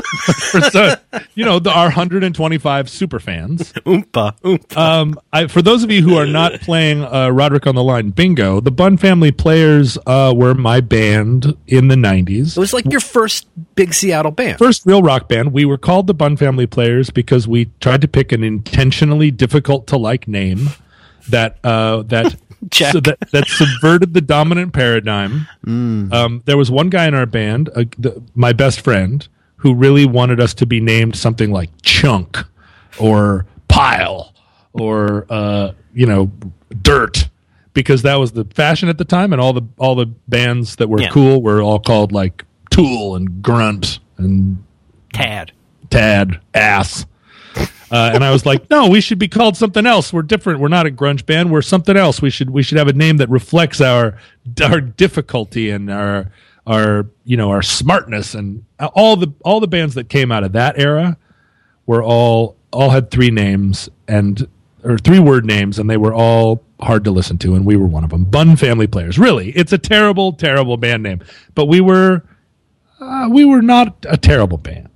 for 0.51 0.61
so, 0.61 0.95
you 1.35 1.45
know, 1.45 1.59
the, 1.59 1.71
our 1.71 1.87
125 1.87 2.89
super 2.89 3.19
fans. 3.21 3.73
oompa, 3.73 4.39
oompa. 4.41 4.77
Um, 4.77 5.21
I, 5.33 5.47
for 5.47 5.63
those 5.63 5.83
of 5.83 5.91
you 5.91 6.03
who 6.03 6.17
are 6.17 6.27
not 6.27 6.61
playing 6.61 7.03
uh, 7.03 7.31
Roderick 7.31 7.67
on 7.67 7.75
the 7.75 7.83
Line 7.83 8.11
Bingo, 8.11 8.61
the 8.61 8.71
Bun 8.71 8.97
Family 8.97 9.33
Players 9.33 9.99
uh, 10.07 10.33
were 10.37 10.55
my 10.55 10.81
band 10.81 11.57
in 11.67 11.89
the 11.89 11.97
90s. 11.97 12.57
it 12.57 12.61
was 12.61 12.73
like 12.73 12.87
your 12.87 13.01
first 13.01 13.49
big 13.75 13.95
Seattle 13.95 14.33
band. 14.33 14.59
First 14.59 14.87
real 14.87 15.03
rock 15.03 15.29
band. 15.29 15.53
We 15.53 15.65
were 15.65 15.79
called 15.79 16.07
the 16.07 16.15
Bun 16.15 16.37
Family 16.37 16.67
Players 16.67 17.11
because 17.11 17.49
we 17.49 17.67
tried 17.81 18.01
to 18.03 18.09
pick 18.09 18.33
an 18.33 18.45
intentionally 18.45 19.31
difficult 19.31 19.87
to 19.89 19.97
like 19.97 20.29
name 20.29 20.71
that 21.29 21.59
uh, 21.65 22.03
that 22.05 22.37
Check. 22.71 22.93
so 22.93 23.01
that, 23.01 23.19
that 23.33 23.47
subverted 23.49 24.13
the 24.15 24.21
dominant 24.21 24.73
paradigm. 24.75 25.47
Um, 25.67 26.43
there 26.45 26.57
was 26.59 26.71
one 26.71 26.91
guy 26.91 27.07
in 27.07 27.15
our 27.15 27.25
band, 27.27 27.71
uh, 27.75 27.85
the, 27.99 28.23
my 28.35 28.53
best 28.53 28.81
friend, 28.83 29.27
who 29.57 29.75
really 29.75 30.05
wanted 30.07 30.41
us 30.41 30.53
to 30.55 30.67
be 30.67 30.79
named 30.81 31.17
something 31.17 31.51
like 31.51 31.71
Chunk 31.83 32.39
or 32.99 33.47
Pile 33.69 34.35
or 34.73 35.27
uh, 35.31 35.73
you 35.95 36.07
know 36.07 36.31
Dirt. 36.83 37.29
because 37.73 38.03
that 38.03 38.17
was 38.17 38.33
the 38.33 38.45
fashion 38.45 38.89
at 38.89 38.99
the 38.99 39.05
time, 39.07 39.33
and 39.33 39.41
all 39.41 39.53
the 39.55 39.63
all 39.79 39.95
the 39.95 40.07
bands 40.29 40.77
that 40.77 40.89
were 40.89 41.01
Yeah. 41.01 41.09
cool 41.09 41.41
were 41.43 41.63
all 41.63 41.79
called 41.81 42.13
like 42.13 42.45
Tool 42.71 43.17
and 43.17 43.43
Grunt 43.43 44.01
and 44.19 44.63
Tad. 45.15 45.53
Tad 45.89 46.41
Ass. 46.55 47.07
Uh, 47.91 48.13
and 48.15 48.25
I 48.25 48.31
was 48.31 48.47
like, 48.47 48.71
no, 48.71 48.89
we 48.89 49.01
should 49.01 49.19
be 49.19 49.27
called 49.27 49.57
something 49.57 49.85
else. 49.85 50.13
We're 50.13 50.23
different. 50.23 50.61
We're 50.61 50.69
not 50.69 50.87
a 50.87 50.91
grunge 50.91 51.27
band. 51.27 51.51
We're 51.51 51.63
something 51.63 51.97
else. 51.97 52.23
We 52.23 52.31
should 52.31 52.51
we 52.51 52.63
should 52.63 52.79
have 52.79 52.89
a 52.89 52.93
name 52.93 53.17
that 53.17 53.29
reflects 53.29 53.81
our 53.81 54.17
our 54.63 54.81
difficulty 54.81 55.71
and 55.71 55.91
our 55.91 56.31
our 56.67 57.07
you 57.25 57.37
know 57.37 57.51
our 57.51 57.63
smartness 57.63 58.35
and 58.35 58.65
all 58.79 59.17
the 59.17 59.33
all 59.45 59.59
the 59.59 59.67
bands 59.67 59.95
that 59.95 60.09
came 60.09 60.31
out 60.31 60.45
of 60.45 60.53
that 60.53 60.79
era 60.79 61.17
were 61.87 62.03
all 62.03 62.57
all 62.71 62.91
had 62.91 63.11
three 63.11 63.31
names 63.31 63.89
and 64.07 64.47
or 64.85 64.97
three 64.97 65.19
word 65.19 65.45
names 65.45 65.79
and 65.79 65.91
they 65.91 65.97
were 65.97 66.15
all 66.15 66.63
hard 66.81 67.03
to 67.05 67.11
listen 67.11 67.39
to 67.39 67.57
and 67.57 67.67
we 67.67 67.77
were 67.77 67.87
one 67.87 68.05
of 68.05 68.11
them. 68.11 68.25
Bun 68.25 68.57
Family 68.57 68.87
Players. 68.87 69.19
Really, 69.19 69.51
it's 69.51 69.73
a 69.73 69.79
terrible 69.79 70.33
terrible 70.33 70.77
band 70.77 71.03
name, 71.03 71.21
but 71.57 71.67
we 71.67 71.81
were 71.81 72.23
uh, 73.01 73.29
we 73.31 73.45
were 73.45 73.63
not 73.63 73.97
a 74.09 74.17
terrible 74.17 74.59
band. 74.59 74.90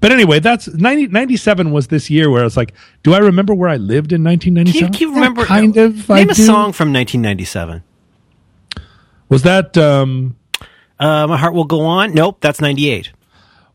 But 0.00 0.12
anyway, 0.12 0.40
that's 0.40 0.68
90, 0.68 1.08
97 1.08 1.70
was 1.70 1.88
this 1.88 2.10
year 2.10 2.30
where 2.30 2.40
I 2.40 2.44
was 2.44 2.56
like, 2.56 2.74
do 3.02 3.14
I 3.14 3.18
remember 3.18 3.54
where 3.54 3.68
I 3.68 3.76
lived 3.76 4.12
in 4.12 4.24
Can 4.24 4.38
you, 4.66 4.72
can 4.72 4.92
you 4.94 5.14
remember? 5.14 5.44
Kind 5.44 5.76
of. 5.76 6.10
I 6.10 6.16
Name 6.20 6.30
a 6.30 6.34
do. 6.34 6.44
song 6.44 6.72
from 6.72 6.92
1997. 6.92 7.82
Was 9.28 9.42
that 9.42 9.76
um, 9.78 10.36
Uh, 10.98 11.26
My 11.26 11.36
Heart 11.36 11.54
Will 11.54 11.64
Go 11.64 11.80
On. 11.82 12.12
Nope, 12.14 12.38
that's 12.40 12.60
98. 12.60 13.12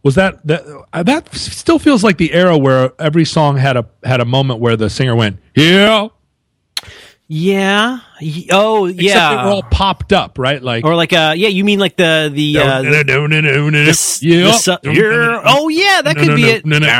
was 0.04 0.16
that 0.16 0.46
that 0.48 0.64
uh, 0.94 1.04
that 1.04 1.34
still 1.34 1.80
feels 1.80 2.04
like 2.04 2.18
the 2.18 2.32
era 2.34 2.58
where 2.58 2.92
every 3.00 3.26
song 3.26 3.58
had 3.58 3.76
a 3.78 3.86
had 4.04 4.22
a 4.22 4.26
moment 4.26 4.60
where 4.60 4.78
the 4.78 4.90
singer 4.90 5.16
went, 5.16 5.38
yeah. 5.56 6.08
Yeah. 7.32 8.00
Y- 8.20 8.48
Oh, 8.52 8.88
Except 8.88 9.02
they 9.04 9.36
were 9.36 9.42
all 9.52 9.62
popped 9.64 10.12
up, 10.14 10.40
right? 10.40 10.62
Like 10.62 10.84
or 10.84 10.96
like, 10.96 11.14
uh, 11.14 11.36
yeah, 11.38 11.48
you 11.50 11.64
mean 11.64 11.78
like 11.80 11.96
the 11.96 12.32
the 12.34 12.58
uh, 12.58 12.82
the, 12.82 12.90
the, 13.86 13.90
s- 13.92 14.24
yeah. 14.24 14.46
the 14.46 14.52
su- 14.54 14.78
yeah. 14.84 15.42
Oh, 15.46 15.70
yeah, 15.70 16.02
that 16.02 16.16
No, 16.18 16.22
could 16.24 16.30
no, 16.30 16.36
be 16.36 16.42
no, 16.42 16.48
it. 16.50 16.66
no, 16.66 16.80
no. 16.80 16.88
Yep. 16.88 16.96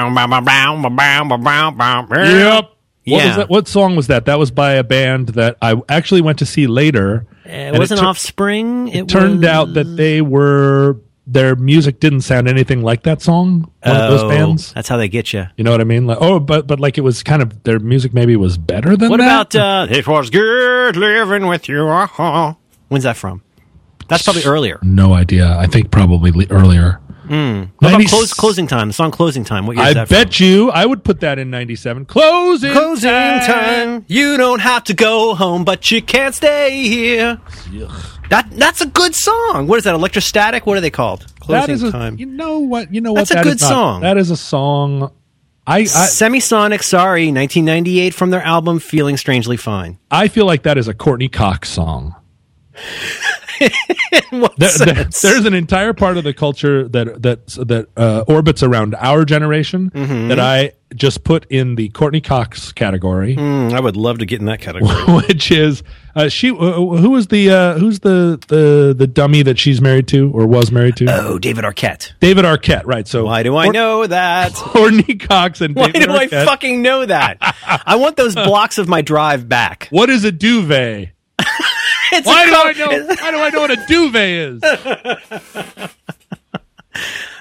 Yep. 2.22 2.70
What 3.06 3.18
Yeah. 3.18 3.28
was 3.28 3.36
that? 3.38 3.50
What 3.50 3.68
song 3.68 3.96
was 3.96 4.08
that? 4.08 4.26
That 4.26 4.38
was 4.38 4.52
by 4.52 4.74
a 4.74 4.84
band 4.84 5.30
that 5.30 5.58
I 5.64 5.82
actually 5.90 6.22
went 6.22 6.40
to 6.40 6.46
see 6.46 6.68
later. 6.68 7.26
It 7.46 7.76
wasn't 7.78 8.02
tur- 8.02 8.06
Offspring. 8.06 8.90
It 8.90 9.08
turned 9.08 9.40
was- 9.40 9.48
out 9.50 9.74
that 9.74 9.86
they 9.98 10.22
were 10.22 10.98
their 11.32 11.56
music 11.56 12.00
didn't 12.00 12.22
sound 12.22 12.48
anything 12.48 12.82
like 12.82 13.04
that 13.04 13.22
song. 13.22 13.72
One 13.84 13.96
of 13.96 14.10
those 14.12 14.24
Oh, 14.24 14.30
bands. 14.30 14.74
That's 14.74 14.90
how 14.90 14.98
they 14.98 15.08
get 15.08 15.32
you. 15.32 15.46
You 15.58 15.64
know 15.64 15.72
what 15.72 15.80
I 15.82 15.84
mean? 15.84 16.08
Like, 16.08 16.18
oh, 16.22 16.40
but 16.40 16.66
but 16.68 16.80
like 16.80 16.98
it 16.98 17.02
was 17.02 17.22
kind 17.24 17.42
of 17.42 17.64
their 17.64 17.80
music 17.80 18.14
maybe 18.14 18.36
was 18.36 18.58
better 18.58 18.90
than 18.98 19.00
that? 19.00 19.10
What 19.12 19.18
that. 19.18 19.56
about 19.56 19.90
uh, 19.92 19.94
"It 19.96 20.08
Was 20.08 20.30
Good 20.30 20.96
Living 20.96 21.48
with 21.48 21.70
You"? 21.70 21.88
uh-huh. 21.88 22.54
When's 22.88 23.04
that 23.04 23.18
from? 23.18 23.44
That's 24.08 24.24
probably 24.24 24.44
earlier. 24.44 24.80
no 24.82 25.14
idea. 25.14 25.56
I 25.56 25.68
think 25.68 25.92
probably 25.92 26.32
le- 26.32 26.48
earlier. 26.50 27.00
What 27.30 27.70
about 27.94 28.08
close, 28.08 28.34
closing 28.34 28.66
time? 28.66 28.88
The 28.88 28.94
song 28.94 29.12
"Closing 29.12 29.44
Time." 29.44 29.68
What 29.68 29.76
year 29.78 29.86
is 29.86 29.92
I 29.92 29.94
that 29.94 30.02
I 30.02 30.06
bet 30.24 30.40
you 30.40 30.72
I 30.72 30.84
would 30.84 31.04
put 31.04 31.20
that 31.20 31.38
in 31.38 31.52
'97. 31.52 32.06
Closing, 32.06 32.72
Closing 32.74 33.12
time. 33.12 34.04
You 34.08 34.36
don't 34.38 34.62
have 34.62 34.84
to 34.86 34.96
go 34.96 35.36
home, 35.36 35.64
but 35.64 35.92
you 35.92 36.02
can't 36.02 36.34
stay 36.34 36.82
here. 36.88 37.40
That 38.30 38.50
that's 38.52 38.82
a 38.82 38.86
good 38.88 39.16
song. 39.16 39.68
What 39.68 39.78
is 39.80 39.84
that? 39.86 39.96
Electrostatic? 39.96 40.66
What 40.66 40.78
are 40.78 40.82
they 40.82 40.90
called? 40.92 41.26
Closing 41.40 41.62
That 41.62 41.70
is 41.70 41.84
a, 41.84 41.92
time. 41.92 42.18
You 42.18 42.26
know 42.28 42.60
what? 42.60 42.94
You 42.94 43.02
know 43.02 43.12
what? 43.14 43.28
That's 43.28 43.32
what? 43.32 43.36
a 43.36 43.44
That 43.44 43.44
good 43.50 43.56
is 43.56 43.62
not- 43.62 43.70
song. 43.70 44.02
That 44.02 44.18
is 44.18 44.32
a 44.32 44.38
song. 44.38 45.12
I, 45.68 45.80
I 45.80 45.84
Semisonic, 45.84 46.82
sorry, 46.84 47.26
1998 47.32 48.14
from 48.16 48.30
their 48.32 48.42
album 48.42 48.80
"Feeling 48.80 49.18
Strangely 49.18 49.58
Fine." 49.58 50.00
I 50.10 50.28
feel 50.28 50.46
like 50.46 50.64
that 50.64 50.78
is 50.80 50.88
a 50.88 50.94
Courteney 50.96 51.30
Cox 51.30 51.70
song. 51.70 52.16
There- 54.32 54.50
there- 54.86 55.04
there's 55.06 55.46
an 55.46 55.54
entire 55.54 55.94
part 55.94 56.18
of 56.18 56.24
the 56.24 56.34
culture 56.34 56.88
that 56.90 57.22
that 57.24 57.48
that 57.68 57.88
uh, 57.98 58.24
orbits 58.28 58.64
around 58.64 58.96
our 58.96 59.26
generation 59.26 59.90
Mm-hmm. 59.92 60.28
that 60.30 60.40
I 60.40 60.74
just 60.96 61.24
put 61.24 61.46
in 61.52 61.76
the 61.76 61.90
Courteney 61.90 62.20
Cox 62.22 62.72
category, 62.72 63.36
Hmm, 63.36 63.70
I 63.74 63.80
would 63.80 63.96
love 63.96 64.20
to 64.20 64.26
get 64.26 64.40
in 64.40 64.48
that 64.48 64.60
category. 64.60 64.96
which 65.28 65.52
is 65.52 65.84
uh, 66.16 66.28
she. 66.30 66.50
Uh, 66.50 66.56
who 66.56 67.16
is 67.16 67.28
the 67.28 67.52
uh, 67.52 67.78
who's 67.78 68.00
the, 68.00 68.40
the 68.48 68.96
the 68.98 69.06
dummy 69.08 69.44
that 69.44 69.60
she's 69.60 69.82
married 69.82 70.08
to 70.10 70.32
or 70.32 70.48
was 70.48 70.72
married 70.72 70.96
to? 70.98 71.06
oh, 71.10 71.38
David 71.40 71.64
Arquette. 71.64 72.14
David 72.20 72.44
Arquette, 72.46 72.84
right? 72.86 73.08
So 73.08 73.26
Why 73.26 73.44
do 73.44 73.56
I 73.56 73.66
Court- 73.66 73.74
know 73.76 74.08
that? 74.08 74.54
Courteney 74.56 75.16
Cox 75.16 75.62
and 75.62 75.76
Why 75.76 75.92
David 75.92 76.08
do 76.08 76.14
I 76.16 76.28
fucking 76.28 76.82
know 76.82 77.06
that? 77.06 77.38
I 77.86 77.96
want 77.98 78.18
those 78.18 78.34
blocks 78.36 78.78
of 78.80 78.88
my 78.88 79.02
drive 79.02 79.48
back. 79.48 79.88
what 79.92 80.10
is 80.10 80.24
a 80.24 80.32
duvet? 80.32 81.10
It's 82.14 82.26
Why 82.28 82.46
do 82.46 82.54
I 82.56 82.74
know? 82.74 83.06
Why 83.08 83.32
do 83.32 83.38
I 83.38 83.50
know 83.50 83.60
what 83.62 83.72
a 83.72 83.86
duvet 83.88 84.30
is? 84.30 85.90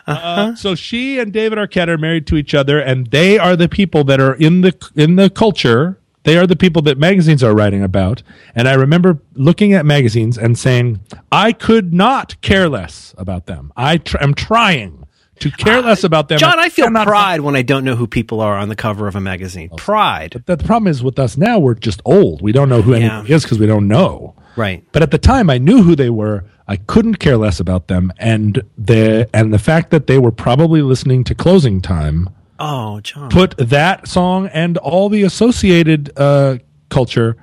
Uh, 0.06 0.54
so 0.54 0.74
she 0.74 1.18
and 1.18 1.34
David 1.34 1.58
Arquette 1.58 1.88
are 1.88 1.98
married 1.98 2.26
to 2.28 2.36
each 2.36 2.54
other, 2.54 2.78
and 2.80 3.08
they 3.08 3.38
are 3.38 3.54
the 3.56 3.68
people 3.68 4.04
that 4.04 4.18
are 4.20 4.32
in 4.34 4.62
the 4.62 4.74
in 4.96 5.16
the 5.16 5.28
culture. 5.28 5.98
They 6.22 6.38
are 6.38 6.46
the 6.46 6.56
people 6.56 6.80
that 6.82 6.96
magazines 6.96 7.42
are 7.44 7.54
writing 7.54 7.82
about. 7.82 8.22
And 8.54 8.66
I 8.68 8.74
remember 8.74 9.18
looking 9.34 9.74
at 9.74 9.84
magazines 9.84 10.38
and 10.38 10.58
saying, 10.58 11.00
I 11.30 11.52
could 11.52 11.92
not 11.92 12.40
care 12.40 12.68
less 12.70 13.14
about 13.18 13.46
them. 13.46 13.72
I 13.76 13.98
tr- 13.98 14.16
am 14.22 14.32
trying 14.34 15.06
to 15.40 15.50
care 15.50 15.80
less 15.82 16.04
about 16.04 16.28
them. 16.28 16.38
John, 16.38 16.58
I 16.58 16.68
feel 16.70 16.90
pride 16.90 17.40
when 17.42 17.54
I 17.56 17.62
don't 17.62 17.84
know 17.84 17.94
who 17.96 18.06
people 18.06 18.40
are 18.40 18.56
on 18.56 18.68
the 18.68 18.76
cover 18.76 19.08
of 19.08 19.14
a 19.16 19.20
magazine. 19.20 19.70
Pride. 19.76 20.42
But 20.46 20.58
The 20.58 20.64
problem 20.64 20.88
is 20.90 21.02
with 21.02 21.18
us 21.18 21.36
now, 21.36 21.58
we're 21.58 21.74
just 21.74 22.00
old. 22.04 22.40
We 22.42 22.52
don't 22.52 22.68
know 22.70 22.82
who 22.82 22.92
Yeah. 22.92 22.98
anybody 22.98 23.32
is 23.34 23.42
because 23.44 23.58
we 23.58 23.66
don't 23.66 23.88
know. 23.88 24.34
Right. 24.58 24.84
But 24.92 25.02
at 25.02 25.10
the 25.12 25.18
time, 25.18 25.48
I 25.48 25.58
knew 25.58 25.82
who 25.82 25.94
they 25.94 26.10
were. 26.10 26.44
I 26.66 26.76
couldn't 26.76 27.14
care 27.16 27.36
less 27.36 27.60
about 27.60 27.88
them, 27.88 28.12
and 28.18 28.62
the 28.76 29.30
and 29.32 29.54
the 29.54 29.58
fact 29.58 29.90
that 29.90 30.06
they 30.06 30.18
were 30.18 30.32
probably 30.32 30.82
listening 30.82 31.24
to 31.24 31.34
Closing 31.34 31.80
Time 31.80 32.28
Oh, 32.58 33.00
John. 33.00 33.30
put 33.30 33.56
that 33.56 34.08
song 34.08 34.48
and 34.48 34.76
all 34.78 35.08
the 35.08 35.22
associated 35.22 36.10
uh, 36.18 36.58
culture 36.90 37.36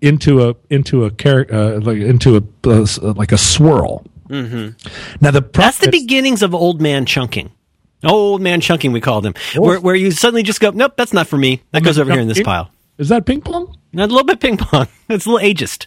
into 0.00 0.48
a 0.48 0.56
into 0.70 1.04
a 1.04 1.08
uh, 1.08 1.80
like 1.80 1.98
into 1.98 2.36
a 2.36 2.42
uh, 2.68 3.12
like 3.14 3.30
a 3.30 3.38
swirl. 3.38 4.04
Mm-hmm. 4.28 4.76
Now 5.20 5.30
the 5.30 5.42
pro- 5.42 5.64
That's 5.64 5.78
the 5.78 5.90
beginnings 5.90 6.42
of 6.42 6.54
old 6.54 6.80
man 6.80 7.06
chunking. 7.06 7.52
Old 8.04 8.40
man 8.40 8.60
chunking, 8.60 8.92
we 8.92 9.00
called 9.00 9.26
him. 9.26 9.34
Where, 9.56 9.80
where 9.80 9.94
you 9.94 10.12
suddenly 10.12 10.44
just 10.44 10.60
go, 10.60 10.70
nope, 10.70 10.94
that's 10.96 11.12
not 11.12 11.26
for 11.26 11.36
me. 11.36 11.62
That 11.72 11.82
goes 11.82 11.98
over 11.98 12.12
here 12.12 12.20
in 12.20 12.28
this 12.28 12.42
pile. 12.42 12.70
Is 12.96 13.08
that 13.08 13.26
ping 13.26 13.40
pong? 13.40 13.76
Not 13.92 14.10
a 14.10 14.12
little 14.12 14.26
bit 14.26 14.40
ping 14.40 14.56
pong. 14.56 14.86
It's 15.08 15.24
a 15.26 15.30
little 15.30 15.46
ageist. 15.48 15.86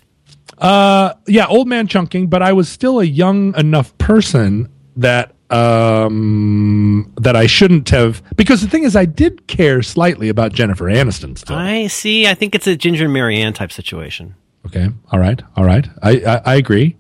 Uh, 0.62 1.14
yeah, 1.28 1.48
old 1.48 1.68
man 1.68 1.88
chunking, 1.88 2.28
but 2.28 2.42
I 2.42 2.54
was 2.54 2.70
still 2.70 3.00
a 3.00 3.04
young 3.04 3.56
enough 3.58 3.98
person 3.98 4.70
that 4.96 5.34
um 5.50 7.12
that 7.20 7.36
I 7.36 7.46
shouldn't 7.46 7.90
have 7.90 8.22
because 8.38 8.62
the 8.62 8.70
thing 8.70 8.84
is 8.84 8.96
I 8.96 9.04
did 9.06 9.48
care 9.48 9.82
slightly 9.82 10.30
about 10.30 10.54
Jennifer 10.54 10.86
Aniston 10.86 11.38
still. 11.38 11.58
I 11.58 11.88
see. 11.88 12.26
I 12.28 12.36
think 12.36 12.56
it's 12.56 12.68
a 12.68 12.76
Ginger 12.78 13.06
and 13.06 13.14
Mary 13.14 13.38
Ann 13.42 13.52
type 13.54 13.72
situation. 13.72 14.36
okay, 14.68 14.90
all 15.12 15.20
right, 15.20 15.42
all 15.58 15.66
right. 15.66 15.90
I 16.02 16.12
I, 16.12 16.42
I 16.46 16.56
agree. 16.56 16.96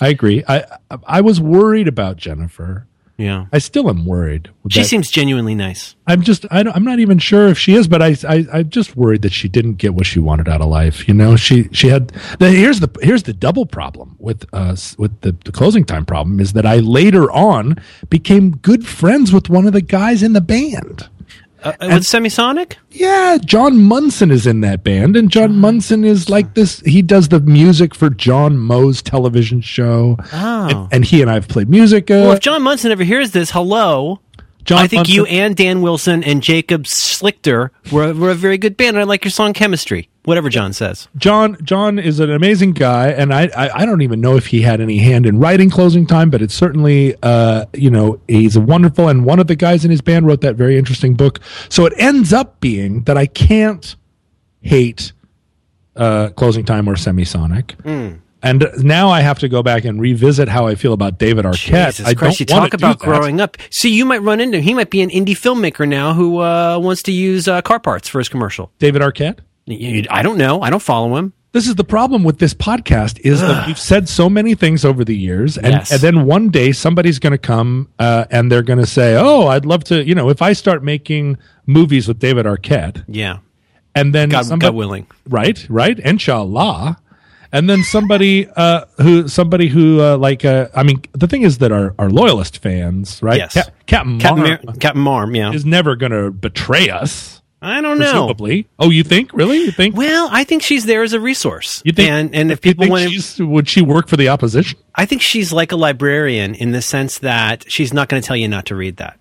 I 0.00 0.08
agree. 0.08 0.42
I 0.48 0.64
I 1.06 1.20
was 1.20 1.40
worried 1.40 1.88
about 1.88 2.16
Jennifer. 2.16 2.86
Yeah. 3.20 3.46
I 3.52 3.58
still 3.58 3.90
am 3.90 4.06
worried. 4.06 4.48
She 4.70 4.80
that- 4.80 4.86
seems 4.86 5.10
genuinely 5.10 5.54
nice. 5.54 5.94
I'm 6.06 6.22
just 6.22 6.46
I 6.50 6.62
don't, 6.62 6.74
I'm 6.74 6.84
not 6.84 6.98
even 7.00 7.18
sure 7.18 7.48
if 7.48 7.58
she 7.58 7.74
is, 7.74 7.86
but 7.86 8.00
I, 8.00 8.16
I 8.26 8.46
I'm 8.52 8.70
just 8.70 8.96
worried 8.96 9.22
that 9.22 9.32
she 9.32 9.46
didn't 9.46 9.74
get 9.74 9.94
what 9.94 10.06
she 10.06 10.18
wanted 10.20 10.48
out 10.48 10.60
of 10.62 10.68
life. 10.68 11.06
You 11.06 11.14
know, 11.14 11.36
she 11.36 11.68
she 11.72 11.88
had. 11.88 12.08
The, 12.38 12.50
here's 12.50 12.80
the 12.80 12.88
here's 13.02 13.24
the 13.24 13.34
double 13.34 13.66
problem 13.66 14.16
with 14.18 14.46
uh, 14.54 14.70
us 14.70 14.96
with 14.98 15.20
the, 15.20 15.32
the 15.44 15.52
closing 15.52 15.84
time 15.84 16.06
problem 16.06 16.40
is 16.40 16.54
that 16.54 16.64
I 16.64 16.76
later 16.78 17.30
on 17.30 17.76
became 18.08 18.56
good 18.56 18.86
friends 18.86 19.32
with 19.32 19.48
one 19.50 19.66
of 19.66 19.72
the 19.74 19.82
guys 19.82 20.22
in 20.22 20.32
the 20.32 20.40
band. 20.40 21.08
Uh, 21.62 21.72
with 21.82 22.04
Semisonic? 22.04 22.74
Yeah, 22.90 23.38
John 23.44 23.78
Munson 23.82 24.30
is 24.30 24.46
in 24.46 24.60
that 24.62 24.82
band, 24.82 25.16
and 25.16 25.30
John 25.30 25.50
Ah. 25.50 25.54
Munson 25.54 26.04
is 26.04 26.28
like 26.30 26.54
this. 26.54 26.80
He 26.80 27.02
does 27.02 27.28
the 27.28 27.40
music 27.40 27.94
for 27.94 28.08
John 28.10 28.56
Moe's 28.58 29.02
television 29.02 29.60
show, 29.60 30.16
Oh. 30.32 30.68
and, 30.70 30.88
and 30.92 31.04
he 31.04 31.20
and 31.22 31.30
I 31.30 31.34
have 31.34 31.48
played 31.48 31.68
music. 31.68 32.10
Uh, 32.10 32.14
Well, 32.14 32.32
if 32.32 32.40
John 32.40 32.62
Munson 32.62 32.90
ever 32.92 33.04
hears 33.04 33.32
this, 33.32 33.50
hello. 33.50 34.20
John 34.64 34.78
I 34.78 34.86
think 34.86 35.08
you 35.08 35.24
and 35.26 35.56
Dan 35.56 35.82
Wilson 35.82 36.22
and 36.22 36.42
Jacob 36.42 36.84
Slichter 36.84 37.70
were, 37.90 38.12
were 38.12 38.30
a 38.30 38.34
very 38.34 38.58
good 38.58 38.76
band. 38.76 38.98
I 38.98 39.04
like 39.04 39.24
your 39.24 39.30
song 39.30 39.52
Chemistry. 39.52 40.08
Whatever 40.24 40.50
John 40.50 40.74
says. 40.74 41.08
John 41.16 41.56
John 41.62 41.98
is 41.98 42.20
an 42.20 42.30
amazing 42.30 42.72
guy, 42.72 43.08
and 43.08 43.32
I, 43.32 43.50
I 43.56 43.70
I 43.82 43.86
don't 43.86 44.02
even 44.02 44.20
know 44.20 44.36
if 44.36 44.46
he 44.48 44.60
had 44.60 44.80
any 44.80 44.98
hand 44.98 45.24
in 45.24 45.38
writing 45.38 45.70
closing 45.70 46.06
time, 46.06 46.28
but 46.28 46.42
it's 46.42 46.54
certainly 46.54 47.16
uh 47.22 47.64
you 47.72 47.90
know 47.90 48.20
he's 48.28 48.54
a 48.54 48.60
wonderful 48.60 49.08
and 49.08 49.24
one 49.24 49.38
of 49.38 49.46
the 49.46 49.56
guys 49.56 49.84
in 49.84 49.90
his 49.90 50.02
band 50.02 50.26
wrote 50.26 50.42
that 50.42 50.56
very 50.56 50.76
interesting 50.76 51.14
book. 51.14 51.40
So 51.70 51.86
it 51.86 51.94
ends 51.96 52.34
up 52.34 52.60
being 52.60 53.04
that 53.04 53.16
I 53.16 53.26
can't 53.26 53.96
hate 54.60 55.12
uh 55.96 56.28
closing 56.36 56.66
time 56.66 56.86
or 56.86 56.96
semisonic. 56.96 57.72
Hmm. 57.80 58.18
And 58.42 58.66
now 58.78 59.10
I 59.10 59.20
have 59.20 59.38
to 59.40 59.48
go 59.48 59.62
back 59.62 59.84
and 59.84 60.00
revisit 60.00 60.48
how 60.48 60.66
I 60.66 60.74
feel 60.74 60.92
about 60.92 61.18
David 61.18 61.44
Arquette. 61.44 61.86
Jesus 61.92 62.06
I 62.06 62.14
Christ, 62.14 62.40
you 62.40 62.46
talk 62.46 62.72
about 62.74 62.98
growing 62.98 63.40
up. 63.40 63.56
See, 63.70 63.94
you 63.94 64.04
might 64.06 64.22
run 64.22 64.40
into 64.40 64.58
him. 64.58 64.64
He 64.64 64.74
might 64.74 64.90
be 64.90 65.02
an 65.02 65.10
indie 65.10 65.36
filmmaker 65.36 65.86
now 65.86 66.14
who 66.14 66.38
uh, 66.40 66.78
wants 66.78 67.02
to 67.04 67.12
use 67.12 67.48
uh, 67.48 67.60
car 67.62 67.78
parts 67.80 68.08
for 68.08 68.18
his 68.18 68.28
commercial. 68.28 68.72
David 68.78 69.02
Arquette. 69.02 69.40
I 69.68 70.22
don't 70.22 70.38
know. 70.38 70.62
I 70.62 70.70
don't 70.70 70.82
follow 70.82 71.16
him. 71.16 71.32
this 71.52 71.68
is 71.68 71.74
the 71.76 71.84
problem 71.84 72.24
with 72.24 72.38
this 72.38 72.54
podcast 72.54 73.20
is 73.20 73.40
that 73.40 73.66
we've 73.66 73.78
said 73.78 74.08
so 74.08 74.28
many 74.30 74.54
things 74.54 74.84
over 74.84 75.04
the 75.04 75.16
years 75.16 75.56
and, 75.58 75.72
Yes. 75.74 75.92
and 75.92 76.00
then 76.00 76.26
one 76.26 76.48
day 76.48 76.72
somebody's 76.72 77.18
going 77.18 77.32
to 77.32 77.38
come 77.38 77.88
uh, 77.98 78.24
and 78.30 78.50
they're 78.50 78.62
going 78.62 78.78
to 78.78 78.86
say 78.86 79.16
oh 79.16 79.46
i'd 79.48 79.64
love 79.66 79.82
to 79.84 80.04
you 80.04 80.14
know 80.14 80.28
if 80.30 80.42
i 80.42 80.52
start 80.52 80.82
making 80.84 81.38
movies 81.66 82.06
with 82.08 82.18
david 82.20 82.46
arquette 82.46 83.04
Yeah. 83.08 83.38
and 83.94 84.14
then 84.14 84.28
God, 84.28 84.46
somebody, 84.46 84.68
God 84.70 84.76
willing. 84.76 85.06
right 85.28 85.66
right 85.68 85.98
inshallah 85.98 86.98
and 87.52 87.68
then 87.68 87.82
somebody 87.82 88.48
uh, 88.56 88.84
who 88.98 89.26
somebody 89.28 89.68
who 89.68 90.00
uh, 90.00 90.16
like 90.16 90.44
uh, 90.44 90.68
i 90.74 90.82
mean 90.82 91.00
the 91.12 91.26
thing 91.26 91.42
is 91.42 91.58
that 91.58 91.72
our, 91.72 91.94
our 91.98 92.10
loyalist 92.10 92.58
fans 92.58 93.22
right 93.22 93.38
Yes. 93.38 93.54
Cap- 93.54 93.72
captain, 93.86 94.18
Captain, 94.20 94.42
Mar- 94.44 94.60
Mar- 94.64 94.74
Captain 94.76 95.02
Marm, 95.02 95.34
yeah. 95.34 95.52
is 95.52 95.64
never 95.64 95.96
going 95.96 96.12
to 96.12 96.30
betray 96.30 96.88
us 96.90 97.36
I 97.62 97.82
don't 97.82 97.98
know. 97.98 98.04
presumably 98.06 98.68
oh 98.78 98.88
you 98.88 99.02
think 99.04 99.32
really 99.34 99.58
you 99.58 99.70
think 99.70 99.94
Well, 99.94 100.30
I 100.32 100.44
think 100.44 100.62
she's 100.62 100.86
there 100.86 101.02
as 101.02 101.12
a 101.12 101.20
resource. 101.20 101.82
you 101.84 101.92
think 101.92 102.08
and 102.10 102.34
and 102.34 102.50
if 102.50 102.62
people 102.62 102.88
want 102.88 103.10
to, 103.36 103.46
would 103.46 103.68
she 103.68 103.82
work 103.82 104.08
for 104.08 104.16
the 104.16 104.28
opposition 104.30 104.78
I 104.94 105.04
think 105.04 105.20
she's 105.20 105.52
like 105.52 105.70
a 105.70 105.76
librarian 105.76 106.54
in 106.54 106.72
the 106.72 106.80
sense 106.80 107.18
that 107.18 107.70
she's 107.70 107.92
not 107.92 108.08
going 108.08 108.22
to 108.22 108.26
tell 108.26 108.36
you 108.36 108.48
not 108.48 108.64
to 108.66 108.74
read 108.76 108.96
that. 108.96 109.19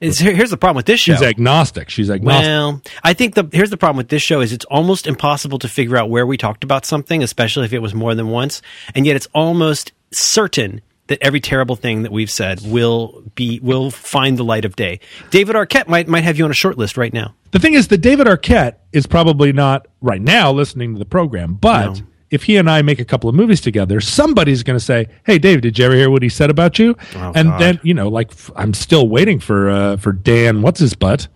It's, 0.00 0.18
here's 0.20 0.50
the 0.50 0.56
problem 0.56 0.76
with 0.76 0.86
this 0.86 1.00
show. 1.00 1.14
She's 1.14 1.22
agnostic. 1.22 1.90
She's 1.90 2.08
agnostic. 2.10 2.46
Well, 2.46 2.82
I 3.02 3.14
think 3.14 3.34
the 3.34 3.48
here's 3.52 3.70
the 3.70 3.76
problem 3.76 3.96
with 3.96 4.08
this 4.08 4.22
show 4.22 4.40
is 4.40 4.52
it's 4.52 4.64
almost 4.66 5.06
impossible 5.06 5.58
to 5.60 5.68
figure 5.68 5.96
out 5.96 6.08
where 6.08 6.26
we 6.26 6.36
talked 6.36 6.62
about 6.62 6.84
something, 6.84 7.22
especially 7.22 7.64
if 7.64 7.72
it 7.72 7.80
was 7.80 7.94
more 7.94 8.14
than 8.14 8.28
once, 8.28 8.62
and 8.94 9.06
yet 9.06 9.16
it's 9.16 9.26
almost 9.34 9.92
certain 10.12 10.80
that 11.08 11.18
every 11.22 11.40
terrible 11.40 11.74
thing 11.74 12.02
that 12.02 12.12
we've 12.12 12.30
said 12.30 12.60
will 12.64 13.22
be 13.34 13.58
will 13.60 13.90
find 13.90 14.38
the 14.38 14.44
light 14.44 14.64
of 14.64 14.76
day. 14.76 15.00
David 15.30 15.56
Arquette 15.56 15.88
might 15.88 16.06
might 16.06 16.22
have 16.22 16.38
you 16.38 16.44
on 16.44 16.50
a 16.50 16.54
short 16.54 16.78
list 16.78 16.96
right 16.96 17.12
now. 17.12 17.34
the 17.50 17.58
thing 17.58 17.74
is 17.74 17.88
that 17.88 17.98
David 17.98 18.26
Arquette 18.26 18.74
is 18.92 19.06
probably 19.06 19.52
not 19.52 19.86
right 20.00 20.20
now 20.20 20.52
listening 20.52 20.92
to 20.92 20.98
the 20.98 21.04
program, 21.06 21.54
but 21.54 21.94
No. 21.98 22.06
If 22.30 22.44
he 22.44 22.56
and 22.56 22.68
I 22.70 22.82
make 22.82 22.98
a 22.98 23.04
couple 23.04 23.28
of 23.28 23.36
movies 23.36 23.60
together, 23.60 24.00
somebody's 24.00 24.62
going 24.62 24.78
to 24.78 24.84
say, 24.84 25.08
"Hey, 25.24 25.38
Dave, 25.38 25.60
did 25.60 25.78
you 25.78 25.84
ever 25.84 25.94
hear 25.94 26.10
what 26.10 26.22
he 26.22 26.28
said 26.28 26.50
about 26.50 26.78
you?" 26.78 26.96
Oh, 27.14 27.32
and 27.34 27.48
God. 27.48 27.60
then 27.60 27.80
you 27.82 27.94
know, 27.94 28.08
like 28.08 28.30
f- 28.30 28.50
I'm 28.56 28.74
still 28.74 29.08
waiting 29.08 29.40
for 29.40 29.70
uh, 29.70 29.96
for 29.96 30.12
Dan. 30.12 30.62
What's 30.62 30.80
his 30.80 30.94
butt? 30.94 31.28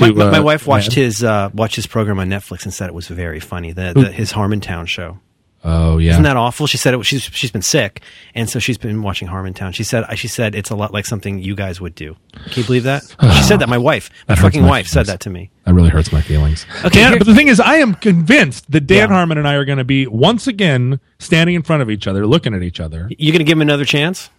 My, 0.00 0.08
to, 0.08 0.14
my, 0.14 0.30
my 0.30 0.38
uh, 0.38 0.42
wife 0.42 0.66
watched 0.66 0.96
yeah. 0.96 1.04
his 1.04 1.24
uh, 1.24 1.50
watched 1.54 1.76
his 1.76 1.86
program 1.86 2.18
on 2.18 2.28
Netflix 2.28 2.64
and 2.64 2.74
said 2.74 2.88
it 2.88 2.94
was 2.94 3.08
very 3.08 3.40
funny. 3.40 3.72
The, 3.72 3.92
the 3.94 4.12
his 4.12 4.32
Harmontown 4.32 4.86
show. 4.86 5.18
Oh 5.62 5.98
yeah. 5.98 6.12
Isn't 6.12 6.22
that 6.22 6.38
awful? 6.38 6.66
She 6.66 6.78
said 6.78 6.94
it, 6.94 7.04
she's 7.04 7.22
she's 7.22 7.50
been 7.50 7.60
sick, 7.60 8.00
and 8.34 8.48
so 8.48 8.58
she's 8.58 8.78
been 8.78 9.02
watching 9.02 9.28
Harmontown. 9.28 9.74
She 9.74 9.84
said 9.84 10.04
she 10.18 10.26
said 10.26 10.54
it's 10.54 10.70
a 10.70 10.74
lot 10.74 10.92
like 10.94 11.04
something 11.04 11.38
you 11.38 11.54
guys 11.54 11.80
would 11.82 11.94
do. 11.94 12.16
Can 12.32 12.62
you 12.62 12.64
believe 12.64 12.84
that? 12.84 13.02
She 13.36 13.42
said 13.42 13.58
that. 13.60 13.68
My 13.68 13.76
wife, 13.76 14.08
my 14.26 14.34
That 14.36 14.40
fucking 14.40 14.62
my 14.62 14.68
wife, 14.68 14.86
said 14.86 15.04
that 15.06 15.20
to 15.20 15.30
me. 15.30 15.50
That 15.64 15.74
really 15.74 15.90
hurts 15.90 16.12
my 16.12 16.22
feelings. 16.22 16.64
Okay, 16.84 17.00
Dan- 17.00 17.18
but 17.18 17.26
the 17.26 17.34
thing 17.34 17.48
is, 17.48 17.60
I 17.60 17.76
am 17.76 17.94
convinced 17.94 18.70
that 18.70 18.86
Dan 18.86 19.10
Yeah. 19.10 19.14
Harmon 19.16 19.36
and 19.36 19.46
I 19.46 19.54
are 19.54 19.66
going 19.66 19.76
to 19.78 19.84
be 19.84 20.06
once 20.06 20.46
again 20.46 20.98
standing 21.18 21.54
in 21.56 21.62
front 21.62 21.82
of 21.82 21.90
each 21.90 22.06
other, 22.06 22.26
looking 22.26 22.54
at 22.54 22.62
each 22.62 22.80
other. 22.80 23.10
You're 23.18 23.32
going 23.32 23.40
to 23.40 23.44
give 23.44 23.58
him 23.58 23.62
another 23.62 23.84
chance? 23.84 24.30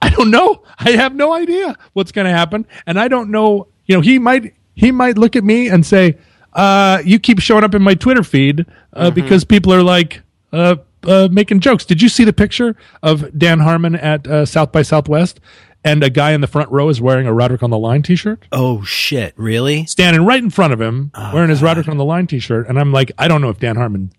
I 0.00 0.08
don't 0.08 0.30
know. 0.30 0.62
I 0.78 0.92
have 0.92 1.14
no 1.14 1.34
idea 1.34 1.76
what's 1.92 2.10
going 2.10 2.24
to 2.26 2.32
happen, 2.32 2.66
and 2.86 2.98
I 2.98 3.08
don't 3.08 3.30
know. 3.30 3.68
You 3.84 3.96
know, 3.96 4.00
he 4.00 4.18
might 4.18 4.54
he 4.74 4.92
might 4.92 5.18
look 5.18 5.36
at 5.36 5.44
me 5.44 5.68
and 5.68 5.84
say, 5.84 6.16
uh, 6.54 7.02
"You 7.04 7.18
keep 7.18 7.38
showing 7.40 7.64
up 7.64 7.74
in 7.74 7.82
my 7.82 7.94
Twitter 7.94 8.22
feed 8.22 8.64
uh, 8.94 9.10
because 9.10 9.44
people 9.44 9.74
are 9.74 9.82
like 9.82 10.22
uh, 10.52 10.76
uh, 11.04 11.28
making 11.30 11.60
jokes." 11.60 11.84
Did 11.84 12.02
you 12.02 12.08
see 12.08 12.24
the 12.24 12.32
picture 12.32 12.76
of 13.02 13.36
Dan 13.38 13.60
Harmon 13.60 13.94
at 13.94 14.26
uh, 14.26 14.44
South 14.46 14.72
by 14.72 14.82
Southwest, 14.82 15.40
and 15.84 16.02
a 16.04 16.10
guy 16.10 16.32
in 16.32 16.40
the 16.40 16.46
front 16.46 16.70
row 16.70 16.88
is 16.88 17.00
wearing 17.00 17.26
a 17.26 17.32
Roderick 17.32 17.62
on 17.62 17.70
the 17.70 17.78
Line 17.78 18.02
T-shirt, 18.02 18.44
Oh 18.52 18.82
shit! 18.84 19.32
Really? 19.36 19.86
standing 19.86 20.24
right 20.24 20.42
in 20.42 20.50
front 20.50 20.72
of 20.72 20.80
him 20.80 21.10
wearing 21.32 21.50
his 21.50 21.62
Roderick 21.62 21.88
on 21.88 21.96
the 21.96 22.04
Line 22.04 22.26
T-shirt, 22.26 22.68
and 22.68 22.78
I'm 22.78 22.92
like, 22.92 23.12
I 23.18 23.28
don't 23.28 23.40
know 23.40 23.48
if 23.50 23.58
Dan 23.58 23.76
Harmon. 23.76 24.12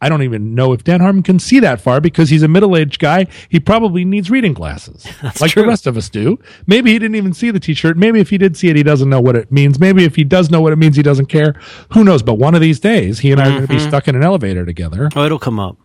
I 0.00 0.08
don't 0.08 0.22
even 0.22 0.54
know 0.54 0.72
if 0.72 0.84
Dan 0.84 1.00
Harmon 1.00 1.24
can 1.24 1.40
see 1.40 1.58
that 1.58 1.80
far 1.80 2.00
because 2.00 2.30
he's 2.30 2.44
a 2.44 2.48
middle-aged 2.48 3.00
guy. 3.00 3.26
He 3.48 3.58
probably 3.58 4.04
needs 4.04 4.30
reading 4.30 4.52
glasses, 4.54 5.04
like 5.40 5.50
true. 5.50 5.62
the 5.62 5.68
rest 5.68 5.88
of 5.88 5.96
us 5.96 6.08
do. 6.08 6.38
Maybe 6.68 6.92
he 6.92 7.00
didn't 7.00 7.16
even 7.16 7.32
see 7.32 7.50
the 7.50 7.58
T-shirt. 7.58 7.96
Maybe 7.96 8.20
if 8.20 8.30
he 8.30 8.38
did 8.38 8.56
see 8.56 8.68
it, 8.68 8.76
he 8.76 8.84
doesn't 8.84 9.08
know 9.10 9.20
what 9.20 9.34
it 9.34 9.50
means. 9.50 9.80
Maybe 9.80 10.04
if 10.04 10.14
he 10.14 10.22
does 10.22 10.50
know 10.50 10.60
what 10.60 10.72
it 10.72 10.76
means, 10.76 10.94
he 10.94 11.02
doesn't 11.02 11.26
care. 11.26 11.54
Who 11.94 12.04
knows? 12.04 12.22
But 12.22 12.34
one 12.34 12.54
of 12.54 12.60
these 12.60 12.78
days, 12.78 13.18
he 13.18 13.32
and 13.32 13.40
I 13.40 13.46
are 13.46 13.50
going 13.50 13.66
to 13.66 13.68
be 13.74 13.80
stuck 13.80 14.06
in 14.06 14.14
an 14.14 14.22
elevator 14.22 14.64
together, 14.64 15.08
Oh, 15.16 15.24
it'll 15.24 15.38
come 15.40 15.58
up. 15.58 15.76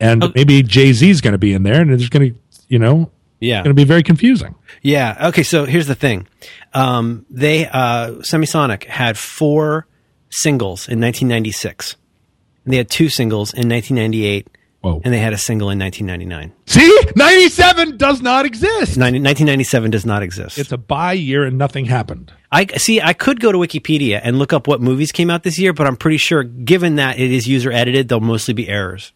and 0.00 0.32
maybe 0.34 0.62
Jay 0.64 0.92
Z's 0.92 1.20
going 1.20 1.32
to 1.32 1.38
be 1.38 1.52
in 1.52 1.62
there, 1.62 1.80
and 1.80 1.92
it's 1.92 2.08
going 2.08 2.32
to, 2.32 2.38
you 2.68 2.80
know, 2.80 3.08
Yeah. 3.38 3.58
going 3.62 3.70
to 3.70 3.80
be 3.80 3.84
very 3.84 4.02
confusing. 4.02 4.56
Yeah. 4.82 5.28
Okay. 5.28 5.44
So 5.44 5.64
here's 5.64 5.86
the 5.86 5.94
thing. 5.94 6.26
Um, 6.74 7.24
they 7.30 7.66
uh, 7.68 8.14
Semisonic 8.22 8.82
had 8.84 9.16
four 9.16 9.86
singles 10.30 10.88
in 10.88 10.98
1996. 11.00 11.94
And 12.64 12.72
they 12.72 12.76
had 12.78 12.88
two 12.90 13.08
singles 13.08 13.52
in 13.52 13.68
1998, 13.68 14.48
Whoa! 14.82 15.00
and 15.04 15.12
they 15.12 15.18
had 15.18 15.32
a 15.32 15.38
single 15.38 15.70
in 15.70 15.78
1999. 15.78 16.52
see, 16.66 17.00
ninety-seven 17.16 17.96
does 17.96 18.22
not 18.22 18.44
exist. 18.46 18.96
90, 18.96 19.18
1997 19.20 19.90
does 19.90 20.06
not 20.06 20.22
exist. 20.22 20.58
It's 20.58 20.72
a 20.72 20.78
bye 20.78 21.12
year, 21.12 21.44
and 21.44 21.58
nothing 21.58 21.86
happened. 21.86 22.32
I 22.50 22.66
see. 22.66 23.00
I 23.00 23.12
could 23.12 23.40
go 23.40 23.50
to 23.52 23.58
Wikipedia 23.58 24.20
and 24.22 24.38
look 24.38 24.52
up 24.52 24.66
what 24.68 24.80
movies 24.80 25.10
came 25.12 25.30
out 25.30 25.42
this 25.42 25.58
year, 25.58 25.72
but 25.72 25.86
I'm 25.86 25.96
pretty 25.96 26.18
sure, 26.18 26.42
given 26.44 26.96
that 26.96 27.18
it 27.18 27.30
is 27.32 27.48
user 27.48 27.72
edited, 27.72 28.08
they'll 28.08 28.20
mostly 28.20 28.54
be 28.54 28.68
errors. 28.68 29.12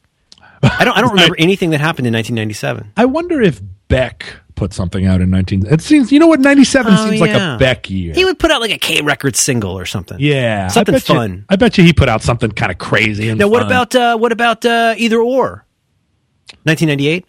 I 0.63 0.85
don't. 0.85 0.97
I 0.97 1.01
don't 1.03 1.11
remember 1.15 1.37
anything 1.39 1.71
that 1.71 1.81
happened 1.81 2.07
in 2.07 2.15
1997. 2.15 2.93
I 2.97 3.05
wonder 3.05 3.41
if 3.43 3.61
Beck 3.89 4.25
put 4.57 4.73
something 4.73 5.07
out 5.07 5.21
in 5.21 5.31
19 5.31 5.67
it 5.67 5.81
seems 5.81 6.11
you 6.11 6.19
know 6.19 6.27
what 6.27 6.41
97 6.41 6.93
Oh, 6.93 7.09
seems 7.09 7.21
like 7.21 7.31
a 7.31 7.57
Beck 7.59 7.89
year 7.89 8.15
He 8.15 8.25
would 8.25 8.39
put 8.39 8.51
out 8.51 8.61
like 8.61 8.73
a 8.73 8.79
K 8.79 9.01
Records 9.03 9.39
single 9.39 9.79
or 9.79 9.85
something. 9.87 10.17
yeah 10.19 10.67
something 10.69 10.95
I 10.95 10.99
bet 10.99 11.09
you- 11.09 11.15
fun. 11.15 11.45
I 11.49 11.57
bet 11.57 11.79
you 11.79 11.85
he 11.85 11.93
put 11.93 12.09
out 12.09 12.23
something 12.23 12.51
kind 12.51 12.73
of 12.73 12.79
crazy 12.79 13.29
and 13.29 13.39
Now, 13.39 13.49
what 13.49 13.61
fun. 13.63 13.67
about 13.71 13.95
uh, 13.95 14.17
what 14.19 14.33
about 14.33 14.65
uh, 14.65 14.95
either 14.99 15.21
or? 15.21 15.65
1998. 16.65 17.27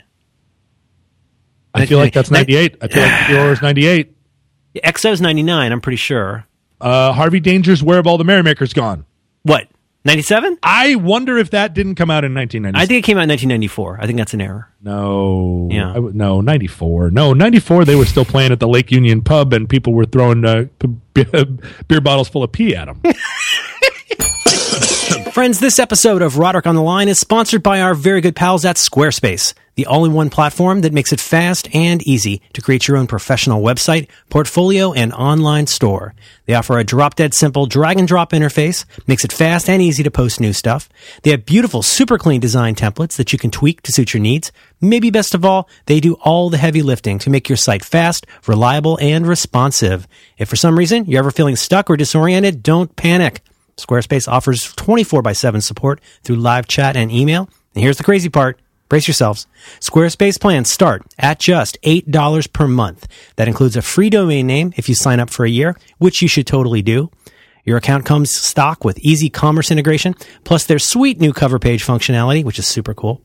I 1.73 1.85
feel 1.85 1.99
like 1.99 2.13
that's 2.13 2.31
98 2.31 2.77
I 2.81 2.87
feel 2.87 3.03
like 3.03 3.29
yours 3.29 3.61
98 3.61 4.13
XO's 4.85 5.21
99. 5.21 5.71
I'm 5.71 5.81
pretty 5.81 5.97
sure. 5.97 6.45
uh, 6.81 7.11
Harvey 7.13 7.39
Danger's 7.39 7.83
Where 7.83 7.97
Have 7.97 8.07
All 8.07 8.17
the 8.17 8.23
Merrymakers 8.23 8.73
Gone 8.73 9.05
What? 9.43 9.67
97? 10.07 10.57
I 10.63 10.95
wonder 10.95 11.37
if 11.37 11.51
that 11.51 11.73
didn't 11.75 11.95
come 11.95 12.09
out 12.09 12.23
in 12.23 12.33
1996 12.33 12.83
I 12.83 12.85
think 12.87 13.03
it 13.03 13.05
came 13.05 13.17
out 13.17 13.23
in 13.23 13.29
1994. 13.29 13.99
I 14.01 14.05
think 14.07 14.17
that's 14.17 14.33
an 14.33 14.41
error. 14.41 14.69
no 14.81 15.69
Yeah. 15.71 15.91
I 15.91 15.95
w- 15.95 16.13
no 16.15 16.41
94 16.41 17.11
no 17.11 17.33
94 17.33 17.85
they 17.85 17.95
were 17.95 18.05
still 18.05 18.25
playing 18.25 18.51
at 18.51 18.59
the 18.59 18.67
Lake 18.67 18.91
Union 18.91 19.21
pub 19.21 19.53
and 19.53 19.69
people 19.69 19.93
were 19.93 20.05
throwing 20.05 20.43
uh, 20.45 20.65
beer 21.87 22.01
bottles 22.01 22.29
full 22.29 22.43
of 22.43 22.51
pee 22.51 22.75
at 22.75 22.85
them 22.85 23.01
Friends, 25.37 25.59
this 25.59 25.77
episode 25.77 26.23
of 26.23 26.39
Roderick 26.39 26.65
on 26.65 26.73
the 26.73 26.81
Line 26.81 27.07
is 27.07 27.19
sponsored 27.19 27.61
by 27.61 27.79
our 27.79 27.93
very 27.93 28.21
good 28.21 28.35
pals 28.35 28.65
at 28.65 28.75
Squarespace, 28.75 29.53
the 29.75 29.85
all-in-one 29.85 30.31
platform 30.31 30.81
that 30.81 30.93
makes 30.93 31.13
it 31.13 31.19
fast 31.19 31.69
and 31.75 32.01
easy 32.07 32.41
to 32.53 32.61
create 32.63 32.87
your 32.87 32.97
own 32.97 33.05
professional 33.05 33.61
website, 33.61 34.07
portfolio, 34.31 34.93
and 34.93 35.13
online 35.13 35.67
store. 35.67 36.15
They 36.47 36.55
offer 36.55 36.79
a 36.79 36.83
drop-dead 36.83 37.35
simple 37.35 37.67
drag-and-drop 37.67 38.31
interface, 38.31 38.85
makes 39.05 39.23
it 39.23 39.31
fast 39.31 39.69
and 39.69 39.79
easy 39.79 40.01
to 40.01 40.09
post 40.09 40.39
new 40.39 40.53
stuff. 40.53 40.89
They 41.21 41.29
have 41.29 41.45
beautiful, 41.45 41.83
super 41.83 42.17
clean 42.17 42.41
design 42.41 42.73
templates 42.73 43.15
that 43.17 43.31
you 43.31 43.37
can 43.37 43.51
tweak 43.51 43.83
to 43.83 43.91
suit 43.91 44.15
your 44.15 44.23
needs. 44.23 44.51
Maybe 44.81 45.11
best 45.11 45.35
of 45.35 45.45
all, 45.45 45.69
they 45.85 45.99
do 45.99 46.15
all 46.15 46.49
the 46.49 46.57
heavy 46.57 46.81
lifting 46.81 47.19
to 47.19 47.29
make 47.29 47.47
your 47.47 47.57
site 47.57 47.85
fast, 47.85 48.25
reliable, 48.47 48.97
and 48.99 49.27
responsive. 49.27 50.07
If 50.39 50.49
for 50.49 50.55
some 50.55 50.75
reason 50.75 51.05
you're 51.05 51.19
ever 51.19 51.29
feeling 51.29 51.57
stuck 51.57 51.91
or 51.91 51.95
disoriented, 51.95 52.63
don't 52.63 52.95
panic. 52.95 53.43
Squarespace 53.77 54.27
offers 54.27 54.73
24 54.75 55.21
by 55.21 55.33
7 55.33 55.61
support 55.61 56.01
through 56.23 56.37
live 56.37 56.67
chat 56.67 56.95
and 56.95 57.11
email. 57.11 57.49
And 57.75 57.83
here's 57.83 57.97
the 57.97 58.03
crazy 58.03 58.29
part. 58.29 58.59
Brace 58.89 59.07
yourselves. 59.07 59.47
Squarespace 59.81 60.39
plans 60.39 60.71
start 60.71 61.03
at 61.19 61.39
just 61.39 61.77
$8 61.83 62.53
per 62.53 62.67
month. 62.67 63.07
That 63.35 63.47
includes 63.47 63.75
a 63.75 63.81
free 63.81 64.09
domain 64.09 64.47
name 64.47 64.73
if 64.77 64.87
you 64.87 64.95
sign 64.95 65.19
up 65.19 65.29
for 65.29 65.45
a 65.45 65.49
year, 65.49 65.75
which 65.97 66.21
you 66.21 66.27
should 66.27 66.47
totally 66.47 66.81
do. 66.81 67.11
Your 67.67 67.75
account 67.75 68.05
comes 68.05 68.31
stock 68.31 68.85
with 68.85 68.97
easy 68.99 69.29
commerce 69.29 69.71
integration, 69.71 70.15
plus 70.45 70.63
their 70.63 70.79
sweet 70.79 71.19
new 71.19 71.33
cover 71.33 71.59
page 71.59 71.85
functionality, 71.85 72.45
which 72.45 72.57
is 72.57 72.65
super 72.65 72.93
cool. 72.93 73.21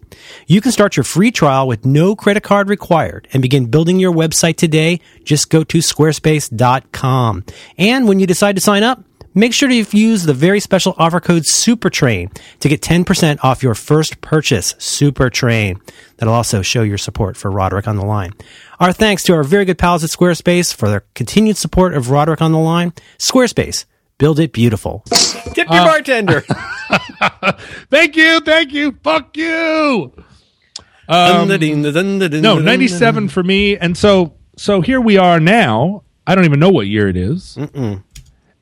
You 0.48 0.60
can 0.60 0.72
start 0.72 0.96
your 0.96 1.04
free 1.04 1.30
trial 1.30 1.68
with 1.68 1.86
no 1.86 2.16
credit 2.16 2.42
card 2.42 2.68
required 2.68 3.28
and 3.32 3.40
begin 3.40 3.66
building 3.66 4.00
your 4.00 4.12
website 4.12 4.56
today. 4.56 5.00
Just 5.22 5.48
go 5.48 5.62
to 5.62 5.78
squarespace.com. 5.78 7.44
And 7.78 8.08
when 8.08 8.18
you 8.18 8.26
decide 8.26 8.56
to 8.56 8.60
sign 8.60 8.82
up, 8.82 9.04
Make 9.34 9.54
sure 9.54 9.68
to 9.68 9.74
use 9.74 10.24
the 10.24 10.34
very 10.34 10.60
special 10.60 10.94
offer 10.98 11.18
code 11.18 11.44
SUPERTRAIN 11.44 12.30
to 12.60 12.68
get 12.68 12.82
10% 12.82 13.38
off 13.42 13.62
your 13.62 13.74
first 13.74 14.20
purchase. 14.20 14.74
SUPERTRAIN. 14.78 15.80
That'll 16.18 16.34
also 16.34 16.60
show 16.60 16.82
your 16.82 16.98
support 16.98 17.36
for 17.38 17.50
Roderick 17.50 17.88
on 17.88 17.96
the 17.96 18.04
Line. 18.04 18.32
Our 18.78 18.92
thanks 18.92 19.22
to 19.24 19.32
our 19.32 19.42
very 19.42 19.64
good 19.64 19.78
pals 19.78 20.04
at 20.04 20.10
Squarespace 20.10 20.74
for 20.74 20.88
their 20.88 21.04
continued 21.14 21.56
support 21.56 21.94
of 21.94 22.10
Roderick 22.10 22.42
on 22.42 22.52
the 22.52 22.58
Line. 22.58 22.92
Squarespace. 23.18 23.86
Build 24.18 24.38
it 24.38 24.52
beautiful. 24.52 25.02
Tip 25.54 25.68
your 25.68 25.80
uh, 25.80 25.86
bartender. 25.86 26.40
thank 27.90 28.14
you 28.16 28.40
thank 28.40 28.72
you 28.72 28.92
fuck 29.02 29.36
you 29.36 30.12
no 32.42 32.56
no, 32.56 32.58
97 32.58 33.28
for 33.28 33.42
me 33.42 33.76
and 33.76 33.96
so 33.96 34.34
so 34.56 34.80
here 34.82 35.00
we 35.00 35.16
are 35.16 35.40
now 35.40 36.04
i 36.26 36.34
don't 36.34 36.44
even 36.44 36.60
know 36.60 36.68
what 36.68 36.86
year 36.86 37.08
it 37.08 37.16
is. 37.16 37.56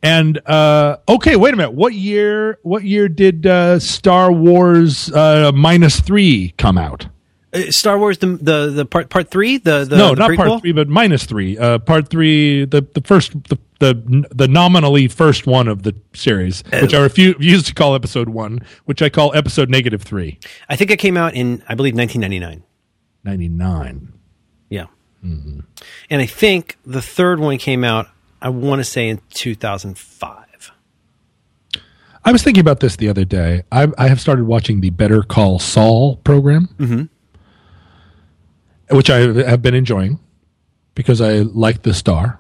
And 0.03 0.39
uh, 0.49 0.97
okay, 1.09 1.37
wait 1.37 1.53
a 1.53 1.57
minute. 1.57 1.73
What 1.73 1.93
year? 1.95 2.59
What 2.63 2.85
year 2.85 3.09
did 3.09 3.47
uh, 3.47 3.79
Star 3.79 4.33
Wars 4.33 5.13
uh, 5.13 5.53
minus 5.55 6.01
three 6.01 6.55
come 6.57 6.79
out? 6.79 7.07
Uh, 7.53 7.71
Star 7.71 7.99
Wars 7.99 8.17
the 8.19 8.27
the 8.29 8.71
the 8.71 8.85
part 8.87 9.11
part 9.11 9.31
three 9.31 9.59
the 9.59 9.85
the 9.85 9.97
no, 9.99 10.09
the 10.11 10.21
not 10.21 10.31
prequel? 10.31 10.37
part 10.37 10.61
three, 10.63 10.73
but 10.73 10.89
minus 10.89 11.25
three. 11.25 11.59
Uh, 11.59 11.79
part 11.79 12.09
three, 12.09 12.65
the 12.65 12.81
the 12.95 13.03
first, 13.03 13.33
the, 13.45 13.59
the 13.81 14.27
the 14.35 14.49
nominally 14.49 15.07
first 15.09 15.47
one 15.47 15.69
of 15.69 15.83
the 15.83 15.95
series, 16.15 16.63
which 16.81 16.95
I 16.95 17.01
refuse 17.03 17.65
to 17.65 17.75
call 17.75 17.95
episode 17.95 18.31
one, 18.31 18.61
which 18.87 19.03
I 19.03 19.09
call 19.11 19.35
episode 19.35 19.69
negative 19.69 20.01
three. 20.03 20.39
I 20.71 20.77
think 20.77 20.91
it 20.91 20.99
came 20.99 21.17
out 21.19 21.35
in 21.35 21.63
I 21.69 21.75
believe 21.75 21.95
1999. 21.95 22.63
Ninety 23.25 23.49
nine. 23.49 24.13
Yeah, 24.71 24.87
Mm-hmm. 25.23 25.61
and 26.09 26.23
I 26.23 26.27
think 26.27 26.79
the 26.87 27.03
third 27.03 27.39
one 27.41 27.59
came 27.59 27.85
out. 27.85 28.09
I 28.43 28.49
want 28.49 28.81
to 28.81 28.85
say 28.85 29.09
in 29.09 29.21
2005. 29.35 30.73
I 32.25 32.33
was 32.33 32.43
thinking 32.43 32.61
about 32.61 32.81
this 32.81 32.97
the 32.97 33.09
other 33.09 33.25
day. 33.25 33.63
I, 33.73 33.89
I 33.97 34.09
have 34.09 34.21
started 34.21 34.45
watching 34.45 34.81
the 34.81 34.91
Better 34.91 35.23
Call 35.23 35.59
Saul 35.59 36.17
program, 36.17 36.69
which 38.91 39.09
I 39.11 39.19
have 39.49 39.63
been 39.63 39.75
enjoying 39.75 40.19
because 40.95 41.21
I 41.21 41.39
like 41.39 41.83
the 41.83 41.95
star. 41.95 42.39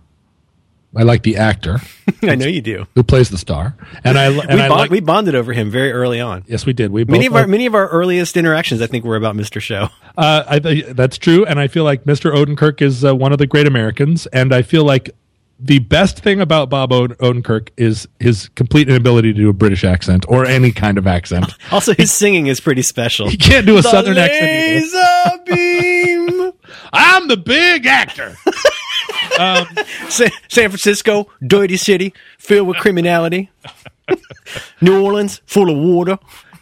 I 0.94 1.04
like 1.04 1.22
the 1.22 1.36
actor 1.36 1.78
I 2.24 2.34
know 2.34 2.46
you 2.48 2.60
do. 2.60 2.84
who 2.96 3.04
plays 3.04 3.30
the 3.30 3.38
star, 3.38 3.76
and 4.02 4.18
I 4.18 4.24
and 4.48 4.54
we, 4.54 4.60
I 4.60 4.66
like. 4.66 4.90
we 4.90 4.98
bonded 4.98 5.36
over 5.36 5.52
him 5.52 5.70
very 5.70 5.92
early 5.92 6.20
on. 6.20 6.42
yes, 6.48 6.66
we 6.66 6.72
did. 6.72 6.90
We 6.90 7.04
Many 7.04 7.26
of 7.26 7.36
our 7.36 7.46
many 7.46 7.66
of 7.66 7.76
our 7.76 7.86
earliest 7.88 8.36
interactions, 8.36 8.82
I 8.82 8.88
think, 8.88 9.04
were 9.04 9.14
about 9.14 9.36
Mr. 9.36 9.60
Show. 9.60 9.88
Uh, 10.18 10.42
I, 10.48 10.58
th- 10.58 10.86
that's 10.88 11.16
true, 11.16 11.46
and 11.46 11.60
I 11.60 11.68
feel 11.68 11.84
like 11.84 12.04
Mr. 12.04 12.34
Odenkirk 12.34 12.82
is 12.82 13.04
uh, 13.04 13.14
one 13.14 13.30
of 13.32 13.38
the 13.38 13.46
great 13.46 13.68
Americans, 13.68 14.26
and 14.26 14.52
I 14.52 14.62
feel 14.62 14.84
like 14.84 15.10
the 15.62 15.78
best 15.80 16.20
thing 16.20 16.40
about 16.40 16.70
Bob 16.70 16.90
Odenkirk 16.90 17.68
is 17.76 18.08
his 18.18 18.48
complete 18.50 18.88
inability 18.88 19.32
to 19.32 19.38
do 19.38 19.48
a 19.48 19.52
British 19.52 19.84
accent 19.84 20.24
or 20.28 20.44
any 20.46 20.72
kind 20.72 20.98
of 20.98 21.06
accent. 21.06 21.52
Also, 21.70 21.94
his 21.94 22.10
singing 22.12 22.46
is 22.48 22.60
pretty 22.60 22.82
special. 22.82 23.28
He 23.28 23.36
can't 23.36 23.64
do 23.66 23.78
a 23.78 23.82
southern 23.82 24.18
accent. 24.18 24.42
either. 24.42 24.80
Laser 24.80 25.44
beam. 25.46 26.52
I'm 26.92 27.28
the 27.28 27.36
big 27.36 27.86
actor. 27.86 28.36
Um, 29.38 29.66
San, 30.08 30.30
San 30.48 30.68
Francisco, 30.68 31.28
dirty 31.46 31.76
city, 31.76 32.12
filled 32.38 32.68
with 32.68 32.76
criminality. 32.78 33.50
New 34.80 35.02
Orleans, 35.02 35.40
full 35.46 35.70
of 35.70 35.78
water. 35.78 36.18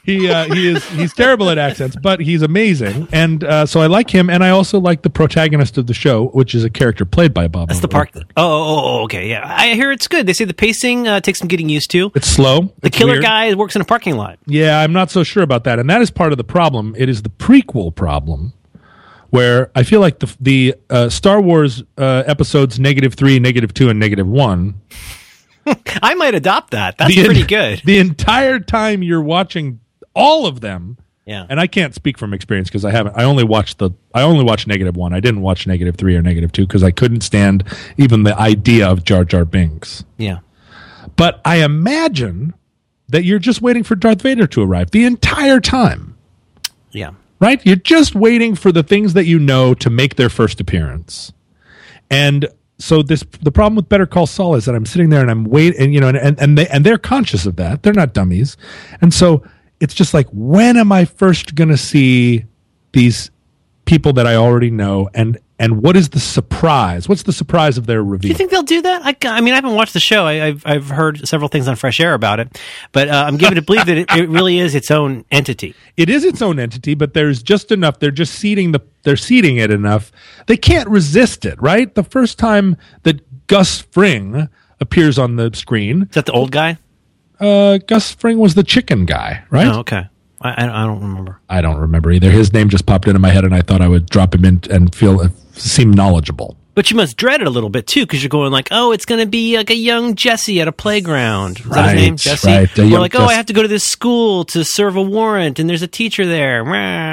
He 0.09 0.29
uh, 0.31 0.53
he 0.55 0.69
is 0.69 0.89
he's 0.91 1.13
terrible 1.13 1.51
at 1.51 1.59
accents, 1.59 1.95
but 1.95 2.19
he's 2.21 2.41
amazing, 2.41 3.09
and 3.13 3.45
uh, 3.45 3.67
so 3.67 3.81
I 3.81 3.87
like 3.89 4.09
him, 4.09 4.31
and 4.31 4.43
I 4.43 4.51
also 4.51 4.81
like 4.81 5.03
the 5.03 5.11
protagonist 5.11 5.77
of 5.77 5.87
the 5.87 5.93
show, 5.93 6.29
which 6.29 6.55
is 6.55 6.65
a 6.65 6.71
character 6.71 7.05
played 7.05 7.35
by 7.35 7.47
Bob. 7.47 7.69
That's 7.69 7.81
the 7.81 7.89
park. 7.89 8.11
Oh, 8.15 8.23
oh, 8.37 8.81
oh, 9.01 9.05
okay, 9.05 9.29
yeah. 9.29 9.43
I 9.45 9.75
hear 9.75 9.93
it's 9.93 10.09
good. 10.09 10.27
They 10.27 10.33
say 10.33 10.47
the 10.47 10.55
pacing 10.55 11.07
uh, 11.07 11.21
takes 11.21 11.41
some 11.41 11.49
getting 11.49 11.69
used 11.69 11.91
to. 11.91 12.11
It's 12.15 12.27
slow. 12.27 12.73
The 12.81 12.89
killer 12.89 13.21
guy 13.21 13.55
works 13.55 13.77
in 13.77 13.83
a 13.83 13.85
parking 13.85 14.17
lot. 14.17 14.39
Yeah, 14.47 14.81
I'm 14.81 14.95
not 14.95 15.11
so 15.11 15.23
sure 15.23 15.43
about 15.43 15.65
that, 15.65 15.79
and 15.79 15.91
that 15.91 16.01
is 16.01 16.11
part 16.11 16.33
of 16.33 16.39
the 16.39 16.45
problem. 16.45 16.95
It 16.97 17.11
is 17.11 17.21
the 17.21 17.31
prequel 17.31 17.95
problem, 17.95 18.55
where 19.29 19.71
I 19.75 19.83
feel 19.83 20.01
like 20.01 20.21
the 20.21 20.35
the 20.41 20.75
uh, 20.89 21.11
Star 21.11 21.39
Wars 21.39 21.83
uh, 21.99 22.23
episodes 22.27 22.81
negative 22.81 23.13
three, 23.13 23.39
negative 23.39 23.75
two, 23.75 23.91
and 23.91 24.01
negative 24.01 24.27
one. 24.27 24.81
I 26.03 26.15
might 26.15 26.35
adopt 26.35 26.71
that. 26.71 26.97
That's 26.97 27.15
the 27.15 27.27
pretty 27.27 27.45
good. 27.45 27.83
The 27.85 27.99
entire 27.99 28.59
time 28.59 29.03
you're 29.03 29.21
watching 29.21 29.81
all 30.19 30.45
of 30.47 30.61
them, 30.61 30.99
Yeah. 31.25 31.47
and 31.49 31.59
I 31.61 31.66
can't 31.66 31.95
speak 31.95 32.19
from 32.19 32.35
experience 32.35 32.69
because 32.69 32.85
I 32.85 32.91
haven't. 32.91 33.16
I 33.16 33.25
only 33.25 33.45
watched 33.45 33.79
the. 33.79 33.91
I 34.14 34.23
only 34.23 34.45
watched 34.45 34.66
negative 34.66 34.97
one. 34.97 35.14
I 35.14 35.21
didn't 35.21 35.41
watch 35.41 35.66
negative 35.66 35.97
three 35.97 36.14
or 36.16 36.21
negative 36.23 36.53
two 36.53 36.66
because 36.66 36.83
I 36.83 36.91
couldn't 36.91 37.23
stand 37.23 37.64
even 37.97 38.25
the 38.25 38.37
idea 38.39 38.87
of 38.89 39.05
Jar 39.05 39.25
Jar 39.25 39.45
Binks. 39.47 40.05
yeah. 40.19 40.41
But 41.16 41.41
I 41.45 41.57
imagine 41.64 42.53
that 43.09 43.25
you're 43.25 43.39
just 43.39 43.62
waiting 43.62 43.83
for 43.83 43.95
Darth 43.97 44.21
Vader 44.23 44.47
to 44.49 44.62
arrive 44.62 44.91
the 44.91 45.05
entire 45.05 45.59
time. 45.61 46.16
Yeah. 46.93 47.12
right? 47.41 47.64
You're 47.64 47.77
just 47.77 48.14
waiting 48.14 48.55
for 48.55 48.71
the 48.73 48.83
things 48.83 49.14
that 49.14 49.25
you 49.27 49.39
know 49.39 49.73
to 49.75 49.89
make 49.91 50.16
their 50.16 50.29
first 50.29 50.61
appearance. 50.61 51.33
And 52.11 52.47
so 52.79 53.03
this 53.03 53.25
the 53.43 53.51
problem 53.53 53.75
with 53.77 53.89
Better 53.89 54.07
Call 54.07 54.27
Saul 54.27 54.55
is 54.55 54.64
that 54.66 54.75
I'm 54.75 54.87
sitting 54.87 55.11
there 55.11 55.21
and 55.23 55.31
I'm 55.31 55.45
waiting, 55.45 55.81
and 55.81 55.95
you 55.95 56.01
know, 56.01 56.09
and, 56.09 56.16
and 56.19 56.39
and 56.41 56.59
they 56.59 56.66
and 56.69 56.85
they're 56.87 56.99
conscious 56.99 57.47
of 57.47 57.57
that. 57.57 57.83
They're 57.83 57.93
not 57.93 58.12
dummies, 58.14 58.57
and 59.01 59.12
so 59.12 59.43
it's 59.81 59.95
just 59.95 60.14
like, 60.14 60.26
when 60.33 60.76
am 60.76 60.93
I 60.93 61.05
first 61.05 61.55
going 61.55 61.68
to 61.70 61.76
see 61.76 62.45
these 62.93 63.31
people 63.85 64.12
that 64.14 64.26
I 64.26 64.35
already 64.37 64.70
know, 64.70 65.09
and 65.14 65.39
and 65.61 65.83
what 65.83 65.97
is 65.97 66.11
the 66.11 66.20
surprise? 66.20 67.09
What's 67.09 67.24
the 67.24 67.33
surprise 67.33 67.79
of 67.79 67.87
their 67.87 68.03
reveal? 68.05 68.20
Do 68.20 68.29
you 68.29 68.35
think 68.35 68.53
they'll 68.53 68.62
do 68.62 68.81
that? 68.83 69.03
I, 69.05 69.16
I 69.29 69.41
mean, 69.41 69.55
I 69.55 69.57
haven't 69.57 69.74
watched 69.74 69.93
the 69.93 70.01
show. 70.01 70.24
I, 70.24 70.47
I've 70.47 70.62
I've 70.66 70.89
heard 70.91 71.26
several 71.26 71.49
things 71.49 71.66
on 71.66 71.74
Fresh 71.74 71.99
Air 71.99 72.14
about 72.14 72.39
it, 72.39 72.61
but 72.93 73.09
uh, 73.09 73.24
I'm 73.26 73.37
given 73.37 73.57
to 73.57 73.62
believe 73.62 73.87
that 73.87 73.99
it, 73.99 74.11
it 74.12 74.29
really 74.29 74.59
is 74.59 74.74
its 74.74 74.91
own 74.91 75.24
entity. 75.31 75.74
it 75.97 76.09
is 76.09 76.24
its 76.24 76.43
own 76.43 76.59
entity, 76.61 76.95
but 76.95 77.14
there's 77.14 77.43
just 77.43 77.72
enough. 77.72 77.99
They're 77.99 78.11
just 78.11 78.35
seeding 78.35 78.72
the. 78.72 78.81
They're 79.03 79.16
seeding 79.16 79.57
it 79.57 79.70
enough. 79.70 80.12
They 80.47 80.57
can't 80.57 80.89
resist 80.89 81.45
it, 81.45 81.61
right? 81.61 81.93
The 81.95 82.05
first 82.05 82.39
time 82.39 82.76
that 83.05 83.47
Gus 83.47 83.81
Fring 83.81 84.49
appears 84.81 85.18
on 85.18 85.37
the 85.37 85.51
screen, 85.55 86.03
Is 86.03 86.09
that 86.11 86.26
the 86.26 86.33
old 86.33 86.53
guy? 86.53 86.79
Uh, 87.41 87.78
Gus 87.78 88.12
Fring 88.14 88.39
was 88.39 88.55
the 88.55 88.64
chicken 88.64 89.05
guy, 89.07 89.45
right? 89.51 89.68
Oh, 89.68 89.80
okay. 89.80 90.09
I, 90.41 90.66
I, 90.66 90.86
don't 90.86 91.01
remember. 91.01 91.41
I 91.49 91.61
don't 91.61 91.78
remember 91.78 92.12
either. 92.12 92.30
His 92.30 92.53
name 92.53 92.68
just 92.68 92.86
popped 92.86 93.09
into 93.09 93.18
my 93.18 93.30
head, 93.30 93.45
and 93.45 93.55
I 93.55 93.61
thought 93.61 93.80
I 93.80 93.89
would 93.89 94.07
drop 94.07 94.34
him 94.34 94.45
in 94.45 94.61
and 94.70 94.95
feel 94.95 95.20
uh, 95.20 95.28
seem 95.53 95.91
knowledgeable. 95.93 96.57
But 96.76 96.93
you 96.93 96.97
must 96.97 97.16
dread 97.16 97.41
it 97.41 97.49
a 97.49 97.51
little 97.51 97.70
bit 97.70 97.89
too, 97.89 98.03
because 98.07 98.22
you're 98.22 98.28
going 98.28 98.53
like, 98.53 98.68
oh, 98.70 98.93
it's 98.93 99.05
going 99.05 99.20
to 99.20 99.26
be 99.26 99.57
like 99.57 99.68
a 99.68 99.74
young 99.74 100.14
Jesse 100.14 100.61
at 100.61 100.68
a 100.68 100.72
playground. 100.72 101.59
Is 101.59 101.64
that 101.64 101.70
Right, 101.74 101.97
his 101.97 102.05
name, 102.05 102.16
Jesse? 102.16 102.49
right, 102.49 102.78
young 102.78 103.01
like, 103.01 103.16
oh, 103.16 103.24
I 103.24 103.34
have 103.34 103.47
to 103.47 103.53
go 103.53 103.62
to 103.62 103.68
this 103.68 103.82
school 103.82 104.45
to 104.45 104.64
serve 104.64 104.95
a 104.95 105.03
warrant, 105.03 105.59
and 105.59 105.68
there's 105.68 105.82
a 105.82 105.89
teacher 105.89 106.24
there. 106.24 106.64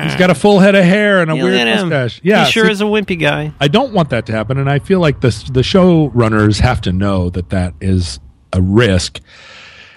He's 0.04 0.16
got 0.18 0.30
a 0.30 0.36
full 0.36 0.60
head 0.60 0.76
of 0.76 0.84
hair 0.84 1.20
and 1.20 1.32
a 1.32 1.36
You 1.36 1.46
weird 1.46 1.68
mustache. 1.68 2.22
Yeah, 2.24 2.46
he 2.46 2.52
sure 2.52 2.66
see, 2.66 2.74
is 2.74 2.82
a 2.82 2.84
wimpy 2.84 3.20
guy. 3.20 3.54
I 3.60 3.68
don't 3.68 3.92
want 3.92 4.12
that 4.12 4.28
to 4.28 4.34
happen, 4.34 4.60
and 4.60 4.70
I 4.70 4.78
feel 4.78 5.00
like 5.00 5.22
the 5.22 5.30
the 5.52 5.62
showrunners 5.62 6.60
have 6.60 6.80
to 6.82 6.92
know 6.92 7.32
that 7.32 7.50
that 7.50 7.74
is 7.82 8.20
a 8.54 8.62
risk. 8.62 9.20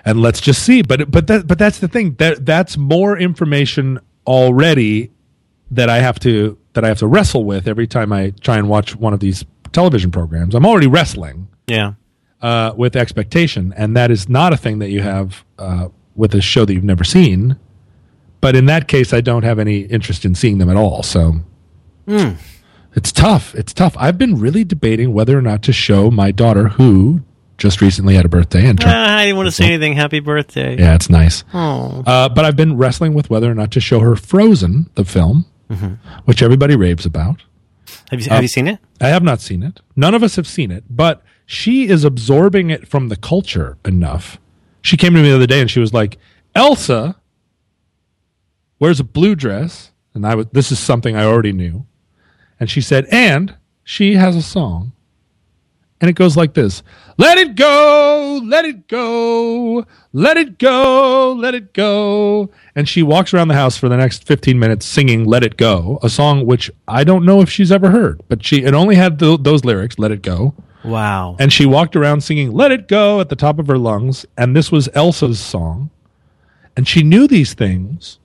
And 0.05 0.20
let's 0.22 0.40
just 0.40 0.62
see. 0.62 0.82
But 0.82 1.11
but 1.11 1.26
that 1.26 1.46
but 1.46 1.59
that's 1.59 1.78
the 1.78 1.88
thing 1.88 2.14
that 2.18 2.44
that's 2.46 2.76
more 2.76 3.18
information 3.18 3.99
already 4.26 5.11
that 5.70 5.88
I 5.90 5.99
have 5.99 6.18
to 6.20 6.57
that 6.74 6.84
I 6.84 6.88
have 6.88 6.99
to 6.99 7.07
wrestle 7.07 7.44
with 7.44 7.66
every 7.68 7.86
time 7.86 8.12
I 8.12 8.30
try 8.40 8.57
and 8.59 8.68
watch 8.68 8.94
one 8.96 9.12
of 9.12 9.20
these 9.20 9.44
television 9.72 10.11
programs. 10.11 10.55
I'm 10.55 10.64
already 10.64 10.86
wrestling 10.86 11.49
Yeah. 11.66 11.94
uh, 12.40 12.72
with 12.76 12.94
expectation, 12.96 13.74
and 13.76 13.96
that 13.96 14.11
is 14.11 14.28
not 14.28 14.53
a 14.53 14.57
thing 14.57 14.78
that 14.78 14.90
you 14.90 15.03
have 15.03 15.44
uh, 15.59 15.88
with 16.14 16.34
a 16.34 16.40
show 16.40 16.64
that 16.64 16.72
you've 16.72 16.84
never 16.84 17.05
seen. 17.05 17.57
But 18.40 18.55
in 18.55 18.66
that 18.66 18.86
case, 18.86 19.12
I 19.12 19.20
don't 19.20 19.42
have 19.42 19.59
any 19.59 19.80
interest 19.80 20.24
in 20.24 20.34
seeing 20.36 20.59
them 20.59 20.70
at 20.70 20.76
all. 20.76 21.03
So 21.03 21.40
it's 22.07 23.12
tough. 23.12 23.55
It's 23.55 23.72
tough. 23.74 23.96
I've 23.99 24.16
been 24.18 24.38
really 24.38 24.64
debating 24.64 25.12
whether 25.12 25.36
or 25.36 25.42
not 25.42 25.62
to 25.64 25.72
show 25.72 26.11
my 26.11 26.30
daughter, 26.30 26.68
who 26.68 27.22
just 27.59 27.80
recently 27.80 28.14
had 28.14 28.24
a 28.24 28.28
birthday 28.28 28.66
and 28.66 28.80
turned. 28.80 28.92
Ah, 28.94 29.18
I 29.18 29.24
didn't 29.24 29.36
want 29.36 29.48
to 29.48 29.52
say 29.52 29.66
anything. 29.66 29.94
Happy 29.94 30.20
birthday. 30.20 30.78
Yeah, 30.78 30.94
it's 30.94 31.11
nice. 31.11 31.42
Oh. 31.52 32.04
Uh, 32.06 32.28
but 32.28 32.44
I've 32.44 32.56
been 32.56 32.76
wrestling 32.76 33.14
with 33.14 33.28
whether 33.28 33.50
or 33.50 33.54
not 33.54 33.72
to 33.72 33.80
show 33.80 34.00
her 34.00 34.14
Frozen, 34.16 34.90
the 34.94 35.04
film, 35.04 35.44
which 36.24 36.40
everybody 36.40 36.76
raves 36.76 37.04
about. 37.04 37.42
Have 38.11 38.20
you 38.20 38.30
have 38.30 38.42
you 38.42 38.48
seen 38.48 38.68
it? 38.68 38.78
I 39.00 39.09
have 39.09 39.22
not 39.22 39.40
seen 39.40 39.62
it. 39.62 39.80
None 39.96 40.14
of 40.14 40.22
us 40.22 40.36
have 40.36 40.46
seen 40.46 40.70
it, 40.70 40.84
but 40.88 41.22
she 41.44 41.88
is 41.88 42.04
absorbing 42.04 42.70
it 42.70 42.86
from 42.88 43.09
the 43.09 43.16
culture 43.16 43.76
enough. 43.84 44.38
She 44.80 44.96
came 44.96 45.12
to 45.14 45.20
me 45.22 45.28
the 45.28 45.34
other 45.34 45.46
day 45.46 45.61
and 45.61 45.70
she 45.70 45.80
was 45.80 45.92
like, 45.92 46.16
"Elsa 46.54 47.16
wears 48.78 49.00
a 49.00 49.04
blue 49.04 49.34
dress," 49.34 49.90
and 50.14 50.26
I 50.26 50.34
was. 50.36 50.46
This 50.52 50.70
is 50.70 50.78
something 50.78 51.16
I 51.16 51.24
already 51.24 51.52
knew, 51.52 51.86
and 52.61 52.70
she 52.70 52.80
said, 52.80 53.06
"And 53.11 53.56
she 53.82 54.14
has 54.14 54.36
a 54.36 54.42
song." 54.42 54.92
And 56.01 56.09
it 56.09 56.14
goes 56.14 56.36
like 56.36 56.55
this 56.55 56.82
Let 57.16 57.38
it 57.38 57.57
go, 57.57 58.40
let 58.44 58.64
it 58.64 58.86
go, 58.88 59.84
let 60.12 60.36
it 60.36 60.59
go, 60.59 61.32
let 61.32 61.55
it 61.55 61.72
go. 61.72 62.51
And 62.74 62.88
she 62.88 63.03
walks 63.03 63.34
around 63.34 63.49
the 63.49 63.55
house 63.55 63.76
for 63.76 63.88
the 63.88 63.96
next 63.96 64.24
15 64.24 64.59
minutes 64.59 64.86
singing 64.86 65.24
Let 65.24 65.42
It 65.42 65.57
Go, 65.57 65.99
a 66.03 66.09
song 66.09 66.46
which 66.46 66.70
I 66.86 67.03
don't 67.03 67.24
know 67.24 67.40
if 67.40 67.51
she's 67.51 67.72
ever 67.72 67.90
heard, 67.90 68.22
but 68.28 68.44
she 68.44 68.62
it 68.62 68.74
only 68.74 68.94
had 68.94 69.18
th- 69.18 69.40
those 69.42 69.64
lyrics, 69.64 69.99
Let 69.99 70.12
It 70.12 70.22
Go. 70.22 70.55
Wow. 70.84 71.36
And 71.40 71.53
she 71.53 71.66
walked 71.66 71.96
around 71.96 72.22
singing 72.22 72.53
Let 72.53 72.70
It 72.70 72.86
Go 72.86 73.20
at 73.20 73.28
the 73.28 73.36
top 73.36 73.59
of 73.59 73.66
her 73.66 73.78
lungs. 73.78 74.24
And 74.36 74.55
this 74.55 74.70
was 74.70 74.88
Elsa's 74.94 75.40
song. 75.40 75.90
And 76.76 76.86
she 76.86 77.03
knew 77.03 77.26
these 77.26 77.55
things. 77.55 78.20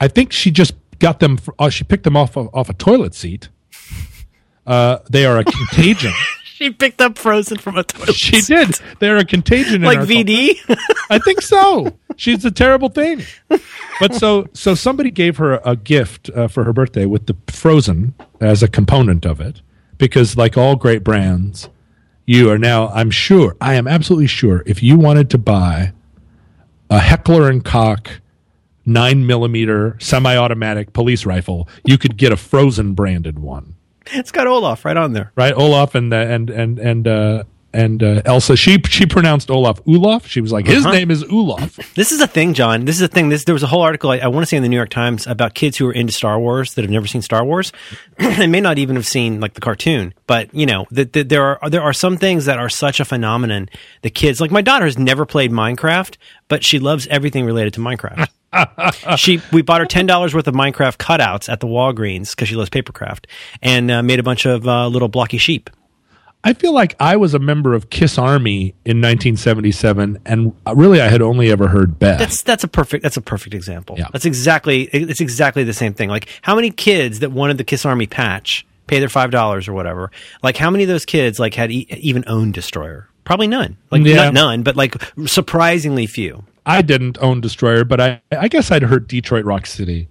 I 0.00 0.08
think 0.08 0.32
she 0.32 0.50
just 0.50 0.74
got 0.98 1.20
them, 1.20 1.36
fr- 1.36 1.50
uh, 1.58 1.68
she 1.68 1.84
picked 1.84 2.04
them 2.04 2.16
off, 2.16 2.36
of, 2.36 2.48
off 2.54 2.70
a 2.70 2.74
toilet 2.74 3.14
seat. 3.14 3.50
Uh, 4.66 4.98
they 5.10 5.26
are 5.26 5.38
a 5.38 5.44
contagion. 5.44 6.12
she 6.58 6.70
picked 6.72 7.00
up 7.00 7.16
Frozen 7.16 7.58
from 7.58 7.78
a 7.78 7.84
toilet. 7.84 8.16
She 8.16 8.40
did. 8.40 8.80
They're 8.98 9.16
a 9.16 9.24
contagion. 9.24 9.82
like 9.82 10.00
VD. 10.00 10.58
I 11.08 11.20
think 11.20 11.40
so. 11.40 11.96
She's 12.16 12.44
a 12.44 12.50
terrible 12.50 12.88
thing. 12.88 13.22
But 14.00 14.14
so 14.14 14.48
so 14.54 14.74
somebody 14.74 15.12
gave 15.12 15.36
her 15.36 15.60
a 15.64 15.76
gift 15.76 16.30
uh, 16.30 16.48
for 16.48 16.64
her 16.64 16.72
birthday 16.72 17.06
with 17.06 17.26
the 17.26 17.36
Frozen 17.46 18.14
as 18.40 18.60
a 18.60 18.66
component 18.66 19.24
of 19.24 19.40
it 19.40 19.62
because 19.98 20.36
like 20.36 20.58
all 20.58 20.74
great 20.74 21.04
brands, 21.04 21.68
you 22.26 22.50
are 22.50 22.58
now. 22.58 22.88
I'm 22.88 23.12
sure. 23.12 23.56
I 23.60 23.74
am 23.74 23.86
absolutely 23.86 24.26
sure. 24.26 24.64
If 24.66 24.82
you 24.82 24.98
wanted 24.98 25.30
to 25.30 25.38
buy 25.38 25.92
a 26.90 26.98
Heckler 26.98 27.48
and 27.48 27.64
Koch 27.64 28.20
nine 28.84 29.24
millimeter 29.28 29.96
semi-automatic 30.00 30.92
police 30.92 31.24
rifle, 31.24 31.68
you 31.84 31.98
could 31.98 32.16
get 32.16 32.32
a 32.32 32.36
Frozen 32.36 32.94
branded 32.94 33.38
one. 33.38 33.76
It's 34.18 34.30
got 34.32 34.46
Olaf 34.46 34.84
right 34.84 34.96
on 34.96 35.12
there. 35.12 35.32
Right, 35.36 35.54
Olaf 35.54 35.94
and 35.94 36.12
uh, 36.12 36.16
and 36.16 36.50
and 36.50 36.78
and 36.78 37.06
uh, 37.08 37.44
and 37.72 38.02
uh, 38.02 38.22
Elsa. 38.24 38.56
She 38.56 38.78
she 38.88 39.04
pronounced 39.06 39.50
Olaf 39.50 39.80
Olaf. 39.86 40.26
She 40.26 40.40
was 40.40 40.50
like, 40.52 40.66
his 40.66 40.84
Uh-huh. 40.86 40.94
name 40.94 41.10
is 41.10 41.22
Olaf. 41.24 41.76
This 41.94 42.12
is 42.12 42.20
a 42.22 42.26
thing, 42.26 42.54
John. 42.54 42.86
This 42.86 42.96
is 42.96 43.02
a 43.02 43.08
thing. 43.08 43.28
This 43.28 43.44
there 43.44 43.52
was 43.54 43.62
a 43.62 43.66
whole 43.66 43.82
article 43.82 44.10
I, 44.10 44.18
I 44.18 44.28
want 44.28 44.42
to 44.42 44.46
say 44.46 44.56
in 44.56 44.62
the 44.62 44.68
New 44.70 44.76
York 44.76 44.88
Times 44.88 45.26
about 45.26 45.52
kids 45.54 45.76
who 45.76 45.86
are 45.88 45.92
into 45.92 46.12
Star 46.12 46.40
Wars 46.40 46.74
that 46.74 46.82
have 46.82 46.90
never 46.90 47.06
seen 47.06 47.20
Star 47.22 47.44
Wars 47.44 47.72
they 48.18 48.46
may 48.46 48.60
not 48.62 48.78
even 48.78 48.96
have 48.96 49.06
seen 49.06 49.38
like 49.40 49.52
the 49.54 49.60
cartoon. 49.60 50.14
But 50.26 50.52
you 50.54 50.64
know, 50.66 50.86
that 50.90 51.12
that 51.12 51.28
there 51.28 51.44
are 51.62 51.68
there 51.70 51.82
are 51.82 51.92
some 51.92 52.16
things 52.16 52.46
that 52.46 52.58
are 52.58 52.70
such 52.70 53.00
a 53.00 53.04
phenomenon. 53.04 53.68
The 54.02 54.10
kids, 54.10 54.40
like 54.40 54.50
my 54.50 54.62
daughter, 54.62 54.86
has 54.86 54.96
never 54.98 55.26
played 55.26 55.52
Minecraft, 55.52 56.16
but 56.48 56.64
she 56.64 56.78
loves 56.78 57.06
everything 57.08 57.44
related 57.44 57.74
to 57.74 57.80
Minecraft. 57.80 58.28
she 59.16 59.40
we 59.52 59.62
bought 59.62 59.80
her 59.80 59.86
ten 59.86 60.06
dollars 60.06 60.34
worth 60.34 60.46
of 60.48 60.54
Minecraft 60.54 60.96
cutouts 60.96 61.48
at 61.48 61.60
the 61.60 61.66
Walgreens 61.66 62.30
because 62.30 62.48
she 62.48 62.54
loves 62.54 62.70
papercraft 62.70 63.26
and 63.62 63.90
uh, 63.90 64.02
made 64.02 64.18
a 64.18 64.22
bunch 64.22 64.46
of 64.46 64.66
uh, 64.66 64.88
little 64.88 65.08
blocky 65.08 65.38
sheep. 65.38 65.70
I 66.44 66.52
feel 66.54 66.72
like 66.72 66.94
I 67.00 67.16
was 67.16 67.34
a 67.34 67.40
member 67.40 67.74
of 67.74 67.90
Kiss 67.90 68.16
Army 68.16 68.68
in 68.84 68.98
1977, 69.02 70.20
and 70.24 70.54
really 70.72 71.00
I 71.00 71.08
had 71.08 71.20
only 71.20 71.50
ever 71.50 71.66
heard 71.68 71.98
Beth. 71.98 72.18
That's 72.18 72.42
that's 72.42 72.62
a 72.64 72.68
perfect 72.68 73.02
that's 73.02 73.16
a 73.16 73.20
perfect 73.20 73.54
example. 73.54 73.96
Yeah. 73.98 74.06
That's 74.12 74.24
exactly 74.24 74.82
it's 74.84 75.20
exactly 75.20 75.64
the 75.64 75.72
same 75.74 75.94
thing. 75.94 76.08
Like 76.08 76.28
how 76.42 76.54
many 76.54 76.70
kids 76.70 77.18
that 77.20 77.32
wanted 77.32 77.58
the 77.58 77.64
Kiss 77.64 77.84
Army 77.84 78.06
patch 78.06 78.64
pay 78.86 79.00
their 79.00 79.08
five 79.08 79.30
dollars 79.32 79.66
or 79.68 79.72
whatever? 79.72 80.10
Like 80.42 80.56
how 80.56 80.70
many 80.70 80.84
of 80.84 80.88
those 80.88 81.04
kids 81.04 81.38
like 81.40 81.54
had 81.54 81.70
e- 81.72 81.86
even 81.98 82.24
owned 82.28 82.54
Destroyer? 82.54 83.08
Probably 83.24 83.48
none. 83.48 83.76
Like 83.90 84.04
Yeah. 84.06 84.16
not 84.30 84.32
none, 84.34 84.62
but 84.62 84.76
like 84.76 84.94
surprisingly 85.26 86.06
few. 86.06 86.44
I 86.68 86.82
didn't 86.82 87.18
own 87.20 87.40
Destroyer, 87.40 87.84
but 87.84 88.00
I, 88.00 88.20
I 88.30 88.46
guess 88.48 88.70
I'd 88.70 88.82
heard 88.82 89.08
Detroit 89.08 89.44
Rock 89.44 89.66
City. 89.66 90.08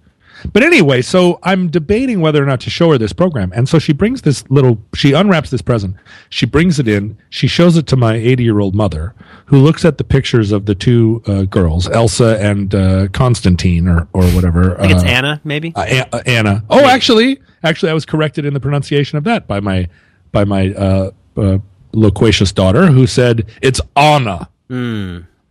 But 0.52 0.62
anyway, 0.62 1.02
so 1.02 1.40
I'm 1.42 1.68
debating 1.68 2.20
whether 2.20 2.40
or 2.40 2.46
not 2.46 2.60
to 2.60 2.70
show 2.70 2.92
her 2.92 2.98
this 2.98 3.12
program. 3.12 3.52
And 3.56 3.68
so 3.68 3.80
she 3.80 3.92
brings 3.92 4.22
this 4.22 4.48
little, 4.50 4.78
she 4.94 5.12
unwraps 5.12 5.50
this 5.50 5.62
present. 5.62 5.96
She 6.30 6.46
brings 6.46 6.78
it 6.78 6.86
in. 6.86 7.18
She 7.28 7.48
shows 7.48 7.76
it 7.76 7.88
to 7.88 7.96
my 7.96 8.14
80 8.14 8.44
year 8.44 8.60
old 8.60 8.74
mother, 8.76 9.14
who 9.46 9.58
looks 9.58 9.84
at 9.84 9.98
the 9.98 10.04
pictures 10.04 10.52
of 10.52 10.66
the 10.66 10.76
two 10.76 11.22
uh, 11.26 11.42
girls, 11.42 11.88
Elsa 11.88 12.38
and 12.40 12.72
uh, 12.72 13.08
Constantine, 13.08 13.88
or, 13.88 14.06
or 14.12 14.24
whatever. 14.30 14.76
I 14.78 14.82
think 14.82 14.92
it's 14.94 15.02
uh, 15.02 15.06
Anna, 15.08 15.40
maybe. 15.42 15.72
uh, 15.74 15.80
An- 15.82 16.08
uh, 16.12 16.22
Anna. 16.26 16.64
Oh, 16.70 16.86
actually, 16.86 17.40
actually, 17.64 17.90
I 17.90 17.94
was 17.94 18.06
corrected 18.06 18.44
in 18.44 18.54
the 18.54 18.60
pronunciation 18.60 19.18
of 19.18 19.24
that 19.24 19.48
by 19.48 19.58
my 19.58 19.88
by 20.30 20.44
my 20.44 20.68
uh, 20.72 21.10
uh, 21.36 21.58
loquacious 21.92 22.52
daughter, 22.52 22.86
who 22.86 23.08
said 23.08 23.48
it's 23.60 23.80
Anna. 23.96 24.48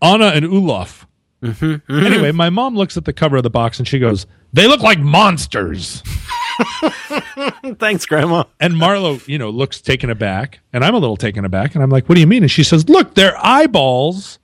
Anna 0.02 0.28
and 0.28 0.46
Olaf. 0.46 1.08
Mm-hmm, 1.42 1.66
mm-hmm. 1.66 2.06
Anyway, 2.06 2.32
my 2.32 2.50
mom 2.50 2.76
looks 2.76 2.98
at 2.98 3.06
the 3.06 3.14
cover 3.14 3.38
of 3.38 3.44
the 3.44 3.50
box 3.50 3.80
and 3.80 3.88
she 3.88 4.00
goes, 4.00 4.26
"They 4.54 4.68
look 4.68 4.82
like 4.82 5.00
monsters." 5.00 6.02
Thanks, 7.78 8.06
Grandma. 8.06 8.46
And 8.60 8.74
Marlo, 8.74 9.26
you 9.28 9.38
know, 9.38 9.52
looks 9.52 9.80
taken 9.80 10.10
aback, 10.10 10.60
and 10.74 10.84
I'm 10.84 10.96
a 10.96 11.00
little 11.00 11.18
taken 11.18 11.46
aback, 11.46 11.76
and 11.76 11.84
I'm 11.84 11.92
like, 11.92 12.10
"What 12.10 12.16
do 12.16 12.22
you 12.22 12.28
mean?" 12.28 12.44
And 12.44 12.52
she 12.52 12.64
says, 12.64 12.90
"Look, 12.90 13.14
their 13.14 13.38
eyeballs 13.44 14.40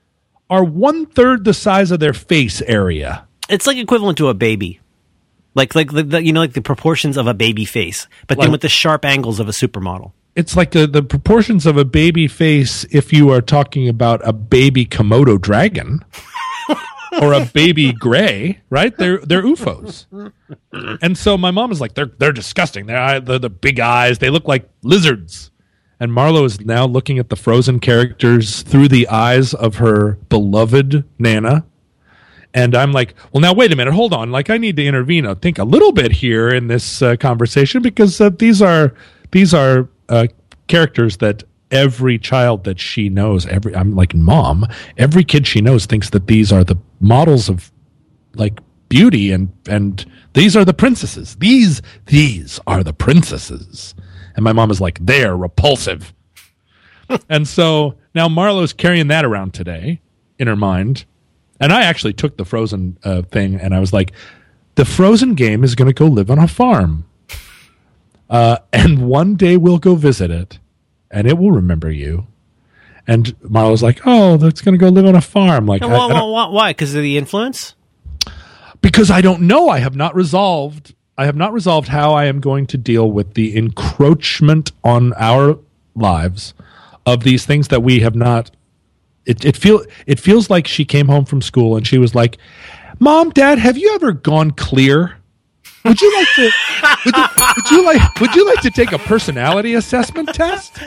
are 0.49 0.63
one 0.63 1.07
third 1.07 1.45
the 1.45 1.53
size 1.53 1.89
of 1.89 1.99
their 1.99 2.13
face 2.13 2.61
area." 2.61 3.27
It's 3.49 3.65
like 3.65 3.77
equivalent 3.77 4.19
to 4.19 4.29
a 4.29 4.33
baby. 4.35 4.79
Like 5.55 5.75
like 5.75 5.91
the, 5.91 6.03
the 6.03 6.23
you 6.23 6.33
know 6.33 6.41
like 6.41 6.53
the 6.53 6.61
proportions 6.61 7.17
of 7.17 7.27
a 7.27 7.33
baby 7.33 7.65
face, 7.65 8.07
but 8.27 8.39
then 8.39 8.51
with 8.51 8.61
the 8.61 8.69
sharp 8.69 9.05
angles 9.05 9.39
of 9.39 9.47
a 9.47 9.51
supermodel. 9.51 10.11
It's 10.36 10.55
like 10.55 10.71
the, 10.71 10.88
the 10.88 11.03
proportions 11.03 11.65
of 11.65 11.77
a 11.77 11.86
baby 11.86 12.27
face 12.27 12.86
if 12.91 13.13
you 13.13 13.29
are 13.29 13.41
talking 13.41 13.88
about 13.88 14.21
a 14.27 14.34
baby 14.34 14.86
Komodo 14.86 15.39
dragon 15.39 16.03
or 17.21 17.34
a 17.34 17.45
baby 17.45 17.93
gray, 17.93 18.61
right? 18.69 18.95
They're 18.97 19.19
they're 19.19 19.43
UFOs. 19.43 20.05
And 21.01 21.17
so 21.17 21.38
my 21.38 21.51
mom 21.51 21.71
is 21.71 21.79
like, 21.79 21.93
they're 21.93 22.11
they're 22.17 22.31
disgusting. 22.31 22.88
They're, 22.88 23.19
they're 23.19 23.39
the 23.39 23.49
big 23.49 23.79
eyes. 23.79 24.19
They 24.19 24.29
look 24.29 24.47
like 24.47 24.69
lizards. 24.81 25.51
And 25.99 26.11
Marlo 26.11 26.45
is 26.45 26.59
now 26.59 26.86
looking 26.86 27.19
at 27.19 27.29
the 27.29 27.36
frozen 27.36 27.79
characters 27.79 28.61
through 28.63 28.89
the 28.89 29.07
eyes 29.07 29.53
of 29.53 29.75
her 29.75 30.13
beloved 30.27 31.05
Nana. 31.17 31.65
And 32.53 32.75
I'm 32.75 32.91
like, 32.91 33.15
well, 33.31 33.41
now 33.41 33.53
wait 33.53 33.71
a 33.71 33.75
minute, 33.75 33.93
hold 33.93 34.13
on. 34.13 34.31
Like, 34.31 34.49
I 34.49 34.57
need 34.57 34.75
to 34.75 34.86
intervene. 34.86 35.25
I 35.25 35.34
think 35.34 35.57
a 35.57 35.63
little 35.63 35.91
bit 35.91 36.11
here 36.11 36.49
in 36.49 36.67
this 36.67 37.01
uh, 37.01 37.15
conversation 37.15 37.81
because 37.81 38.19
uh, 38.19 38.29
these 38.29 38.61
are 38.61 38.93
these 39.31 39.53
are 39.53 39.89
uh, 40.09 40.27
characters 40.67 41.17
that 41.17 41.43
every 41.71 42.17
child 42.19 42.63
that 42.63 42.79
she 42.79 43.09
knows, 43.09 43.45
every 43.47 43.75
I'm 43.75 43.95
like 43.95 44.13
mom, 44.13 44.65
every 44.97 45.23
kid 45.23 45.47
she 45.47 45.61
knows 45.61 45.85
thinks 45.85 46.11
that 46.11 46.27
these 46.27 46.51
are 46.51 46.63
the 46.63 46.77
models 46.99 47.49
of 47.49 47.71
like 48.35 48.59
beauty 48.89 49.31
and 49.31 49.51
and 49.67 50.05
these 50.33 50.55
are 50.55 50.63
the 50.63 50.73
princesses. 50.73 51.35
These 51.35 51.81
these 52.05 52.59
are 52.67 52.83
the 52.83 52.93
princesses. 52.93 53.95
And 54.35 54.43
my 54.43 54.53
mom 54.53 54.71
is 54.71 54.81
like, 54.81 54.99
they're 54.99 55.37
repulsive. 55.37 56.13
and 57.29 57.47
so 57.47 57.95
now 58.15 58.27
Marlo's 58.27 58.73
carrying 58.73 59.07
that 59.07 59.25
around 59.25 59.53
today 59.53 60.01
in 60.39 60.47
her 60.47 60.55
mind. 60.55 61.05
And 61.59 61.71
I 61.71 61.83
actually 61.83 62.13
took 62.13 62.37
the 62.37 62.45
Frozen 62.45 62.97
uh, 63.03 63.21
thing 63.23 63.55
and 63.55 63.73
I 63.73 63.79
was 63.79 63.93
like, 63.93 64.11
the 64.75 64.85
Frozen 64.85 65.35
game 65.35 65.63
is 65.63 65.75
going 65.75 65.87
to 65.87 65.93
go 65.93 66.07
live 66.07 66.31
on 66.31 66.39
a 66.39 66.47
farm. 66.47 67.05
Uh, 68.34 68.57
and 68.73 69.07
one 69.07 69.36
day 69.36 69.55
we'll 69.57 69.77
go 69.77 69.93
visit 69.95 70.31
it 70.31 70.57
and 71.11 71.27
it 71.27 71.38
will 71.38 71.51
remember 71.51 71.91
you. 71.91 72.25
And 73.05 73.27
Marlo 73.41 73.69
was 73.71 73.84
like, 73.84 74.01
oh, 74.05 74.38
that's 74.38 74.61
going 74.61 74.73
to 74.73 74.79
go 74.79 74.89
live 74.89 75.05
on 75.05 75.15
a 75.15 75.21
farm. 75.21 75.65
Like, 75.67 75.81
I- 75.84 75.88
Why? 75.88 76.07
I 76.09 76.23
Why? 76.23 76.47
Why? 76.47 76.69
Because 76.71 76.95
of 76.95 77.03
the 77.03 77.17
influence. 77.17 77.75
because 78.81 79.11
I 79.11 79.21
don't 79.21 79.41
know. 79.43 79.69
I 79.69 79.79
have 79.79 79.95
not 79.95 80.15
resolved. 80.15 80.95
I 81.17 81.25
have 81.25 81.36
not 81.36 81.53
resolved 81.53 81.89
how 81.89 82.13
I 82.13 82.25
am 82.25 82.39
going 82.39 82.65
to 82.67 82.77
deal 82.77 83.11
with 83.11 83.36
the 83.36 83.55
encroachment 83.55 84.71
on 84.84 85.13
our 85.13 85.59
lives 85.95 86.53
of 87.05 87.23
these 87.23 87.45
things 87.45 87.67
that 87.67 87.84
we 87.84 87.99
have 87.99 88.15
not. 88.15 88.49
It 89.25 89.45
it 89.45 89.55
feel 89.55 89.86
it 90.07 90.19
feels 90.19 90.49
like 90.49 90.65
she 90.67 90.86
came 90.86 91.07
home 91.07 91.25
from 91.25 91.41
school 91.41 91.77
and 91.77 91.86
she 91.86 91.97
was 91.99 92.15
like, 92.15 92.38
"Mom, 92.99 93.29
Dad, 93.29 93.59
have 93.59 93.77
you 93.77 93.93
ever 93.95 94.11
gone 94.11 94.51
clear? 94.51 95.17
Would 95.86 95.99
you 96.01 96.15
like 96.15 96.27
to? 96.36 96.51
Would 97.05 97.15
you, 97.17 97.23
would 97.57 97.71
you 97.71 97.86
like? 97.86 98.19
Would 98.21 98.36
you 98.36 98.45
like 98.45 98.61
to 98.61 98.71
take 98.71 98.91
a 98.93 98.97
personality 98.99 99.73
assessment 99.73 100.29
test? 100.34 100.79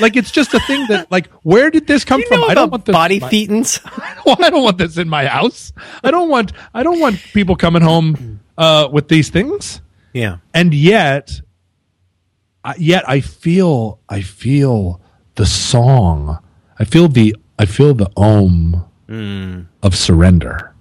Like 0.00 0.16
it's 0.16 0.30
just 0.30 0.54
a 0.54 0.60
thing 0.60 0.86
that 0.88 1.10
like 1.10 1.28
where 1.42 1.70
did 1.70 1.86
this 1.86 2.04
come 2.04 2.20
You 2.20 2.26
from? 2.28 2.44
I 2.44 2.54
don't 2.54 2.70
want 2.70 2.86
this 2.86 2.92
body 2.94 3.20
my- 3.20 3.28
thetans. 3.30 3.80
well, 4.24 4.36
I 4.42 4.48
don't 4.50 4.62
want 4.64 4.78
this 4.78 4.96
in 4.96 5.08
my 5.08 5.26
house. 5.26 5.72
I 6.02 6.10
don't 6.10 6.30
want 6.30 6.52
I 6.72 6.82
don't 6.82 6.98
want 7.00 7.18
people 7.34 7.56
coming 7.56 7.82
home 7.82 8.40
uh, 8.56 8.88
with 8.90 9.08
these 9.08 9.28
things. 9.28 9.80
yeah. 10.14 10.38
And 10.54 10.72
yet, 10.72 11.40
I- 12.64 12.76
yet 12.78 13.06
I 13.08 13.20
feel 13.20 14.00
I 14.08 14.22
feel 14.22 15.00
the 15.34 15.44
song. 15.46 16.38
I 16.78 16.84
feel 16.84 17.08
the 17.08 17.36
I 17.58 17.66
feel 17.66 17.92
the 17.94 18.10
om 18.16 18.84
of 19.82 19.94
surrender. 19.94 20.71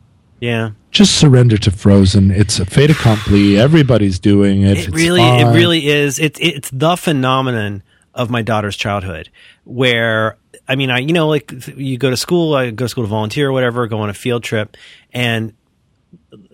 Yeah. 0.41 0.71
Just 0.89 1.17
surrender 1.19 1.57
to 1.59 1.71
Frozen. 1.71 2.31
It's 2.31 2.59
a 2.59 2.65
fait 2.65 2.89
accompli. 2.89 3.57
Everybody's 3.57 4.19
doing 4.19 4.63
it. 4.63 4.71
It 4.71 4.77
It's 4.79 4.89
really, 4.89 5.21
it 5.21 5.45
really 5.55 5.87
is. 5.87 6.19
It's 6.19 6.37
it's 6.41 6.69
the 6.71 6.97
phenomenon 6.97 7.83
of 8.13 8.29
my 8.29 8.41
daughter's 8.41 8.75
childhood, 8.75 9.29
where 9.63 10.37
I 10.67 10.75
mean, 10.75 10.89
I 10.89 10.97
you 10.97 11.13
know, 11.13 11.29
like 11.29 11.53
you 11.77 11.97
go 11.97 12.09
to 12.09 12.17
school, 12.17 12.55
I 12.55 12.71
go 12.71 12.85
to 12.85 12.89
school 12.89 13.03
to 13.05 13.07
volunteer 13.09 13.49
or 13.49 13.51
whatever, 13.53 13.87
go 13.87 13.99
on 13.99 14.09
a 14.09 14.13
field 14.13 14.43
trip, 14.43 14.75
and 15.13 15.53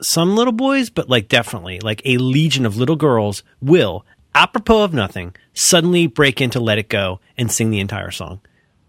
some 0.02 0.36
little 0.36 0.54
boys, 0.54 0.90
but 0.90 1.10
like 1.10 1.30
definitely 1.30 1.80
like 1.80 2.02
a 2.04 2.18
legion 2.18 2.66
of 2.66 2.76
little 2.76 2.98
girls 2.98 3.42
will, 3.62 4.06
apropos 4.36 4.84
of 4.84 4.94
nothing, 4.94 5.34
suddenly 5.54 6.08
break 6.08 6.42
into 6.42 6.60
"Let 6.60 6.78
It 6.78 6.90
Go" 6.90 7.22
and 7.38 7.50
sing 7.50 7.72
the 7.72 7.80
entire 7.80 8.12
song. 8.12 8.42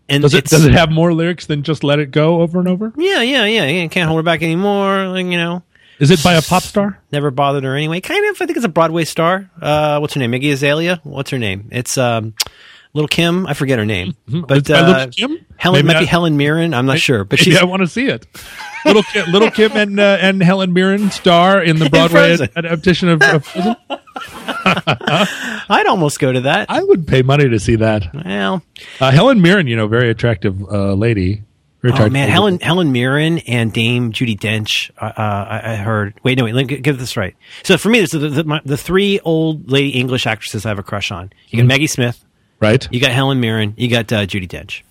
And 0.09 0.23
Does 0.23 0.33
it 0.35 0.47
does 0.47 0.65
it 0.65 0.73
have 0.73 0.91
more 0.91 1.13
lyrics 1.13 1.45
than 1.47 1.63
just 1.63 1.85
"Let 1.85 1.99
It 1.99 2.11
Go" 2.11 2.41
over 2.41 2.59
and 2.59 2.67
over? 2.69 2.93
Yeah, 2.97 3.21
yeah, 3.23 3.45
yeah. 3.45 3.67
yeah, 3.67 3.87
Can't 3.89 4.09
hold 4.09 4.19
her 4.19 4.23
back 4.23 4.43
anymore. 4.43 5.07
Like, 5.09 5.27
you 5.27 5.37
know, 5.37 5.63
Is 5.99 6.11
it 6.11 6.23
by 6.25 6.35
a 6.35 6.43
pop 6.43 6.63
star? 6.63 6.99
never 7.13 7.31
bothered 7.31 7.65
her 7.65 7.77
anyway. 7.77 8.01
Kind 8.01 8.25
of. 8.31 8.41
I 8.41 8.47
think 8.47 8.57
it's 8.57 8.65
a 8.65 8.71
Broadway 8.71 9.05
star. 9.05 9.51
Uh, 9.61 9.99
what's 9.99 10.15
her 10.15 10.21
name? 10.21 10.33
Iggy 10.33 10.53
Azalea. 10.53 11.01
What's 11.05 11.31
her 11.31 11.39
name? 11.39 11.69
It's 11.73 11.99
um, 11.99 12.35
Little 12.99 13.09
Kim. 13.09 13.47
I 13.47 13.55
forget 13.55 13.79
her 13.79 13.85
name, 13.87 14.17
but 14.27 14.59
It's 14.59 14.69
by 14.69 14.79
uh, 14.81 14.87
Little 15.07 15.11
Kim? 15.13 15.47
Helen 15.57 15.79
Maybe 15.79 15.87
might 15.95 16.01
be 16.01 16.07
I- 16.07 16.11
Helen 16.11 16.37
Mirren. 16.37 16.75
I'm 16.75 16.87
not 16.87 16.99
sure, 16.99 17.23
but 17.25 17.39
she's 17.39 17.57
I 17.57 17.65
want 17.65 17.81
to 17.83 17.87
see 17.87 18.07
it. 18.07 18.27
Little 18.85 19.03
Kim, 19.05 19.31
Little 19.31 19.51
Kim 19.51 19.73
and 19.77 20.01
uh, 20.01 20.19
and 20.21 20.43
Helen 20.43 20.73
Mirren 20.73 21.11
star 21.11 21.63
in 21.63 21.79
the 21.79 21.89
Broadway 21.91 22.37
Frozen. 22.37 22.49
adaptation 22.57 23.09
of, 23.09 23.23
of 23.23 23.45
Frozen. 23.45 23.77
I'd 25.71 25.87
almost 25.89 26.19
go 26.21 26.33
to 26.33 26.41
that. 26.43 26.71
I 26.71 26.83
would 26.83 27.07
pay 27.07 27.23
money 27.23 27.49
to 27.49 27.59
see 27.59 27.77
that. 27.77 28.13
well, 28.15 28.63
Uh, 29.01 29.11
Helen 29.11 29.41
Mirren, 29.41 29.67
you 29.67 29.77
know, 29.77 29.87
very 29.87 30.11
attractive 30.11 30.61
uh, 30.71 30.95
lady. 30.95 31.43
Very 31.81 31.95
oh 31.95 31.99
man, 32.09 32.13
lady. 32.13 32.33
Helen 32.33 32.61
Helen 32.61 32.91
Mirren 32.93 33.39
and 33.41 33.73
Dame 33.73 34.13
Judi 34.13 34.37
Dench. 34.39 34.91
Uh, 34.99 35.05
uh, 35.17 35.47
I, 35.49 35.73
I 35.73 35.77
heard. 35.77 36.15
Wait, 36.25 36.37
no, 36.37 36.45
wait. 36.45 36.55
Let 36.55 36.67
me 36.67 36.77
get- 36.79 36.99
this 36.99 37.17
right. 37.17 37.37
So 37.63 37.77
for 37.79 37.89
me, 37.89 37.99
there's 37.99 38.11
the, 38.11 38.19
the, 38.19 38.45
my, 38.45 38.61
the 38.65 38.77
three 38.77 39.21
old 39.21 39.71
lady 39.71 39.91
English 39.91 40.27
actresses 40.27 40.67
I 40.67 40.71
have 40.71 40.79
a 40.81 40.83
crush 40.83 41.11
on. 41.13 41.33
You 41.49 41.59
got 41.59 41.61
Mm-hmm. 41.63 41.69
Maggie 41.69 41.87
Smith, 41.87 42.25
right? 42.61 42.87
You 42.91 43.01
got 43.01 43.13
Helen 43.13 43.41
Mirren. 43.41 43.75
You 43.77 43.89
got 43.89 44.13
uh, 44.13 44.27
Judi 44.27 44.49
Dench. 44.49 44.83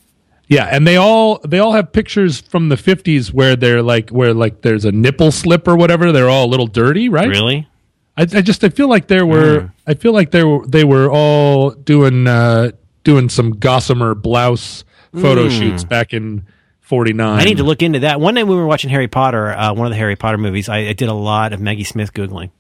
Yeah, 0.48 0.66
and 0.72 0.88
they 0.88 0.96
all 0.96 1.40
they 1.40 1.60
all 1.60 1.74
have 1.74 1.92
pictures 1.92 2.40
from 2.40 2.70
the 2.70 2.78
fifties 2.78 3.34
where 3.34 3.56
they're 3.58 3.82
like 3.82 4.10
where 4.12 4.34
like 4.34 4.62
there's 4.62 4.86
a 4.86 4.92
nipple 4.94 5.32
slip 5.32 5.68
or 5.68 5.76
whatever. 5.76 6.12
They're 6.14 6.30
all 6.30 6.46
a 6.46 6.48
little 6.52 6.68
dirty, 6.68 7.10
right? 7.10 7.28
Really? 7.28 7.68
I, 8.16 8.22
I 8.22 8.42
just 8.42 8.64
I 8.64 8.70
feel 8.70 8.88
like 8.88 9.08
there 9.08 9.26
were 9.26 9.60
Hmm. 9.62 9.68
I 9.86 9.94
feel 9.96 10.14
like 10.14 10.32
there 10.32 10.48
were 10.48 10.66
they 10.66 10.86
were 10.86 11.10
all 11.12 11.72
doing 11.72 12.28
uh 12.28 12.72
doing 13.04 13.28
some 13.30 13.52
gossamer 13.60 14.16
blouse 14.16 14.86
photo 15.14 15.50
shoots 15.50 15.84
back 15.84 16.14
in 16.14 16.46
forty 16.80 17.12
nine. 17.12 17.36
Hmm. 17.36 17.42
I 17.42 17.44
need 17.44 17.58
to 17.58 17.64
look 17.64 17.82
into 17.82 18.00
that. 18.00 18.22
One 18.22 18.36
night 18.36 18.44
when 18.44 18.56
we 18.56 18.62
were 18.62 18.68
watching 18.68 18.90
Harry 18.90 19.10
Potter, 19.10 19.50
uh, 19.52 19.74
one 19.74 19.88
of 19.88 19.92
the 19.92 19.98
Harry 19.98 20.16
Potter 20.16 20.38
movies, 20.38 20.70
I, 20.70 20.78
I 20.78 20.94
did 20.94 21.10
a 21.10 21.14
lot 21.14 21.52
of 21.52 21.60
Maggie 21.60 21.84
Smith 21.84 22.14
googling. 22.14 22.52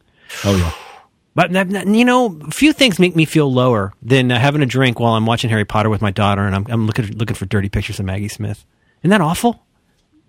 Oh 0.43 0.57
yeah. 0.57 0.73
But 1.37 1.51
that- 1.53 1.69
that- 1.69 1.87
you 1.87 2.03
know, 2.03 2.39
a 2.47 2.51
few 2.51 2.73
things 2.73 2.97
make 2.97 3.15
me 3.15 3.23
feel 3.25 3.53
lower 3.53 3.93
than 4.01 4.31
uh, 4.31 4.39
having 4.39 4.63
a 4.63 4.65
drink 4.65 4.99
while 4.99 5.13
I'm 5.13 5.27
watching 5.27 5.51
Harry 5.51 5.65
Potter 5.65 5.87
with 5.89 6.01
my 6.01 6.09
daughter, 6.09 6.41
and 6.41 6.55
I'm, 6.55 6.65
I'm 6.67 6.87
looking 6.87 7.05
looking 7.15 7.35
for 7.35 7.45
dirty 7.45 7.69
pictures 7.69 7.99
of 7.99 8.05
Maggie 8.07 8.27
Smith. 8.27 8.65
Isn't 9.03 9.11
that 9.11 9.21
awful? 9.21 9.63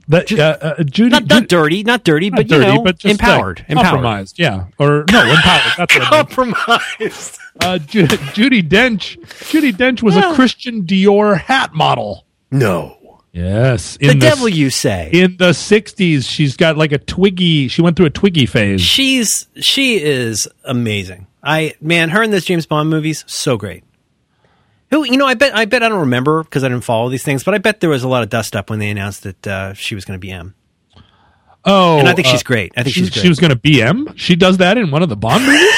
That 0.09 0.31
uh, 0.33 0.57
uh, 0.61 0.83
Judy, 0.85 1.11
Not, 1.11 1.23
not 1.23 1.29
Judy- 1.29 1.47
dirty, 1.47 1.83
not 1.83 2.05
dirty, 2.05 2.31
not 2.31 2.37
but 2.37 2.49
dirty, 2.49 2.67
you 2.67 2.75
know, 2.75 2.83
but 2.83 2.99
just 2.99 3.13
empowered, 3.21 3.61
like, 3.61 3.71
empowered, 3.71 3.87
compromised. 3.91 4.39
Yeah, 4.39 4.67
or 4.79 5.05
no, 5.11 5.23
empowered. 5.31 5.73
That's 5.79 5.97
what 5.97 6.07
I 6.07 6.11
meant. 6.11 6.31
compromised. 6.31 7.39
Uh, 7.61 7.77
Ju- 7.77 8.05
Judi 8.07 8.63
Dench. 8.63 9.19
Judi 9.51 9.73
Dench 9.73 10.01
was 10.01 10.15
Yeah. 10.15 10.31
a 10.31 10.35
Christian 10.37 10.85
Dior 10.87 11.37
hat 11.41 11.75
model. 11.75 12.25
No, 12.53 12.97
Yes, 13.39 13.97
the 13.99 14.11
in 14.11 14.18
devil, 14.18 14.49
you 14.49 14.68
say? 14.68 15.11
in 15.12 15.36
the 15.36 15.51
'60s, 15.51 16.28
she's 16.28 16.57
got 16.57 16.76
like 16.76 16.91
a 16.91 16.99
Twiggy. 16.99 17.68
She 17.68 17.82
went 17.82 17.97
through 17.97 18.07
a 18.07 18.11
Twiggy 18.11 18.47
phase. 18.47 18.80
She's 18.80 19.47
she 19.61 20.03
is 20.03 20.49
amazing. 20.64 21.28
I 21.43 21.74
man, 21.80 22.09
her 22.11 22.22
in 22.22 22.32
this 22.32 22.45
James 22.45 22.66
Bond 22.66 22.91
movies, 22.91 23.24
so 23.28 23.57
great. 23.57 23.84
Who 24.91 25.05
you 25.05 25.16
know? 25.16 25.26
I 25.26 25.34
bet 25.34 25.55
I 25.55 25.66
bet 25.66 25.84
I 25.84 25.89
don't 25.89 26.01
remember 26.01 26.43
because 26.43 26.64
I 26.64 26.68
didn't 26.68 26.82
follow 26.82 27.11
these 27.11 27.22
things, 27.22 27.45
but 27.45 27.55
I 27.55 27.59
bet 27.59 27.78
there 27.78 27.91
was 27.91 28.03
a 28.03 28.09
lot 28.09 28.24
of 28.24 28.28
dust 28.28 28.57
up 28.57 28.70
when 28.70 28.80
they 28.80 28.91
announced 28.91 29.22
that 29.22 29.47
uh, 29.47 29.72
she 29.74 29.95
was 29.95 30.05
going 30.05 30.16
to 30.18 30.20
be 30.20 30.32
M. 30.32 30.55
Oh, 31.64 31.99
And 31.99 32.09
I 32.09 32.14
think 32.14 32.26
uh, 32.26 32.30
she's 32.32 32.43
great. 32.43 32.72
I 32.76 32.82
think 32.82 32.95
she, 32.95 33.01
she's 33.03 33.11
great. 33.11 33.22
she 33.22 33.28
was 33.28 33.39
going 33.39 33.51
to 33.51 33.57
BM. 33.57 34.16
She 34.16 34.34
does 34.34 34.57
that 34.57 34.78
in 34.78 34.91
one 34.91 35.03
of 35.03 35.11
the 35.11 35.16
Bond 35.16 35.45
movies. 35.45 35.70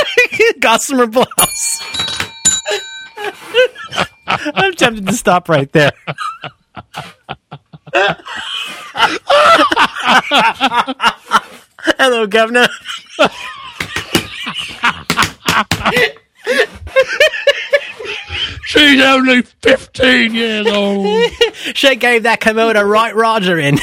Gossamer 0.60 1.06
blouse. 1.06 1.82
I'm 4.26 4.72
tempted 4.74 5.06
to 5.06 5.12
stop 5.12 5.48
right 5.48 5.70
there. 5.72 5.92
Hello, 11.98 12.26
Governor. 12.26 12.68
She's 18.64 19.02
only 19.02 19.42
15 19.42 20.34
years 20.34 20.66
old. 20.66 21.30
She 21.74 21.96
gave 21.96 22.22
that 22.22 22.40
Komodo 22.40 22.88
right 22.88 23.14
Roger 23.14 23.58
in. 23.58 23.78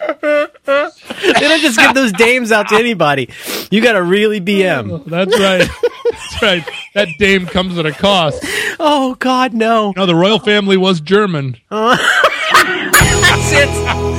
They 0.00 1.40
don't 1.40 1.60
just 1.60 1.78
give 1.78 1.94
those 1.94 2.12
dames 2.12 2.52
out 2.52 2.68
to 2.68 2.76
anybody. 2.76 3.28
You 3.70 3.82
got 3.82 3.92
to 3.92 4.02
really 4.02 4.40
BM. 4.40 4.90
Oh, 4.90 4.98
that's 4.98 5.38
right. 5.38 5.68
That's 6.10 6.42
right. 6.42 6.68
That 6.94 7.08
dame 7.18 7.46
comes 7.46 7.78
at 7.78 7.86
a 7.86 7.92
cost. 7.92 8.42
Oh 8.78 9.16
God, 9.18 9.52
no! 9.52 9.92
No, 9.96 10.06
the 10.06 10.14
royal 10.14 10.38
family 10.38 10.76
was 10.76 11.00
German. 11.00 11.56
That's 11.70 13.52
it. 13.52 14.09